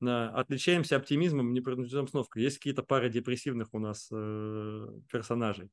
отличаемся 0.00 0.96
оптимизмом, 0.96 1.52
непринужденной 1.52 2.04
обстановкой. 2.04 2.42
Есть 2.42 2.58
какие-то 2.58 2.82
пары 2.82 3.10
депрессивных 3.10 3.74
у 3.74 3.78
нас 3.78 4.08
э, 4.12 4.86
персонажей. 5.10 5.70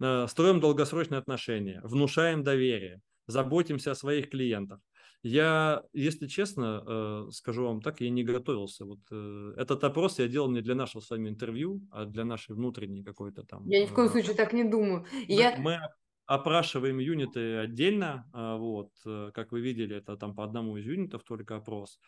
Э, 0.00 0.26
строим 0.28 0.60
долгосрочные 0.60 1.18
отношения, 1.18 1.80
внушаем 1.82 2.42
доверие, 2.42 3.00
заботимся 3.26 3.92
о 3.92 3.94
своих 3.94 4.30
клиентах. 4.30 4.80
Я, 5.22 5.82
если 5.92 6.28
честно, 6.28 6.84
э, 6.86 7.30
скажу 7.32 7.64
вам 7.64 7.80
так, 7.82 8.00
я 8.00 8.10
не 8.10 8.22
готовился. 8.22 8.84
Вот 8.84 9.00
э, 9.10 9.54
этот 9.56 9.82
опрос 9.82 10.18
я 10.18 10.28
делал 10.28 10.50
не 10.50 10.60
для 10.60 10.74
нашего 10.74 11.00
с 11.00 11.10
вами 11.10 11.28
интервью, 11.28 11.80
а 11.90 12.04
для 12.04 12.24
нашей 12.24 12.54
внутренней 12.54 13.02
какой-то 13.02 13.42
там. 13.42 13.66
Я 13.68 13.82
ни 13.82 13.86
в 13.86 13.92
коем 13.92 14.08
э, 14.08 14.10
случае 14.12 14.34
так 14.34 14.52
не 14.52 14.62
думаю. 14.62 15.04
Мы, 15.12 15.24
я... 15.26 15.56
мы 15.58 15.80
опрашиваем 16.26 16.98
юниты 16.98 17.56
отдельно, 17.56 18.28
э, 18.32 18.56
вот, 18.56 18.90
э, 19.04 19.30
как 19.34 19.52
вы 19.52 19.60
видели, 19.60 19.96
это 19.96 20.16
там 20.16 20.34
по 20.34 20.44
одному 20.44 20.76
из 20.76 20.86
юнитов 20.86 21.24
только 21.24 21.56
опрос. 21.56 21.98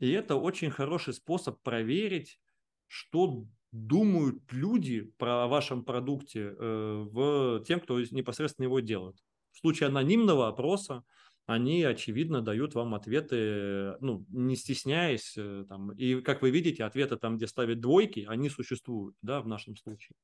И 0.00 0.10
это 0.10 0.36
очень 0.36 0.70
хороший 0.70 1.14
способ 1.14 1.62
проверить, 1.62 2.40
что 2.88 3.44
думают 3.72 4.42
люди 4.52 5.02
про 5.18 5.46
вашем 5.46 5.84
продукте 5.84 6.54
э, 6.58 7.04
в 7.10 7.62
тем, 7.66 7.80
кто 7.80 8.00
непосредственно 8.00 8.64
его 8.64 8.80
делает. 8.80 9.16
В 9.52 9.58
случае 9.58 9.88
анонимного 9.88 10.48
опроса 10.48 11.04
они, 11.46 11.82
очевидно, 11.84 12.40
дают 12.40 12.74
вам 12.74 12.94
ответы, 12.94 13.96
ну, 14.00 14.24
не 14.30 14.56
стесняясь. 14.56 15.34
Э, 15.36 15.64
там, 15.68 15.92
и, 15.92 16.20
как 16.22 16.42
вы 16.42 16.50
видите, 16.50 16.84
ответы 16.84 17.16
там, 17.16 17.36
где 17.36 17.46
ставят 17.46 17.80
двойки, 17.80 18.24
они 18.28 18.48
существуют, 18.48 19.14
да, 19.22 19.40
в 19.40 19.46
нашем 19.46 19.76
случае. 19.76 20.16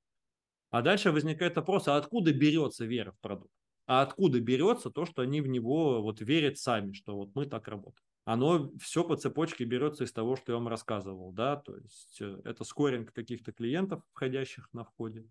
А 0.70 0.82
дальше 0.82 1.12
возникает 1.12 1.56
вопрос, 1.56 1.88
а 1.88 1.96
откуда 1.96 2.32
берется 2.32 2.86
вера 2.86 3.12
в 3.12 3.20
продукт? 3.20 3.52
А 3.86 4.02
откуда 4.02 4.40
берется 4.40 4.90
то, 4.90 5.06
что 5.06 5.22
они 5.22 5.40
в 5.40 5.48
него 5.48 6.02
вот 6.02 6.20
верят 6.20 6.58
сами, 6.58 6.92
что 6.92 7.16
вот 7.16 7.30
мы 7.34 7.46
так 7.46 7.68
работаем? 7.68 8.04
Оно 8.26 8.72
все 8.80 9.04
по 9.04 9.16
цепочке 9.16 9.64
берется 9.64 10.02
из 10.02 10.12
того, 10.12 10.34
что 10.34 10.50
я 10.52 10.58
вам 10.58 10.66
рассказывал, 10.66 11.32
да, 11.32 11.56
то 11.56 11.76
есть 11.76 12.20
э, 12.20 12.40
это 12.44 12.64
скоринг 12.64 13.12
каких-то 13.12 13.52
клиентов, 13.52 14.02
входящих 14.12 14.68
на 14.72 14.84
входе, 14.84 15.28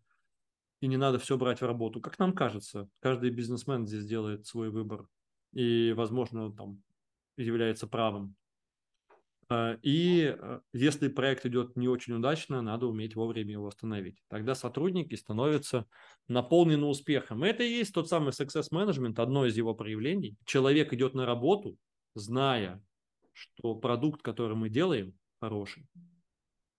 и 0.80 0.88
не 0.88 0.96
надо 0.96 1.20
все 1.20 1.38
брать 1.38 1.60
в 1.60 1.66
работу. 1.66 2.00
Как 2.00 2.18
нам 2.20 2.34
кажется, 2.34 2.88
каждый 3.02 3.32
бизнесмен 3.32 3.86
здесь 3.86 4.06
делает 4.06 4.48
свой 4.48 4.70
выбор, 4.70 5.08
и, 5.52 5.94
возможно, 5.96 6.54
там 6.54 6.82
является 7.36 7.86
правым. 7.86 8.38
А, 9.50 9.78
и 9.82 10.34
э, 10.34 10.60
если 10.72 11.10
проект 11.10 11.46
идет 11.46 11.76
не 11.76 11.90
очень 11.90 12.14
удачно, 12.14 12.62
надо 12.62 12.88
уметь 12.88 13.18
вовремя 13.18 13.52
его 13.52 13.68
остановить. 13.68 14.24
Тогда 14.30 14.56
сотрудники 14.56 15.16
становятся 15.16 15.86
наполнены 16.30 16.86
успехом. 16.86 17.44
Это 17.44 17.64
и 17.64 17.70
есть 17.70 17.94
тот 17.94 18.08
самый 18.08 18.30
success 18.30 18.72
management, 18.72 19.22
одно 19.22 19.46
из 19.46 19.58
его 19.58 19.76
проявлений. 19.76 20.38
Человек 20.46 20.94
идет 20.94 21.14
на 21.14 21.26
работу, 21.26 21.78
зная, 22.16 22.82
что 23.34 23.76
продукт, 23.76 24.22
который 24.22 24.56
мы 24.56 24.70
делаем, 24.70 25.14
хороший, 25.40 25.86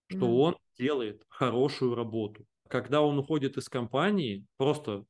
что 0.08 0.26
mm. 0.26 0.34
он 0.38 0.56
делает 0.78 1.22
хорошую 1.28 1.94
работу. 1.94 2.44
Когда 2.68 3.02
он 3.02 3.18
уходит 3.18 3.56
из 3.56 3.68
компании, 3.68 4.44
просто 4.56 5.04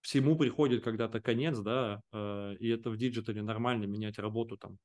всему 0.00 0.36
приходит 0.36 0.82
когда-то 0.82 1.20
конец, 1.20 1.58
да, 1.58 2.00
э, 2.12 2.56
и 2.58 2.68
это 2.68 2.90
в 2.90 2.96
digital 2.96 3.36
е 3.36 3.42
нормально 3.42 3.84
менять 3.84 4.18
работу 4.18 4.56
там 4.56 4.78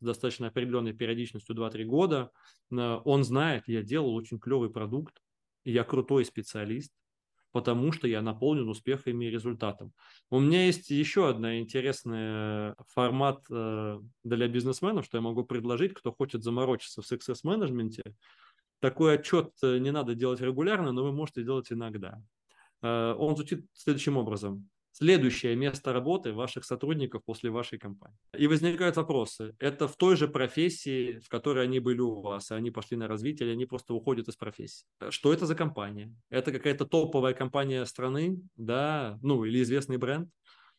с 0.00 0.04
достаточно 0.04 0.48
определенной 0.48 0.94
периодичностью 0.94 1.54
2-3 1.54 1.84
года. 1.84 2.30
Э, 2.72 2.98
он 3.04 3.24
знает, 3.24 3.64
я 3.66 3.82
делал 3.82 4.14
очень 4.14 4.40
клевый 4.40 4.70
продукт, 4.70 5.20
я 5.64 5.84
крутой 5.84 6.24
специалист, 6.24 6.92
потому 7.52 7.92
что 7.92 8.06
я 8.08 8.22
наполнен 8.22 8.68
успехами 8.68 9.24
и 9.24 9.30
результатом. 9.30 9.92
У 10.30 10.38
меня 10.38 10.66
есть 10.66 10.90
еще 10.90 11.28
одна 11.28 11.58
интересная 11.58 12.74
формат 12.88 13.44
э, 13.50 14.00
для 14.24 14.48
бизнесменов, 14.48 15.04
что 15.04 15.18
я 15.18 15.22
могу 15.22 15.44
предложить, 15.44 15.94
кто 15.94 16.12
хочет 16.12 16.42
заморочиться 16.42 17.02
в 17.02 17.10
success 17.10 17.40
менеджменте. 17.42 18.02
Такой 18.80 19.14
отчет 19.14 19.52
э, 19.62 19.78
не 19.78 19.90
надо 19.90 20.14
делать 20.14 20.40
регулярно, 20.40 20.92
но 20.92 21.04
вы 21.04 21.12
можете 21.12 21.42
делать 21.42 21.72
иногда. 21.72 22.22
Э, 22.82 23.14
он 23.18 23.36
звучит 23.36 23.66
следующим 23.74 24.16
образом 24.16 24.68
следующее 24.92 25.56
место 25.56 25.92
работы 25.92 26.32
ваших 26.32 26.64
сотрудников 26.64 27.22
после 27.24 27.50
вашей 27.50 27.78
компании. 27.78 28.18
И 28.36 28.46
возникают 28.46 28.96
вопросы. 28.96 29.54
Это 29.58 29.88
в 29.88 29.96
той 29.96 30.16
же 30.16 30.28
профессии, 30.28 31.18
в 31.20 31.28
которой 31.28 31.64
они 31.64 31.80
были 31.80 32.00
у 32.00 32.20
вас, 32.20 32.50
и 32.50 32.54
они 32.54 32.70
пошли 32.70 32.96
на 32.96 33.08
развитие, 33.08 33.48
или 33.48 33.54
они 33.54 33.66
просто 33.66 33.94
уходят 33.94 34.28
из 34.28 34.36
профессии. 34.36 34.86
Что 35.10 35.32
это 35.32 35.46
за 35.46 35.54
компания? 35.54 36.14
Это 36.30 36.52
какая-то 36.52 36.86
топовая 36.86 37.34
компания 37.34 37.84
страны, 37.86 38.40
да, 38.56 39.18
ну, 39.22 39.44
или 39.44 39.62
известный 39.62 39.96
бренд, 39.96 40.28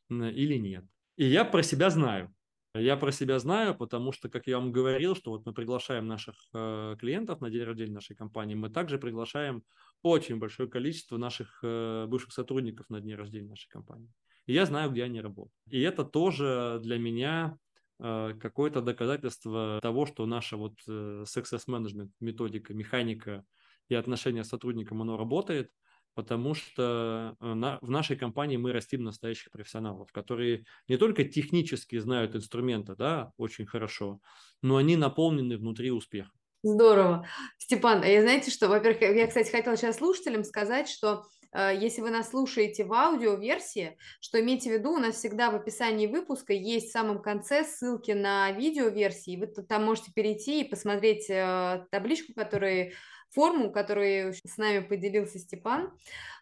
или 0.09 0.55
нет. 0.55 0.85
И 1.17 1.25
я 1.25 1.45
про 1.45 1.63
себя 1.63 1.89
знаю. 1.89 2.33
Я 2.73 2.95
про 2.95 3.11
себя 3.11 3.37
знаю, 3.37 3.75
потому 3.75 4.13
что, 4.13 4.29
как 4.29 4.47
я 4.47 4.57
вам 4.57 4.71
говорил, 4.71 5.13
что 5.13 5.31
вот 5.31 5.45
мы 5.45 5.53
приглашаем 5.53 6.07
наших 6.07 6.35
э, 6.53 6.95
клиентов 6.97 7.41
на 7.41 7.49
день 7.49 7.63
рождения 7.63 7.91
нашей 7.91 8.15
компании, 8.15 8.55
мы 8.55 8.69
также 8.69 8.97
приглашаем 8.97 9.63
очень 10.01 10.37
большое 10.37 10.69
количество 10.69 11.17
наших 11.17 11.59
э, 11.63 12.05
бывших 12.07 12.33
сотрудников 12.33 12.89
на 12.89 13.01
день 13.01 13.15
рождения 13.15 13.49
нашей 13.49 13.69
компании. 13.69 14.11
И 14.45 14.53
я 14.53 14.65
знаю, 14.65 14.91
где 14.91 15.03
они 15.03 15.21
работают. 15.21 15.55
И 15.67 15.79
это 15.81 16.03
тоже 16.03 16.79
для 16.83 16.97
меня 16.97 17.57
э, 17.99 18.33
какое-то 18.39 18.81
доказательство 18.81 19.79
того, 19.81 20.05
что 20.05 20.25
наша 20.25 20.57
вот 20.57 20.73
э, 20.87 21.25
success 21.27 21.63
management 21.67 22.09
методика, 22.19 22.73
механика 22.73 23.45
и 23.89 23.95
отношение 23.95 24.43
с 24.43 24.49
сотрудником, 24.49 25.01
оно 25.01 25.17
работает– 25.17 25.71
потому 26.13 26.53
что 26.53 27.35
на, 27.39 27.79
в 27.81 27.89
нашей 27.89 28.15
компании 28.15 28.57
мы 28.57 28.71
растим 28.73 29.03
настоящих 29.03 29.51
профессионалов, 29.51 30.11
которые 30.11 30.65
не 30.87 30.97
только 30.97 31.23
технически 31.23 31.97
знают 31.99 32.35
инструменты, 32.35 32.95
да, 32.95 33.31
очень 33.37 33.65
хорошо, 33.65 34.19
но 34.61 34.77
они 34.77 34.97
наполнены 34.97 35.57
внутри 35.57 35.91
успеха. 35.91 36.31
Здорово. 36.63 37.27
Степан, 37.57 38.03
я 38.03 38.21
знаете 38.21 38.51
что, 38.51 38.67
во-первых, 38.67 39.01
я, 39.01 39.25
кстати, 39.27 39.49
хотела 39.49 39.75
сейчас 39.75 39.97
слушателям 39.97 40.43
сказать, 40.43 40.87
что 40.87 41.23
э, 41.53 41.71
если 41.79 42.01
вы 42.01 42.11
нас 42.11 42.29
слушаете 42.29 42.83
в 42.83 42.93
аудиоверсии, 42.93 43.97
что 44.19 44.39
имейте 44.39 44.69
в 44.69 44.73
виду, 44.73 44.91
у 44.91 44.99
нас 44.99 45.15
всегда 45.15 45.49
в 45.49 45.55
описании 45.55 46.05
выпуска 46.05 46.53
есть 46.53 46.89
в 46.89 46.91
самом 46.91 47.23
конце 47.23 47.63
ссылки 47.63 48.11
на 48.11 48.51
видеоверсии, 48.51 49.37
вы 49.37 49.47
там 49.47 49.85
можете 49.85 50.11
перейти 50.13 50.61
и 50.61 50.69
посмотреть 50.69 51.31
э, 51.31 51.87
табличку, 51.89 52.33
которую 52.33 52.91
форму, 53.31 53.71
которую 53.71 54.33
с 54.33 54.57
нами 54.57 54.79
поделился 54.79 55.39
Степан. 55.39 55.91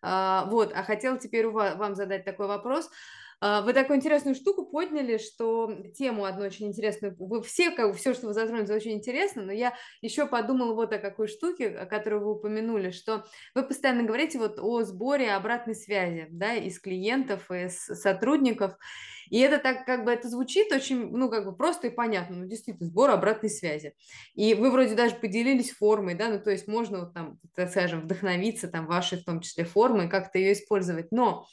А, 0.02 0.46
вот, 0.50 0.74
а 0.76 0.84
хотела 0.84 1.18
теперь 1.20 1.48
вам 1.48 1.96
задать 1.96 2.26
такой 2.26 2.48
вопрос. 2.48 2.90
А, 3.42 3.62
вы 3.62 3.74
такую 3.74 3.98
интересную 3.98 4.36
штуку 4.36 4.66
подняли, 4.66 5.18
что 5.18 5.72
тему 5.98 6.26
одну 6.26 6.46
очень 6.46 6.68
интересную, 6.68 7.16
вы 7.18 7.42
все, 7.42 7.72
как, 7.72 7.96
все, 7.96 8.14
что 8.14 8.28
вы 8.28 8.34
затронули, 8.34 8.72
очень 8.72 8.94
интересно, 8.94 9.44
но 9.44 9.54
я 9.54 9.74
еще 10.02 10.26
подумала 10.26 10.74
вот 10.74 10.92
о 10.92 11.00
какой 11.00 11.28
штуке, 11.28 11.70
о 11.70 11.86
которой 11.86 12.20
вы 12.20 12.32
упомянули, 12.34 12.92
что 12.92 13.26
вы 13.56 13.64
постоянно 13.64 14.04
говорите 14.04 14.40
вот 14.40 14.60
о 14.60 14.84
сборе 14.84 15.32
обратной 15.32 15.76
связи, 15.76 16.28
да, 16.30 16.56
из 16.56 16.80
клиентов, 16.80 17.50
из 17.50 17.78
сотрудников, 17.78 18.74
и 19.30 19.40
это 19.40 19.60
так 19.60 19.86
как 19.86 20.04
бы 20.04 20.12
это 20.12 20.28
звучит 20.28 20.72
очень, 20.74 21.10
ну, 21.12 21.30
как 21.30 21.46
бы 21.46 21.56
просто 21.56 21.88
и 21.88 21.92
понятно, 21.92 22.38
ну, 22.38 22.46
действительно, 22.46 22.90
сбор 22.90 23.12
обратной 23.12 23.50
связи. 23.50 23.94
И 24.34 24.54
вы 24.54 24.72
вроде 24.72 24.96
даже 24.96 25.16
поделились 25.16 25.72
формой, 25.72 26.16
да, 26.16 26.30
ну, 26.30 26.40
то 26.40 26.50
есть 26.52 26.68
можно 26.68 27.02
вот 27.02 27.14
там, 27.14 27.40
так 27.56 27.70
скажем, 27.70 28.02
вдохновиться 28.02 28.68
там 28.68 28.88
вашей 28.88 29.20
в 29.20 29.24
том 29.24 29.40
числе 29.40 29.64
формой, 29.64 30.10
как-то 30.10 30.40
ее 30.40 30.54
использовать, 30.54 31.12
но 31.12 31.46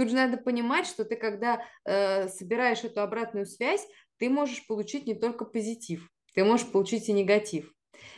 Тут 0.00 0.08
же 0.08 0.16
надо 0.16 0.38
понимать, 0.38 0.86
что 0.86 1.04
ты, 1.04 1.14
когда 1.14 1.62
э, 1.84 2.26
собираешь 2.28 2.84
эту 2.84 3.02
обратную 3.02 3.44
связь, 3.44 3.86
ты 4.16 4.30
можешь 4.30 4.66
получить 4.66 5.06
не 5.06 5.14
только 5.14 5.44
позитив, 5.44 6.08
ты 6.34 6.42
можешь 6.42 6.72
получить 6.72 7.10
и 7.10 7.12
негатив. 7.12 7.70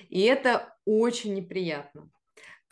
И 0.08 0.20
это 0.20 0.76
очень 0.84 1.34
неприятно. 1.34 2.08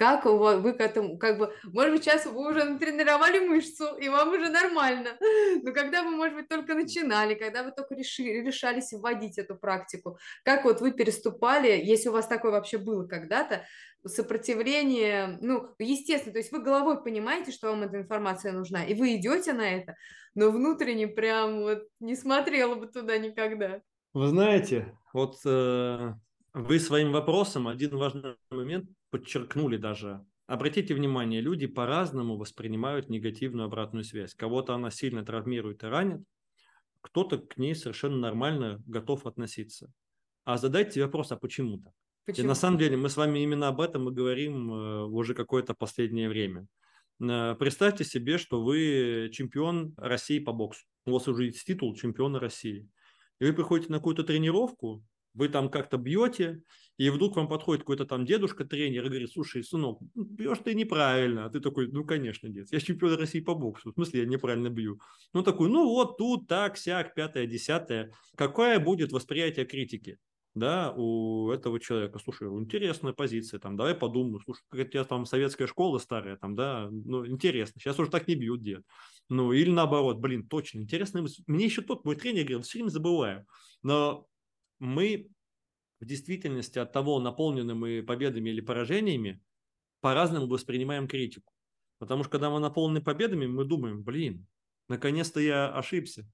Как 0.00 0.24
вы 0.24 0.72
к 0.72 0.80
этому, 0.80 1.18
как 1.18 1.36
бы, 1.36 1.52
может 1.62 1.92
быть, 1.92 2.04
сейчас 2.04 2.24
вы 2.24 2.52
уже 2.52 2.64
натренировали 2.64 3.46
мышцу, 3.46 3.98
и 3.98 4.08
вам 4.08 4.30
уже 4.30 4.48
нормально. 4.48 5.10
Но 5.62 5.74
когда 5.74 6.02
вы, 6.02 6.12
может 6.12 6.34
быть, 6.34 6.48
только 6.48 6.72
начинали, 6.72 7.34
когда 7.34 7.62
вы 7.62 7.70
только 7.70 7.94
решили, 7.94 8.40
решались 8.40 8.92
вводить 8.92 9.36
эту 9.36 9.56
практику, 9.56 10.18
как 10.42 10.64
вот 10.64 10.80
вы 10.80 10.92
переступали, 10.92 11.68
если 11.84 12.08
у 12.08 12.12
вас 12.12 12.26
такое 12.26 12.50
вообще 12.50 12.78
было 12.78 13.06
когда-то, 13.06 13.66
сопротивление, 14.06 15.36
ну, 15.42 15.68
естественно, 15.78 16.32
то 16.32 16.38
есть 16.38 16.50
вы 16.50 16.62
головой 16.62 17.04
понимаете, 17.04 17.52
что 17.52 17.68
вам 17.68 17.82
эта 17.82 17.98
информация 17.98 18.52
нужна, 18.52 18.82
и 18.82 18.94
вы 18.94 19.16
идете 19.16 19.52
на 19.52 19.70
это, 19.70 19.96
но 20.34 20.50
внутренне 20.50 21.08
прям 21.08 21.60
вот 21.60 21.82
не 22.00 22.16
смотрела 22.16 22.74
бы 22.74 22.86
туда 22.86 23.18
никогда. 23.18 23.82
Вы 24.14 24.28
знаете, 24.28 24.96
вот 25.12 25.36
э, 25.44 26.14
вы 26.52 26.78
своим 26.78 27.12
вопросом 27.12 27.68
один 27.68 27.96
важный 27.96 28.36
момент 28.50 28.90
подчеркнули 29.10 29.76
даже. 29.76 30.24
Обратите 30.46 30.94
внимание, 30.94 31.40
люди 31.40 31.66
по-разному 31.66 32.36
воспринимают 32.36 33.08
негативную 33.08 33.66
обратную 33.66 34.04
связь. 34.04 34.34
Кого-то 34.34 34.74
она 34.74 34.90
сильно 34.90 35.24
травмирует 35.24 35.84
и 35.84 35.86
ранит, 35.86 36.22
кто-то 37.00 37.38
к 37.38 37.56
ней 37.56 37.74
совершенно 37.74 38.16
нормально 38.16 38.82
готов 38.86 39.26
относиться. 39.26 39.92
А 40.44 40.58
задайте 40.58 41.02
вопрос, 41.04 41.32
а 41.32 41.36
почему 41.36 41.78
так? 41.78 41.92
Почему? 42.26 42.44
И 42.44 42.48
на 42.48 42.54
самом 42.54 42.78
деле 42.78 42.96
мы 42.96 43.08
с 43.08 43.16
вами 43.16 43.38
именно 43.40 43.68
об 43.68 43.80
этом 43.80 44.08
и 44.08 44.12
говорим 44.12 44.72
э, 44.72 45.04
уже 45.04 45.34
какое-то 45.34 45.74
последнее 45.74 46.28
время. 46.28 46.66
Э, 47.20 47.54
представьте 47.54 48.04
себе, 48.04 48.38
что 48.38 48.62
вы 48.62 49.30
чемпион 49.32 49.94
России 49.96 50.38
по 50.38 50.52
боксу. 50.52 50.84
У 51.06 51.12
вас 51.12 51.28
уже 51.28 51.46
есть 51.46 51.64
титул 51.64 51.94
чемпиона 51.94 52.40
России. 52.40 52.88
И 53.40 53.44
вы 53.44 53.52
приходите 53.52 53.92
на 53.92 53.98
какую-то 53.98 54.24
тренировку, 54.24 55.04
вы 55.34 55.48
там 55.48 55.70
как-то 55.70 55.96
бьете, 55.96 56.62
и 56.96 57.08
вдруг 57.10 57.36
вам 57.36 57.48
подходит 57.48 57.82
какой-то 57.82 58.04
там 58.04 58.26
дедушка-тренер 58.26 59.04
и 59.04 59.08
говорит, 59.08 59.32
слушай, 59.32 59.64
сынок, 59.64 60.00
ну, 60.14 60.24
бьешь 60.24 60.58
ты 60.64 60.74
неправильно. 60.74 61.46
А 61.46 61.50
ты 61.50 61.60
такой, 61.60 61.88
ну, 61.88 62.04
конечно, 62.04 62.48
дед, 62.48 62.70
я 62.70 62.80
чемпион 62.80 63.14
России 63.14 63.40
по 63.40 63.54
боксу, 63.54 63.90
в 63.90 63.94
смысле 63.94 64.20
я 64.20 64.26
неправильно 64.26 64.68
бью. 64.68 65.00
Ну, 65.32 65.42
такой, 65.42 65.68
ну, 65.68 65.88
вот 65.88 66.18
тут, 66.18 66.46
так, 66.46 66.76
сяк, 66.76 67.14
пятое, 67.14 67.46
десятое. 67.46 68.12
Какое 68.36 68.78
будет 68.78 69.12
восприятие 69.12 69.66
критики? 69.66 70.18
да, 70.54 70.92
у 70.96 71.50
этого 71.50 71.78
человека, 71.78 72.18
слушай, 72.18 72.48
интересная 72.48 73.12
позиция, 73.12 73.60
там, 73.60 73.76
давай 73.76 73.94
подумаю, 73.94 74.40
слушай, 74.44 74.62
как 74.68 74.80
у 74.80 74.90
тебя 74.90 75.04
там 75.04 75.24
советская 75.24 75.66
школа 75.68 75.98
старая, 75.98 76.36
там, 76.36 76.56
да, 76.56 76.88
ну, 76.90 77.26
интересно, 77.26 77.80
сейчас 77.80 77.98
уже 77.98 78.10
так 78.10 78.26
не 78.26 78.34
бьют, 78.34 78.62
дед. 78.62 78.82
Ну, 79.28 79.52
или 79.52 79.70
наоборот, 79.70 80.18
блин, 80.18 80.48
точно, 80.48 80.80
интересно, 80.80 81.24
мне 81.46 81.64
еще 81.64 81.82
тот 81.82 82.04
мой 82.04 82.16
тренер 82.16 82.42
говорил, 82.42 82.62
все 82.62 82.78
время 82.78 82.90
забываю, 82.90 83.46
но 83.82 84.26
мы 84.80 85.30
в 86.00 86.06
действительности 86.06 86.78
от 86.78 86.92
того, 86.92 87.20
наполнены 87.20 87.74
мы 87.74 88.02
победами 88.02 88.50
или 88.50 88.60
поражениями, 88.60 89.40
по-разному 90.00 90.46
воспринимаем 90.46 91.06
критику. 91.06 91.52
Потому 91.98 92.24
что 92.24 92.32
когда 92.32 92.50
мы 92.50 92.58
наполнены 92.58 93.02
победами, 93.02 93.46
мы 93.46 93.66
думаем, 93.66 94.02
блин, 94.02 94.46
наконец-то 94.88 95.38
я 95.40 95.68
ошибся, 95.68 96.26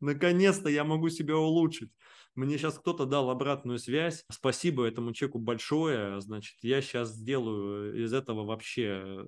наконец-то 0.00 0.68
я 0.68 0.84
могу 0.84 1.08
себя 1.08 1.36
улучшить. 1.38 1.90
Мне 2.34 2.58
сейчас 2.58 2.78
кто-то 2.78 3.06
дал 3.06 3.30
обратную 3.30 3.78
связь. 3.78 4.24
Спасибо 4.30 4.86
этому 4.86 5.12
человеку 5.14 5.38
большое. 5.38 6.20
Значит, 6.20 6.56
я 6.62 6.82
сейчас 6.82 7.10
сделаю 7.10 8.04
из 8.04 8.12
этого 8.12 8.44
вообще 8.44 9.02
э, 9.04 9.24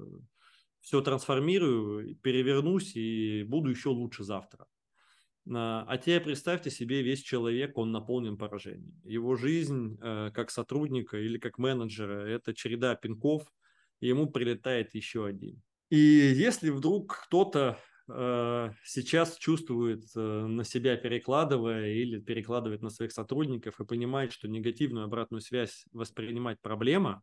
все 0.81 1.01
трансформирую, 1.01 2.17
перевернусь 2.17 2.97
и 2.97 3.45
буду 3.45 3.71
еще 3.71 3.91
лучше 3.91 4.25
завтра. 4.25 4.67
А, 5.53 5.85
а 5.87 5.99
теперь 5.99 6.21
представьте 6.21 6.71
себе, 6.71 7.03
весь 7.03 7.23
человек, 7.23 7.77
он 7.77 7.93
наполнен 7.93 8.37
поражением. 8.37 9.01
Его 9.05 9.37
жизнь 9.37 9.99
э, 10.01 10.31
как 10.33 10.51
сотрудника 10.51 11.19
или 11.19 11.39
как 11.39 11.59
менеджера– 11.59 12.27
это 12.29 12.55
череда 12.55 12.95
пинков, 12.95 13.53
и 14.01 14.09
ему 14.09 14.31
прилетает 14.31 14.95
еще 14.95 15.27
один. 15.27 15.63
И 15.91 15.97
если 15.97 16.71
вдруг 16.71 17.27
кто-то 17.27 17.79
Э, 18.07 18.71
сейчас 18.85 19.37
чувствует 19.39 20.05
э, 20.15 20.21
на 20.21 20.65
себя 20.65 20.97
перекладывая 20.97 21.89
или 21.89 22.21
перекладывает 22.21 22.83
на 22.83 22.91
своих 22.91 23.13
сотрудников 23.13 23.81
и 23.81 23.87
понимает, 23.87 24.33
что 24.33 24.47
негативную 24.47 25.07
обратную 25.07 25.41
связь 25.41 25.87
воспринимать 25.93 26.61
проблема, 26.61 27.23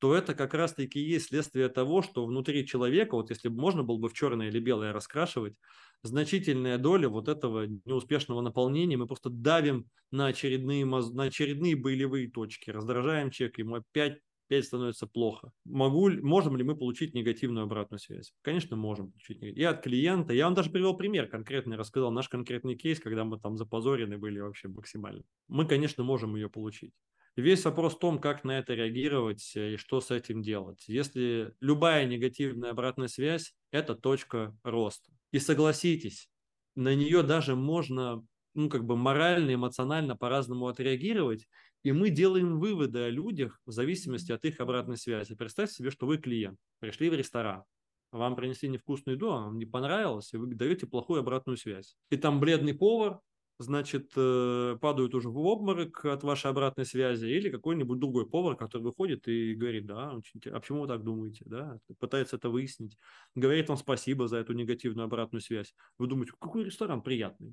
то 0.00 0.14
это 0.14 0.34
как 0.34 0.54
раз-таки 0.54 0.98
есть 1.00 1.28
следствие 1.28 1.68
того, 1.68 2.02
что 2.02 2.26
внутри 2.26 2.66
человека, 2.66 3.14
вот 3.14 3.30
если 3.30 3.48
бы 3.48 3.60
можно 3.60 3.82
было 3.84 3.98
бы 3.98 4.08
в 4.08 4.14
черное 4.14 4.48
или 4.48 4.58
белое 4.58 4.92
раскрашивать, 4.92 5.54
значительная 6.02 6.78
доля 6.78 7.08
вот 7.08 7.28
этого 7.28 7.66
неуспешного 7.84 8.40
наполнения, 8.40 8.96
мы 8.96 9.06
просто 9.06 9.30
давим 9.30 9.86
на 10.10 10.26
очередные, 10.26 10.84
на 10.86 11.24
очередные 11.24 11.76
болевые 11.76 12.30
точки, 12.30 12.70
раздражаем 12.70 13.30
человека, 13.30 13.60
ему 13.60 13.76
опять 13.76 14.18
опять 14.50 14.64
становится 14.64 15.06
плохо. 15.06 15.52
Могу, 15.64 16.10
можем 16.10 16.56
ли 16.56 16.64
мы 16.64 16.76
получить 16.76 17.14
негативную 17.14 17.64
обратную 17.64 18.00
связь? 18.00 18.32
Конечно, 18.42 18.76
можем 18.76 19.12
получить. 19.12 19.40
И 19.42 19.62
от 19.62 19.80
клиента. 19.82 20.32
Я 20.32 20.46
вам 20.46 20.54
даже 20.54 20.70
привел 20.70 20.96
пример 20.96 21.28
конкретный, 21.28 21.76
рассказал 21.76 22.10
наш 22.10 22.28
конкретный 22.28 22.74
кейс, 22.74 22.98
когда 22.98 23.24
мы 23.24 23.38
там 23.38 23.56
запозорены 23.56 24.18
были 24.18 24.40
вообще 24.40 24.66
максимально. 24.66 25.22
Мы, 25.46 25.66
конечно, 25.66 26.02
можем 26.02 26.34
ее 26.34 26.50
получить. 26.50 26.92
Весь 27.36 27.64
вопрос 27.64 27.94
в 27.94 27.98
том, 27.98 28.18
как 28.18 28.44
на 28.44 28.58
это 28.58 28.74
реагировать 28.74 29.52
и 29.54 29.76
что 29.76 30.00
с 30.00 30.10
этим 30.10 30.42
делать. 30.42 30.84
Если 30.88 31.54
любая 31.60 32.06
негативная 32.06 32.70
обратная 32.70 33.08
связь– 33.08 33.54
это 33.70 33.94
точка 33.94 34.56
роста. 34.62 35.10
И 35.32 35.38
согласитесь, 35.38 36.28
на 36.74 36.94
нее 36.94 37.22
даже 37.22 37.54
можно 37.54 38.24
ну, 38.54 38.68
как 38.68 38.84
бы 38.84 38.96
морально, 38.96 39.54
эмоционально 39.54 40.16
по-разному 40.16 40.66
отреагировать, 40.66 41.46
и 41.82 41.92
мы 41.92 42.10
делаем 42.10 42.58
выводы 42.58 43.00
о 43.00 43.10
людях 43.10 43.60
в 43.64 43.70
зависимости 43.70 44.32
от 44.32 44.44
их 44.44 44.60
обратной 44.60 44.96
связи. 44.96 45.34
Представьте 45.34 45.76
себе, 45.76 45.90
что 45.90 46.06
вы 46.06 46.18
клиент, 46.18 46.58
пришли 46.80 47.08
в 47.10 47.14
ресторан, 47.14 47.64
вам 48.12 48.36
принесли 48.36 48.68
невкусную 48.68 49.16
еду, 49.16 49.30
а 49.30 49.40
вам 49.42 49.58
не 49.58 49.66
понравилось, 49.66 50.32
и 50.32 50.36
вы 50.36 50.54
даете 50.54 50.86
плохую 50.86 51.20
обратную 51.20 51.56
связь. 51.56 51.96
И 52.10 52.16
там 52.16 52.40
бледный 52.40 52.74
повар, 52.74 53.20
значит, 53.60 54.12
э, 54.16 54.76
падают 54.80 55.14
уже 55.14 55.28
в 55.28 55.38
обморок 55.38 56.04
от 56.06 56.22
вашей 56.22 56.50
обратной 56.50 56.86
связи, 56.86 57.26
или 57.26 57.50
какой-нибудь 57.50 57.98
другой 57.98 58.28
повар, 58.28 58.56
который 58.56 58.82
выходит 58.82 59.28
и 59.28 59.54
говорит, 59.54 59.86
да, 59.86 60.12
а 60.12 60.60
почему 60.60 60.82
вы 60.82 60.88
так 60.88 61.04
думаете, 61.04 61.44
да, 61.46 61.78
пытается 61.98 62.36
это 62.36 62.48
выяснить, 62.48 62.96
говорит 63.34 63.68
вам 63.68 63.76
спасибо 63.76 64.28
за 64.28 64.38
эту 64.38 64.54
негативную 64.54 65.04
обратную 65.04 65.42
связь. 65.42 65.74
Вы 65.98 66.06
думаете, 66.06 66.32
какой 66.40 66.64
ресторан 66.64 67.02
приятный, 67.02 67.52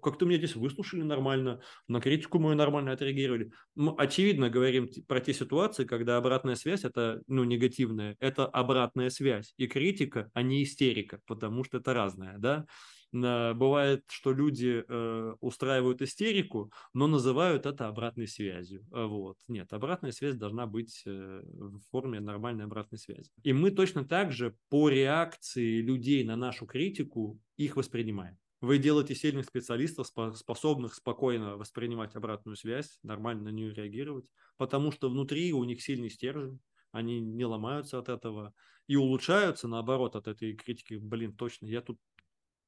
как-то 0.00 0.24
меня 0.24 0.38
здесь 0.38 0.54
выслушали 0.54 1.02
нормально, 1.02 1.60
на 1.88 2.00
критику 2.00 2.38
мою 2.38 2.56
нормально 2.56 2.92
отреагировали. 2.92 3.50
Мы, 3.74 3.92
очевидно, 3.98 4.50
говорим 4.50 4.88
про 5.08 5.20
те 5.20 5.34
ситуации, 5.34 5.84
когда 5.84 6.16
обратная 6.16 6.54
связь, 6.54 6.84
это, 6.84 7.22
ну, 7.26 7.42
негативная, 7.42 8.16
это 8.20 8.46
обратная 8.46 9.10
связь, 9.10 9.52
и 9.56 9.66
критика, 9.66 10.30
а 10.32 10.42
не 10.42 10.62
истерика, 10.62 11.20
потому 11.26 11.64
что 11.64 11.78
это 11.78 11.92
разное, 11.92 12.38
да, 12.38 12.66
Бывает, 13.12 14.04
что 14.08 14.32
люди 14.32 14.84
э, 14.86 15.34
устраивают 15.40 16.00
истерику, 16.00 16.72
но 16.94 17.08
называют 17.08 17.66
это 17.66 17.88
обратной 17.88 18.28
связью. 18.28 18.86
А 18.92 19.06
вот. 19.06 19.36
Нет, 19.48 19.72
обратная 19.72 20.12
связь 20.12 20.36
должна 20.36 20.66
быть 20.66 21.02
э, 21.06 21.42
в 21.44 21.80
форме 21.90 22.20
нормальной 22.20 22.64
обратной 22.64 22.98
связи. 22.98 23.30
И 23.42 23.52
мы 23.52 23.72
точно 23.72 24.04
так 24.04 24.30
же 24.30 24.56
по 24.68 24.88
реакции 24.88 25.80
людей 25.80 26.22
на 26.22 26.36
нашу 26.36 26.66
критику 26.66 27.40
их 27.56 27.76
воспринимаем. 27.76 28.38
Вы 28.60 28.78
делаете 28.78 29.14
сильных 29.14 29.46
специалистов, 29.46 30.06
способных 30.06 30.94
спокойно 30.94 31.56
воспринимать 31.56 32.14
обратную 32.14 32.56
связь, 32.56 32.98
нормально 33.02 33.44
на 33.44 33.48
нее 33.48 33.72
реагировать, 33.72 34.26
потому 34.58 34.92
что 34.92 35.08
внутри 35.08 35.52
у 35.52 35.64
них 35.64 35.82
сильный 35.82 36.10
стержень, 36.10 36.60
они 36.92 37.20
не 37.20 37.44
ломаются 37.46 37.98
от 37.98 38.08
этого 38.08 38.52
и 38.86 38.96
улучшаются, 38.96 39.66
наоборот, 39.66 40.14
от 40.14 40.28
этой 40.28 40.54
критики. 40.54 40.94
Блин, 40.94 41.34
точно, 41.34 41.66
я 41.66 41.80
тут 41.80 41.98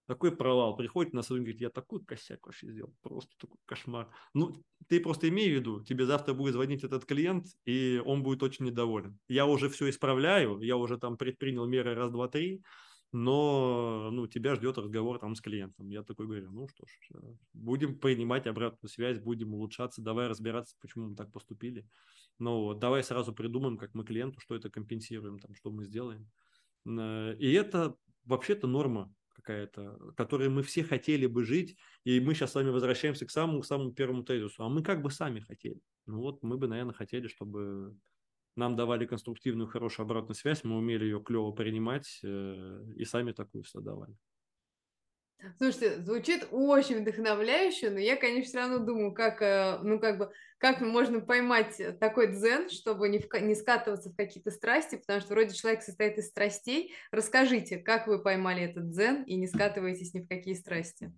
такой 0.06 0.34
провал. 0.36 0.76
Приходит 0.76 1.12
на 1.12 1.22
сотрудник, 1.22 1.46
говорит, 1.46 1.60
я 1.60 1.70
такой 1.70 2.04
косяк 2.04 2.44
вообще 2.46 2.70
сделал, 2.70 2.94
просто 3.02 3.30
такой 3.38 3.58
кошмар. 3.66 4.08
Ну, 4.34 4.62
ты 4.88 5.00
просто 5.00 5.28
имей 5.28 5.50
в 5.50 5.54
виду, 5.54 5.82
тебе 5.84 6.06
завтра 6.06 6.34
будет 6.34 6.54
звонить 6.54 6.84
этот 6.84 7.04
клиент, 7.04 7.46
и 7.64 8.02
он 8.04 8.22
будет 8.22 8.42
очень 8.42 8.66
недоволен. 8.66 9.18
Я 9.28 9.46
уже 9.46 9.68
все 9.68 9.88
исправляю, 9.90 10.60
я 10.60 10.76
уже 10.76 10.98
там 10.98 11.16
предпринял 11.16 11.66
меры 11.66 11.94
раз, 11.94 12.10
два, 12.10 12.28
три, 12.28 12.62
но 13.12 14.08
ну, 14.10 14.26
тебя 14.26 14.54
ждет 14.54 14.78
разговор 14.78 15.18
там 15.18 15.34
с 15.34 15.40
клиентом. 15.40 15.90
Я 15.90 16.02
такой 16.02 16.26
говорю, 16.26 16.50
ну 16.50 16.66
что 16.68 16.86
ж, 16.86 17.10
будем 17.52 17.98
принимать 17.98 18.46
обратную 18.46 18.88
связь, 18.90 19.18
будем 19.18 19.52
улучшаться, 19.52 20.00
давай 20.00 20.28
разбираться, 20.28 20.76
почему 20.80 21.10
мы 21.10 21.16
так 21.16 21.30
поступили. 21.30 21.86
Но 22.38 22.72
давай 22.72 23.04
сразу 23.04 23.34
придумаем, 23.34 23.76
как 23.76 23.94
мы 23.94 24.04
клиенту, 24.04 24.40
что 24.40 24.54
это 24.54 24.70
компенсируем, 24.70 25.38
там, 25.38 25.54
что 25.54 25.70
мы 25.70 25.84
сделаем. 25.84 26.30
Э, 26.86 27.36
и 27.38 27.52
это 27.52 27.94
вообще-то 28.24 28.66
норма 28.66 29.12
какая-то, 29.42 30.12
которой 30.16 30.48
мы 30.48 30.62
все 30.62 30.84
хотели 30.84 31.26
бы 31.26 31.44
жить, 31.44 31.76
и 32.04 32.20
мы 32.20 32.34
сейчас 32.34 32.52
с 32.52 32.54
вами 32.54 32.70
возвращаемся 32.70 33.26
к 33.26 33.30
самому, 33.30 33.62
самому 33.62 33.92
первому 33.92 34.22
тезису. 34.22 34.64
А 34.64 34.68
мы 34.68 34.82
как 34.82 35.02
бы 35.02 35.10
сами 35.10 35.40
хотели. 35.40 35.80
Ну 36.06 36.20
вот 36.20 36.42
мы 36.42 36.56
бы, 36.56 36.68
наверное, 36.68 36.94
хотели, 36.94 37.28
чтобы 37.28 37.96
нам 38.56 38.76
давали 38.76 39.06
конструктивную, 39.06 39.68
хорошую 39.68 40.04
обратную 40.04 40.34
связь, 40.34 40.64
мы 40.64 40.76
умели 40.76 41.04
ее 41.04 41.22
клево 41.22 41.52
принимать 41.52 42.20
э, 42.22 42.84
и 42.96 43.04
сами 43.04 43.32
такую 43.32 43.64
создавали. 43.64 44.14
Слушайте, 45.58 46.00
звучит 46.02 46.46
очень 46.50 47.00
вдохновляюще, 47.00 47.90
но 47.90 47.98
я, 47.98 48.16
конечно, 48.16 48.48
все 48.48 48.58
равно 48.58 48.78
думаю, 48.84 49.12
как, 49.12 49.42
э, 49.42 49.78
ну, 49.82 49.98
как 49.98 50.18
бы, 50.18 50.32
как 50.58 50.80
можно 50.80 51.20
поймать 51.20 51.80
такой 51.98 52.32
дзен, 52.32 52.70
чтобы 52.70 53.08
не, 53.08 53.18
в, 53.18 53.28
не 53.40 53.54
скатываться 53.54 54.10
в 54.10 54.16
какие-то 54.16 54.50
страсти, 54.50 54.96
потому 54.96 55.20
что 55.20 55.34
вроде 55.34 55.54
человек 55.54 55.82
состоит 55.82 56.18
из 56.18 56.28
страстей. 56.28 56.94
Расскажите, 57.10 57.78
как 57.78 58.06
вы 58.06 58.22
поймали 58.22 58.62
этот 58.62 58.90
дзен 58.90 59.24
и 59.24 59.34
не 59.34 59.46
скатываетесь 59.46 60.14
ни 60.14 60.20
в 60.20 60.28
какие 60.28 60.54
страсти? 60.54 61.12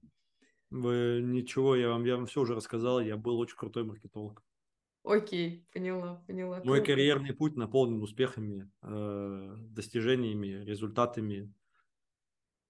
Вы, 0.70 1.20
ничего, 1.22 1.76
я 1.76 1.90
вам, 1.90 2.04
я 2.04 2.16
вам 2.16 2.26
все 2.26 2.40
уже 2.40 2.54
рассказал, 2.54 3.00
я 3.00 3.16
был 3.16 3.38
очень 3.38 3.56
крутой 3.56 3.84
маркетолог. 3.84 4.42
Окей, 5.04 5.66
поняла, 5.72 6.24
поняла. 6.26 6.62
Мой 6.64 6.78
Круто. 6.78 6.92
карьерный 6.92 7.34
путь 7.34 7.56
наполнен 7.56 8.02
успехами, 8.02 8.70
э, 8.82 9.54
достижениями, 9.58 10.64
результатами, 10.64 11.52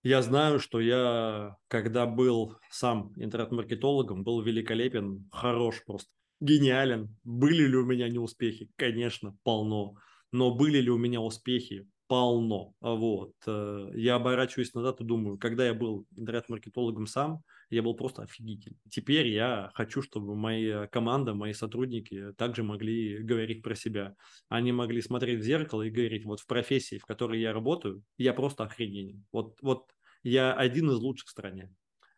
я 0.05 0.23
знаю, 0.23 0.61
что 0.61 0.81
я, 0.81 1.57
когда 1.69 2.07
был 2.07 2.57
сам 2.71 3.13
интернет-маркетологом, 3.17 4.23
был 4.23 4.43
великолепен, 4.43 5.29
хорош 5.33 5.83
просто, 5.85 6.11
гениален. 6.41 7.17
Были 7.25 7.67
ли 7.67 7.77
у 7.77 7.87
меня 7.87 8.09
неуспехи? 8.09 8.71
Конечно, 8.77 9.37
полно. 9.43 9.95
Но 10.31 10.55
были 10.55 10.79
ли 10.79 10.91
у 10.91 10.99
меня 10.99 11.21
успехи? 11.21 11.89
Полно. 12.07 12.75
Вот. 12.83 13.33
Э, 13.47 13.91
я 13.95 14.17
оборачиваюсь 14.17 14.75
назад 14.75 15.01
и 15.01 15.05
думаю, 15.05 15.39
когда 15.39 15.65
я 15.67 15.73
был 15.73 16.07
интернет-маркетологом 16.17 17.07
сам, 17.07 17.43
я 17.71 17.83
был 17.83 17.95
просто 17.95 18.23
офигитель. 18.23 18.77
Теперь 18.91 19.29
я 19.29 19.71
хочу, 19.75 20.03
чтобы 20.03 20.35
моя 20.37 20.87
команда, 20.89 21.35
мои 21.35 21.55
сотрудники 21.55 22.33
также 22.37 22.63
могли 22.63 23.19
говорить 23.23 23.63
про 23.63 23.75
себя. 23.75 24.17
Они 24.51 24.71
могли 24.71 25.01
смотреть 25.01 25.41
в 25.41 25.45
зеркало 25.45 25.83
и 25.83 25.91
говорить, 25.91 26.27
вот 26.27 26.41
в 26.41 26.47
профессии, 26.47 26.99
в 26.99 27.07
которой 27.07 27.41
я 27.41 27.55
работаю, 27.55 28.03
я 28.19 28.35
просто 28.35 28.65
охрененен. 28.65 29.25
Вот, 29.33 29.57
вот 29.63 29.87
я 30.25 30.53
один 30.53 30.91
из 30.91 30.99
лучших 30.99 31.29
в 31.29 31.31
стране. 31.31 31.71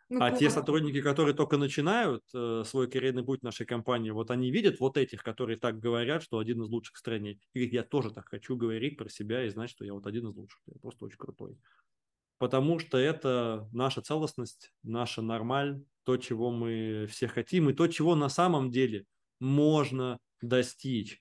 Ну, 0.08 0.22
а 0.22 0.30
те 0.30 0.50
сотрудники, 0.50 1.02
которые 1.02 1.34
только 1.34 1.56
начинают 1.56 2.22
э, 2.32 2.62
свой 2.64 2.88
карьерный 2.88 3.24
путь 3.24 3.40
в 3.40 3.42
нашей 3.42 3.66
компании, 3.66 4.10
вот 4.10 4.30
они 4.30 4.52
видят 4.52 4.78
вот 4.78 4.96
этих, 4.96 5.24
которые 5.24 5.58
так 5.58 5.80
говорят, 5.80 6.22
что 6.22 6.38
один 6.38 6.62
из 6.62 6.68
лучших 6.68 6.94
в 6.94 6.98
стране. 6.98 7.40
И 7.54 7.58
говорят, 7.58 7.72
я 7.72 7.82
тоже 7.82 8.10
так 8.12 8.28
хочу 8.28 8.56
говорить 8.56 8.96
про 8.96 9.08
себя 9.08 9.44
и 9.44 9.48
знать, 9.48 9.68
что 9.68 9.84
я 9.84 9.94
вот 9.94 10.06
один 10.06 10.28
из 10.28 10.36
лучших. 10.36 10.60
Я 10.66 10.78
просто 10.80 11.06
очень 11.06 11.18
крутой. 11.18 11.58
Потому 12.38 12.78
что 12.78 12.98
это 12.98 13.68
наша 13.72 14.00
целостность, 14.00 14.72
наша 14.84 15.22
нормаль, 15.22 15.82
то, 16.04 16.16
чего 16.18 16.52
мы 16.52 17.06
все 17.10 17.26
хотим, 17.26 17.70
и 17.70 17.72
то, 17.72 17.88
чего 17.88 18.14
на 18.14 18.28
самом 18.28 18.70
деле 18.70 19.06
можно 19.40 20.20
достичь. 20.40 21.18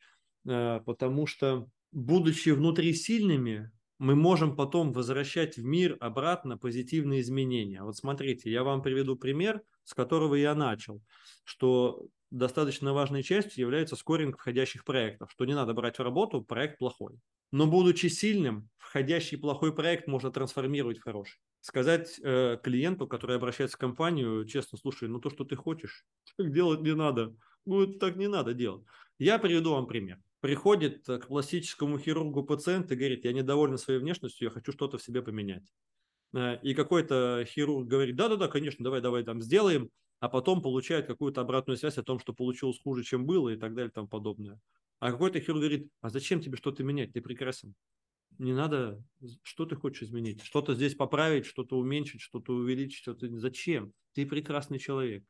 Э, 0.47 0.79
потому 0.85 1.25
что, 1.25 1.67
будучи 1.91 2.49
внутри 2.49 2.93
сильными, 2.93 3.71
мы 3.97 4.15
можем 4.15 4.55
потом 4.55 4.91
возвращать 4.91 5.57
в 5.57 5.63
мир 5.63 5.97
обратно 5.99 6.57
позитивные 6.57 7.21
изменения. 7.21 7.83
Вот 7.83 7.95
смотрите, 7.95 8.51
я 8.51 8.63
вам 8.63 8.81
приведу 8.81 9.15
пример, 9.15 9.61
с 9.83 9.93
которого 9.93 10.35
я 10.35 10.53
начал, 10.55 11.01
что 11.43 12.07
достаточно 12.31 12.93
важной 12.93 13.23
частью 13.23 13.61
является 13.61 13.95
скоринг 13.95 14.37
входящих 14.37 14.83
проектов, 14.83 15.31
что 15.31 15.45
не 15.45 15.53
надо 15.53 15.73
брать 15.73 15.97
в 15.97 16.01
работу, 16.01 16.41
проект 16.41 16.77
плохой. 16.79 17.19
Но 17.51 17.67
будучи 17.67 18.07
сильным, 18.07 18.69
входящий 18.77 19.37
плохой 19.37 19.73
проект 19.73 20.07
можно 20.07 20.31
трансформировать 20.31 20.97
в 20.97 21.03
хороший. 21.03 21.39
Сказать 21.61 22.19
э, 22.21 22.57
клиенту, 22.61 23.07
который 23.07 23.37
обращается 23.37 23.77
в 23.77 23.79
компанию, 23.79 24.45
честно, 24.45 24.77
слушай, 24.77 25.07
ну 25.07 25.19
то, 25.19 25.29
что 25.29 25.45
ты 25.45 25.55
хочешь, 25.55 26.05
так 26.37 26.51
делать 26.51 26.81
не 26.81 26.93
надо. 26.93 27.35
Ну, 27.65 27.87
так 27.87 28.15
не 28.17 28.27
надо 28.27 28.53
делать. 28.53 28.85
Я 29.17 29.39
приведу 29.39 29.71
вам 29.71 29.87
пример 29.87 30.19
приходит 30.45 31.07
к 31.07 31.25
пластическому 31.25 31.97
хирургу 31.97 32.43
пациент 32.43 32.91
и 32.91 32.95
говорит, 32.95 33.25
я 33.25 33.33
недоволен 33.33 33.79
своей 33.79 33.99
внешностью, 33.99 34.45
я 34.45 34.51
хочу 34.51 34.73
что-то 34.73 34.99
в 34.99 35.01
себе 35.01 35.23
поменять. 35.23 35.73
Э, 36.35 36.59
и 36.61 36.75
какой-то 36.75 37.43
хирург 37.47 37.87
говорит, 37.87 38.15
да-да-да, 38.15 38.47
конечно, 38.47 38.83
давай, 38.83 39.01
давай 39.01 39.23
там 39.23 39.41
сделаем, 39.41 39.89
а 40.19 40.29
потом 40.29 40.61
получает 40.61 41.07
какую-то 41.07 41.41
обратную 41.41 41.77
связь 41.77 41.97
о 41.97 42.03
том, 42.03 42.19
что 42.19 42.31
получилось 42.31 42.79
хуже, 42.79 43.03
чем 43.03 43.25
было 43.25 43.49
и 43.49 43.55
так 43.55 43.73
далее 43.73 43.89
и 43.89 43.91
тому 43.91 44.07
подобное. 44.07 44.59
А 44.99 45.11
какой-то 45.11 45.39
хирург 45.39 45.61
говорит, 45.61 45.89
а 46.01 46.11
зачем 46.11 46.41
тебе 46.41 46.57
что-то 46.57 46.83
менять, 46.83 47.11
ты 47.11 47.21
прекрасен. 47.21 47.73
Не 48.37 48.53
надо, 48.53 49.03
что 49.41 49.65
ты 49.65 49.75
хочешь 49.75 50.03
изменить? 50.03 50.43
Что-то 50.43 50.75
здесь 50.75 50.93
поправить, 50.93 51.47
что-то 51.47 51.75
уменьшить, 51.75 52.21
что-то 52.21 52.53
увеличить, 52.53 52.99
что-то... 52.99 53.35
Зачем? 53.39 53.93
Ты 54.13 54.27
прекрасный 54.27 54.77
человек 54.77 55.23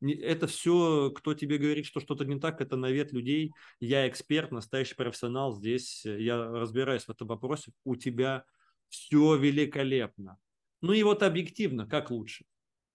это 0.00 0.46
все, 0.46 1.10
кто 1.10 1.34
тебе 1.34 1.58
говорит, 1.58 1.86
что 1.86 2.00
что-то 2.00 2.24
не 2.24 2.38
так, 2.38 2.60
это 2.60 2.76
навет 2.76 3.12
людей. 3.12 3.52
Я 3.80 4.08
эксперт, 4.08 4.52
настоящий 4.52 4.94
профессионал 4.94 5.54
здесь, 5.54 6.04
я 6.04 6.36
разбираюсь 6.44 7.04
в 7.04 7.10
этом 7.10 7.28
вопросе. 7.28 7.72
У 7.84 7.96
тебя 7.96 8.44
все 8.88 9.36
великолепно. 9.36 10.38
Ну 10.82 10.92
и 10.92 11.02
вот 11.02 11.22
объективно, 11.22 11.86
как 11.86 12.10
лучше? 12.10 12.44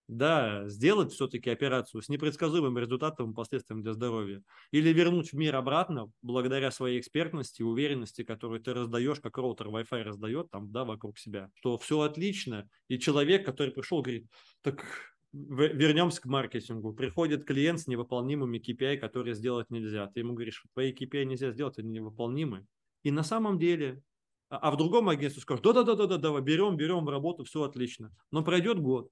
Да, 0.07 0.67
сделать 0.67 1.13
все-таки 1.13 1.49
операцию 1.49 2.01
с 2.01 2.09
непредсказуемым 2.09 2.77
результатом 2.77 3.31
и 3.31 3.33
последствием 3.33 3.81
для 3.81 3.93
здоровья. 3.93 4.43
Или 4.71 4.91
вернуть 4.91 5.31
в 5.31 5.37
мир 5.37 5.55
обратно, 5.55 6.11
благодаря 6.21 6.69
своей 6.71 6.99
экспертности, 6.99 7.61
уверенности, 7.61 8.25
которую 8.25 8.61
ты 8.61 8.73
раздаешь, 8.73 9.21
как 9.21 9.37
роутер 9.37 9.67
Wi-Fi 9.67 10.03
раздает 10.03 10.51
там, 10.51 10.69
да, 10.69 10.83
вокруг 10.83 11.17
себя, 11.17 11.49
что 11.55 11.77
все 11.77 12.01
отлично. 12.01 12.67
И 12.89 12.99
человек, 12.99 13.45
который 13.45 13.71
пришел, 13.71 14.01
говорит, 14.01 14.27
так 14.61 15.10
вернемся 15.33 16.21
к 16.21 16.25
маркетингу. 16.25 16.93
Приходит 16.93 17.45
клиент 17.45 17.79
с 17.79 17.87
невыполнимыми 17.87 18.59
KPI, 18.59 18.97
которые 18.97 19.33
сделать 19.33 19.69
нельзя. 19.69 20.07
Ты 20.07 20.19
ему 20.19 20.33
говоришь, 20.33 20.63
твои 20.73 20.93
KPI 20.93 21.25
нельзя 21.25 21.51
сделать, 21.51 21.77
они 21.79 21.89
невыполнимы. 21.89 22.65
И 23.03 23.11
на 23.11 23.23
самом 23.23 23.57
деле, 23.57 24.03
а, 24.49 24.57
а 24.57 24.71
в 24.71 24.77
другом 24.77 25.09
агентстве 25.09 25.41
скажут, 25.41 25.63
да-да-да-да, 25.63 26.17
давай, 26.17 26.41
берем, 26.41 26.75
берем 26.75 27.05
в 27.05 27.09
работу, 27.09 27.43
все 27.43 27.63
отлично. 27.63 28.13
Но 28.31 28.43
пройдет 28.43 28.79
год. 28.79 29.09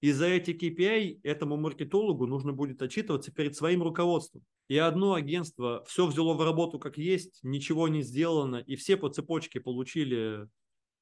И 0.00 0.10
за 0.10 0.26
эти 0.26 0.50
KPI 0.50 1.20
этому 1.22 1.56
маркетологу 1.56 2.26
нужно 2.26 2.52
будет 2.52 2.82
отчитываться 2.82 3.32
перед 3.32 3.54
своим 3.54 3.84
руководством. 3.84 4.42
И 4.66 4.76
одно 4.76 5.14
агентство 5.14 5.84
все 5.86 6.06
взяло 6.06 6.34
в 6.34 6.42
работу 6.42 6.80
как 6.80 6.98
есть, 6.98 7.38
ничего 7.44 7.86
не 7.86 8.02
сделано, 8.02 8.56
и 8.56 8.74
все 8.74 8.96
по 8.96 9.08
цепочке 9.08 9.60
получили 9.60 10.48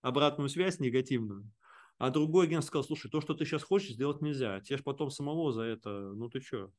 обратную 0.02 0.50
связь 0.50 0.80
негативную. 0.80 1.50
А 2.00 2.10
другой 2.10 2.46
агент 2.46 2.64
сказал, 2.64 2.84
слушай, 2.84 3.10
то, 3.10 3.20
что 3.22 3.34
ты 3.34 3.44
сейчас 3.46 3.62
хочешь, 3.62 3.92
сделать 3.92 4.22
нельзя. 4.22 4.60
Тебе 4.60 4.78
же 4.78 4.82
потом 4.84 5.10
самого 5.10 5.52
за 5.52 5.62
это, 5.64 5.90
ну 6.14 6.30
ты 6.30 6.40
что? 6.40 6.72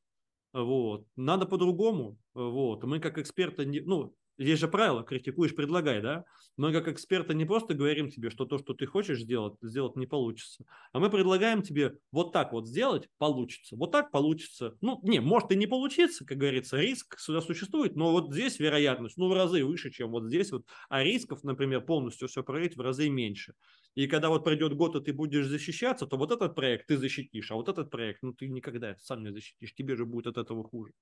Вот. 0.52 1.06
Надо 1.16 1.46
по-другому. 1.46 2.18
Вот. 2.34 2.84
Мы 2.84 3.00
как 3.00 3.18
эксперты, 3.18 3.64
не, 3.64 3.80
ну, 3.80 4.16
есть 4.38 4.60
же 4.60 4.68
правило, 4.68 5.02
критикуешь, 5.04 5.54
предлагай, 5.54 6.02
да? 6.02 6.24
Мы 6.56 6.72
как 6.72 6.88
эксперты 6.88 7.34
не 7.34 7.44
просто 7.44 7.74
говорим 7.74 8.10
тебе, 8.10 8.30
что 8.30 8.46
то, 8.46 8.58
что 8.58 8.74
ты 8.74 8.86
хочешь 8.86 9.20
сделать, 9.20 9.54
сделать 9.62 9.96
не 9.96 10.06
получится, 10.06 10.64
а 10.92 11.00
мы 11.00 11.10
предлагаем 11.10 11.62
тебе 11.62 11.98
вот 12.12 12.32
так 12.32 12.52
вот 12.52 12.66
сделать, 12.66 13.08
получится, 13.18 13.76
вот 13.76 13.92
так 13.92 14.10
получится. 14.10 14.76
Ну, 14.80 15.00
не, 15.04 15.20
может 15.20 15.52
и 15.52 15.56
не 15.56 15.66
получиться, 15.66 16.24
как 16.24 16.38
говорится, 16.38 16.78
риск 16.78 17.18
сюда 17.18 17.40
существует, 17.42 17.94
но 17.96 18.12
вот 18.12 18.32
здесь 18.32 18.58
вероятность, 18.58 19.16
ну, 19.18 19.28
в 19.28 19.34
разы 19.34 19.64
выше, 19.64 19.90
чем 19.90 20.10
вот 20.10 20.24
здесь 20.24 20.50
вот, 20.52 20.66
а 20.88 21.02
рисков, 21.02 21.44
например, 21.44 21.82
полностью 21.82 22.26
все 22.28 22.42
проверить 22.42 22.76
в 22.76 22.80
разы 22.80 23.08
меньше. 23.10 23.54
И 23.94 24.06
когда 24.06 24.28
вот 24.30 24.44
пройдет 24.44 24.74
год, 24.74 24.96
и 24.96 25.00
ты 25.00 25.12
будешь 25.12 25.46
защищаться, 25.46 26.06
то 26.06 26.16
вот 26.16 26.32
этот 26.32 26.54
проект 26.54 26.86
ты 26.86 26.96
защитишь, 26.96 27.50
а 27.50 27.56
вот 27.56 27.68
этот 27.68 27.90
проект, 27.90 28.22
ну, 28.22 28.32
ты 28.32 28.48
никогда 28.48 28.96
сам 28.98 29.22
не 29.22 29.32
защитишь, 29.32 29.74
тебе 29.74 29.96
же 29.96 30.06
будет 30.06 30.26
от 30.26 30.38
этого 30.38 30.64
хуже. 30.64 30.92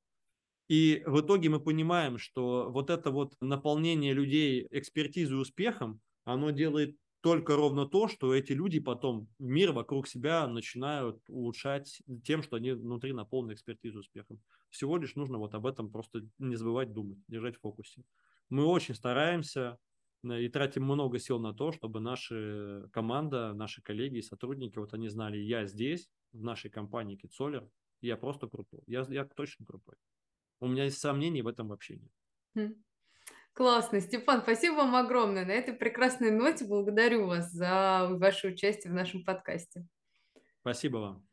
И 0.69 1.03
в 1.07 1.21
итоге 1.21 1.49
мы 1.49 1.61
понимаем, 1.61 2.19
что 2.19 2.71
вот 2.71 2.91
это 2.91 3.11
вот 3.11 3.35
наполнение 3.41 4.13
людей 4.13 4.67
экспертизой 4.71 5.37
и 5.39 5.41
успехом, 5.41 6.01
оно 6.25 6.51
делает 6.51 6.97
только 7.23 7.57
ровно 7.57 7.87
то, 7.87 8.09
что 8.09 8.35
эти 8.35 8.53
люди 8.53 8.81
потом 8.81 9.29
мир 9.39 9.73
вокруг 9.73 10.07
себя 10.07 10.47
начинают 10.47 11.29
улучшать 11.29 12.01
тем, 12.25 12.43
что 12.43 12.57
они 12.57 12.73
внутри 12.73 13.13
наполнены 13.13 13.53
экспертизой 13.55 14.01
успехом. 14.01 14.41
Всего 14.71 14.97
лишь 14.97 15.17
нужно 15.17 15.39
вот 15.39 15.55
об 15.55 15.67
этом 15.67 15.91
просто 15.91 16.23
не 16.39 16.57
забывать 16.57 16.93
думать, 16.93 17.19
держать 17.29 17.57
в 17.57 17.61
фокусе. 17.61 18.05
Мы 18.49 18.65
очень 18.65 18.95
стараемся 18.95 19.79
и 20.25 20.49
тратим 20.49 20.85
много 20.85 21.19
сил 21.19 21.39
на 21.39 21.55
то, 21.55 21.73
чтобы 21.73 22.01
наша 22.01 22.89
команда, 22.93 23.55
наши 23.55 23.83
коллеги, 23.83 24.21
сотрудники, 24.21 24.79
вот 24.79 24.93
они 24.95 25.09
знали, 25.09 25.39
я 25.39 25.67
здесь, 25.67 26.09
в 26.33 26.43
нашей 26.43 26.71
компании 26.71 27.19
KitSolar, 27.19 27.69
я 28.01 28.17
просто 28.17 28.49
крутой, 28.49 28.83
я, 28.87 29.07
я 29.09 29.25
точно 29.25 29.67
крутой. 29.67 29.97
У 30.61 30.69
меня 30.69 30.85
есть 30.85 30.99
сомнений 30.99 31.43
в 31.43 31.49
этом 31.49 31.69
вообще 31.69 31.97
нет. 31.97 32.13
Хм. 32.55 32.83
Классно, 33.53 34.01
Степан, 34.01 34.43
спасибо 34.43 34.77
вам 34.77 34.95
огромное. 34.95 35.45
На 35.45 35.53
этой 35.53 35.75
прекрасной 35.75 36.31
ноте 36.31 36.65
благодарю 36.65 37.27
вас 37.27 37.51
за 37.51 38.09
ваше 38.13 38.49
участие 38.49 38.93
в 38.93 38.95
нашем 38.95 39.25
подкасте. 39.25 39.87
Спасибо 40.61 40.99
вам. 40.99 41.27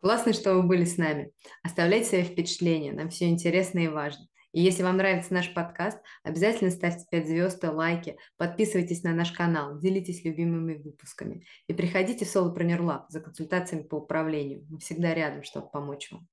Классно, 0.00 0.32
что 0.32 0.54
вы 0.54 0.62
были 0.62 0.84
с 0.84 0.96
нами. 0.96 1.32
Оставляйте 1.62 2.08
свои 2.08 2.24
впечатления, 2.24 2.92
нам 2.92 3.10
все 3.10 3.28
интересно 3.28 3.80
и 3.80 3.88
важно. 3.88 4.26
И 4.52 4.60
если 4.60 4.82
вам 4.82 4.98
нравится 4.98 5.34
наш 5.34 5.52
подкаст, 5.52 5.98
обязательно 6.22 6.70
ставьте 6.70 7.04
5 7.10 7.26
звезд, 7.26 7.64
лайки, 7.64 8.18
подписывайтесь 8.36 9.02
на 9.02 9.12
наш 9.12 9.32
канал, 9.32 9.78
делитесь 9.78 10.24
любимыми 10.24 10.74
выпусками. 10.74 11.44
И 11.66 11.74
приходите 11.74 12.24
в 12.24 12.34
Solopreneur 12.34 12.80
Lab 12.80 13.04
за 13.08 13.20
консультациями 13.20 13.82
по 13.82 13.96
управлению. 13.96 14.66
Мы 14.68 14.78
всегда 14.78 15.14
рядом, 15.14 15.42
чтобы 15.42 15.70
помочь 15.70 16.10
вам. 16.12 16.28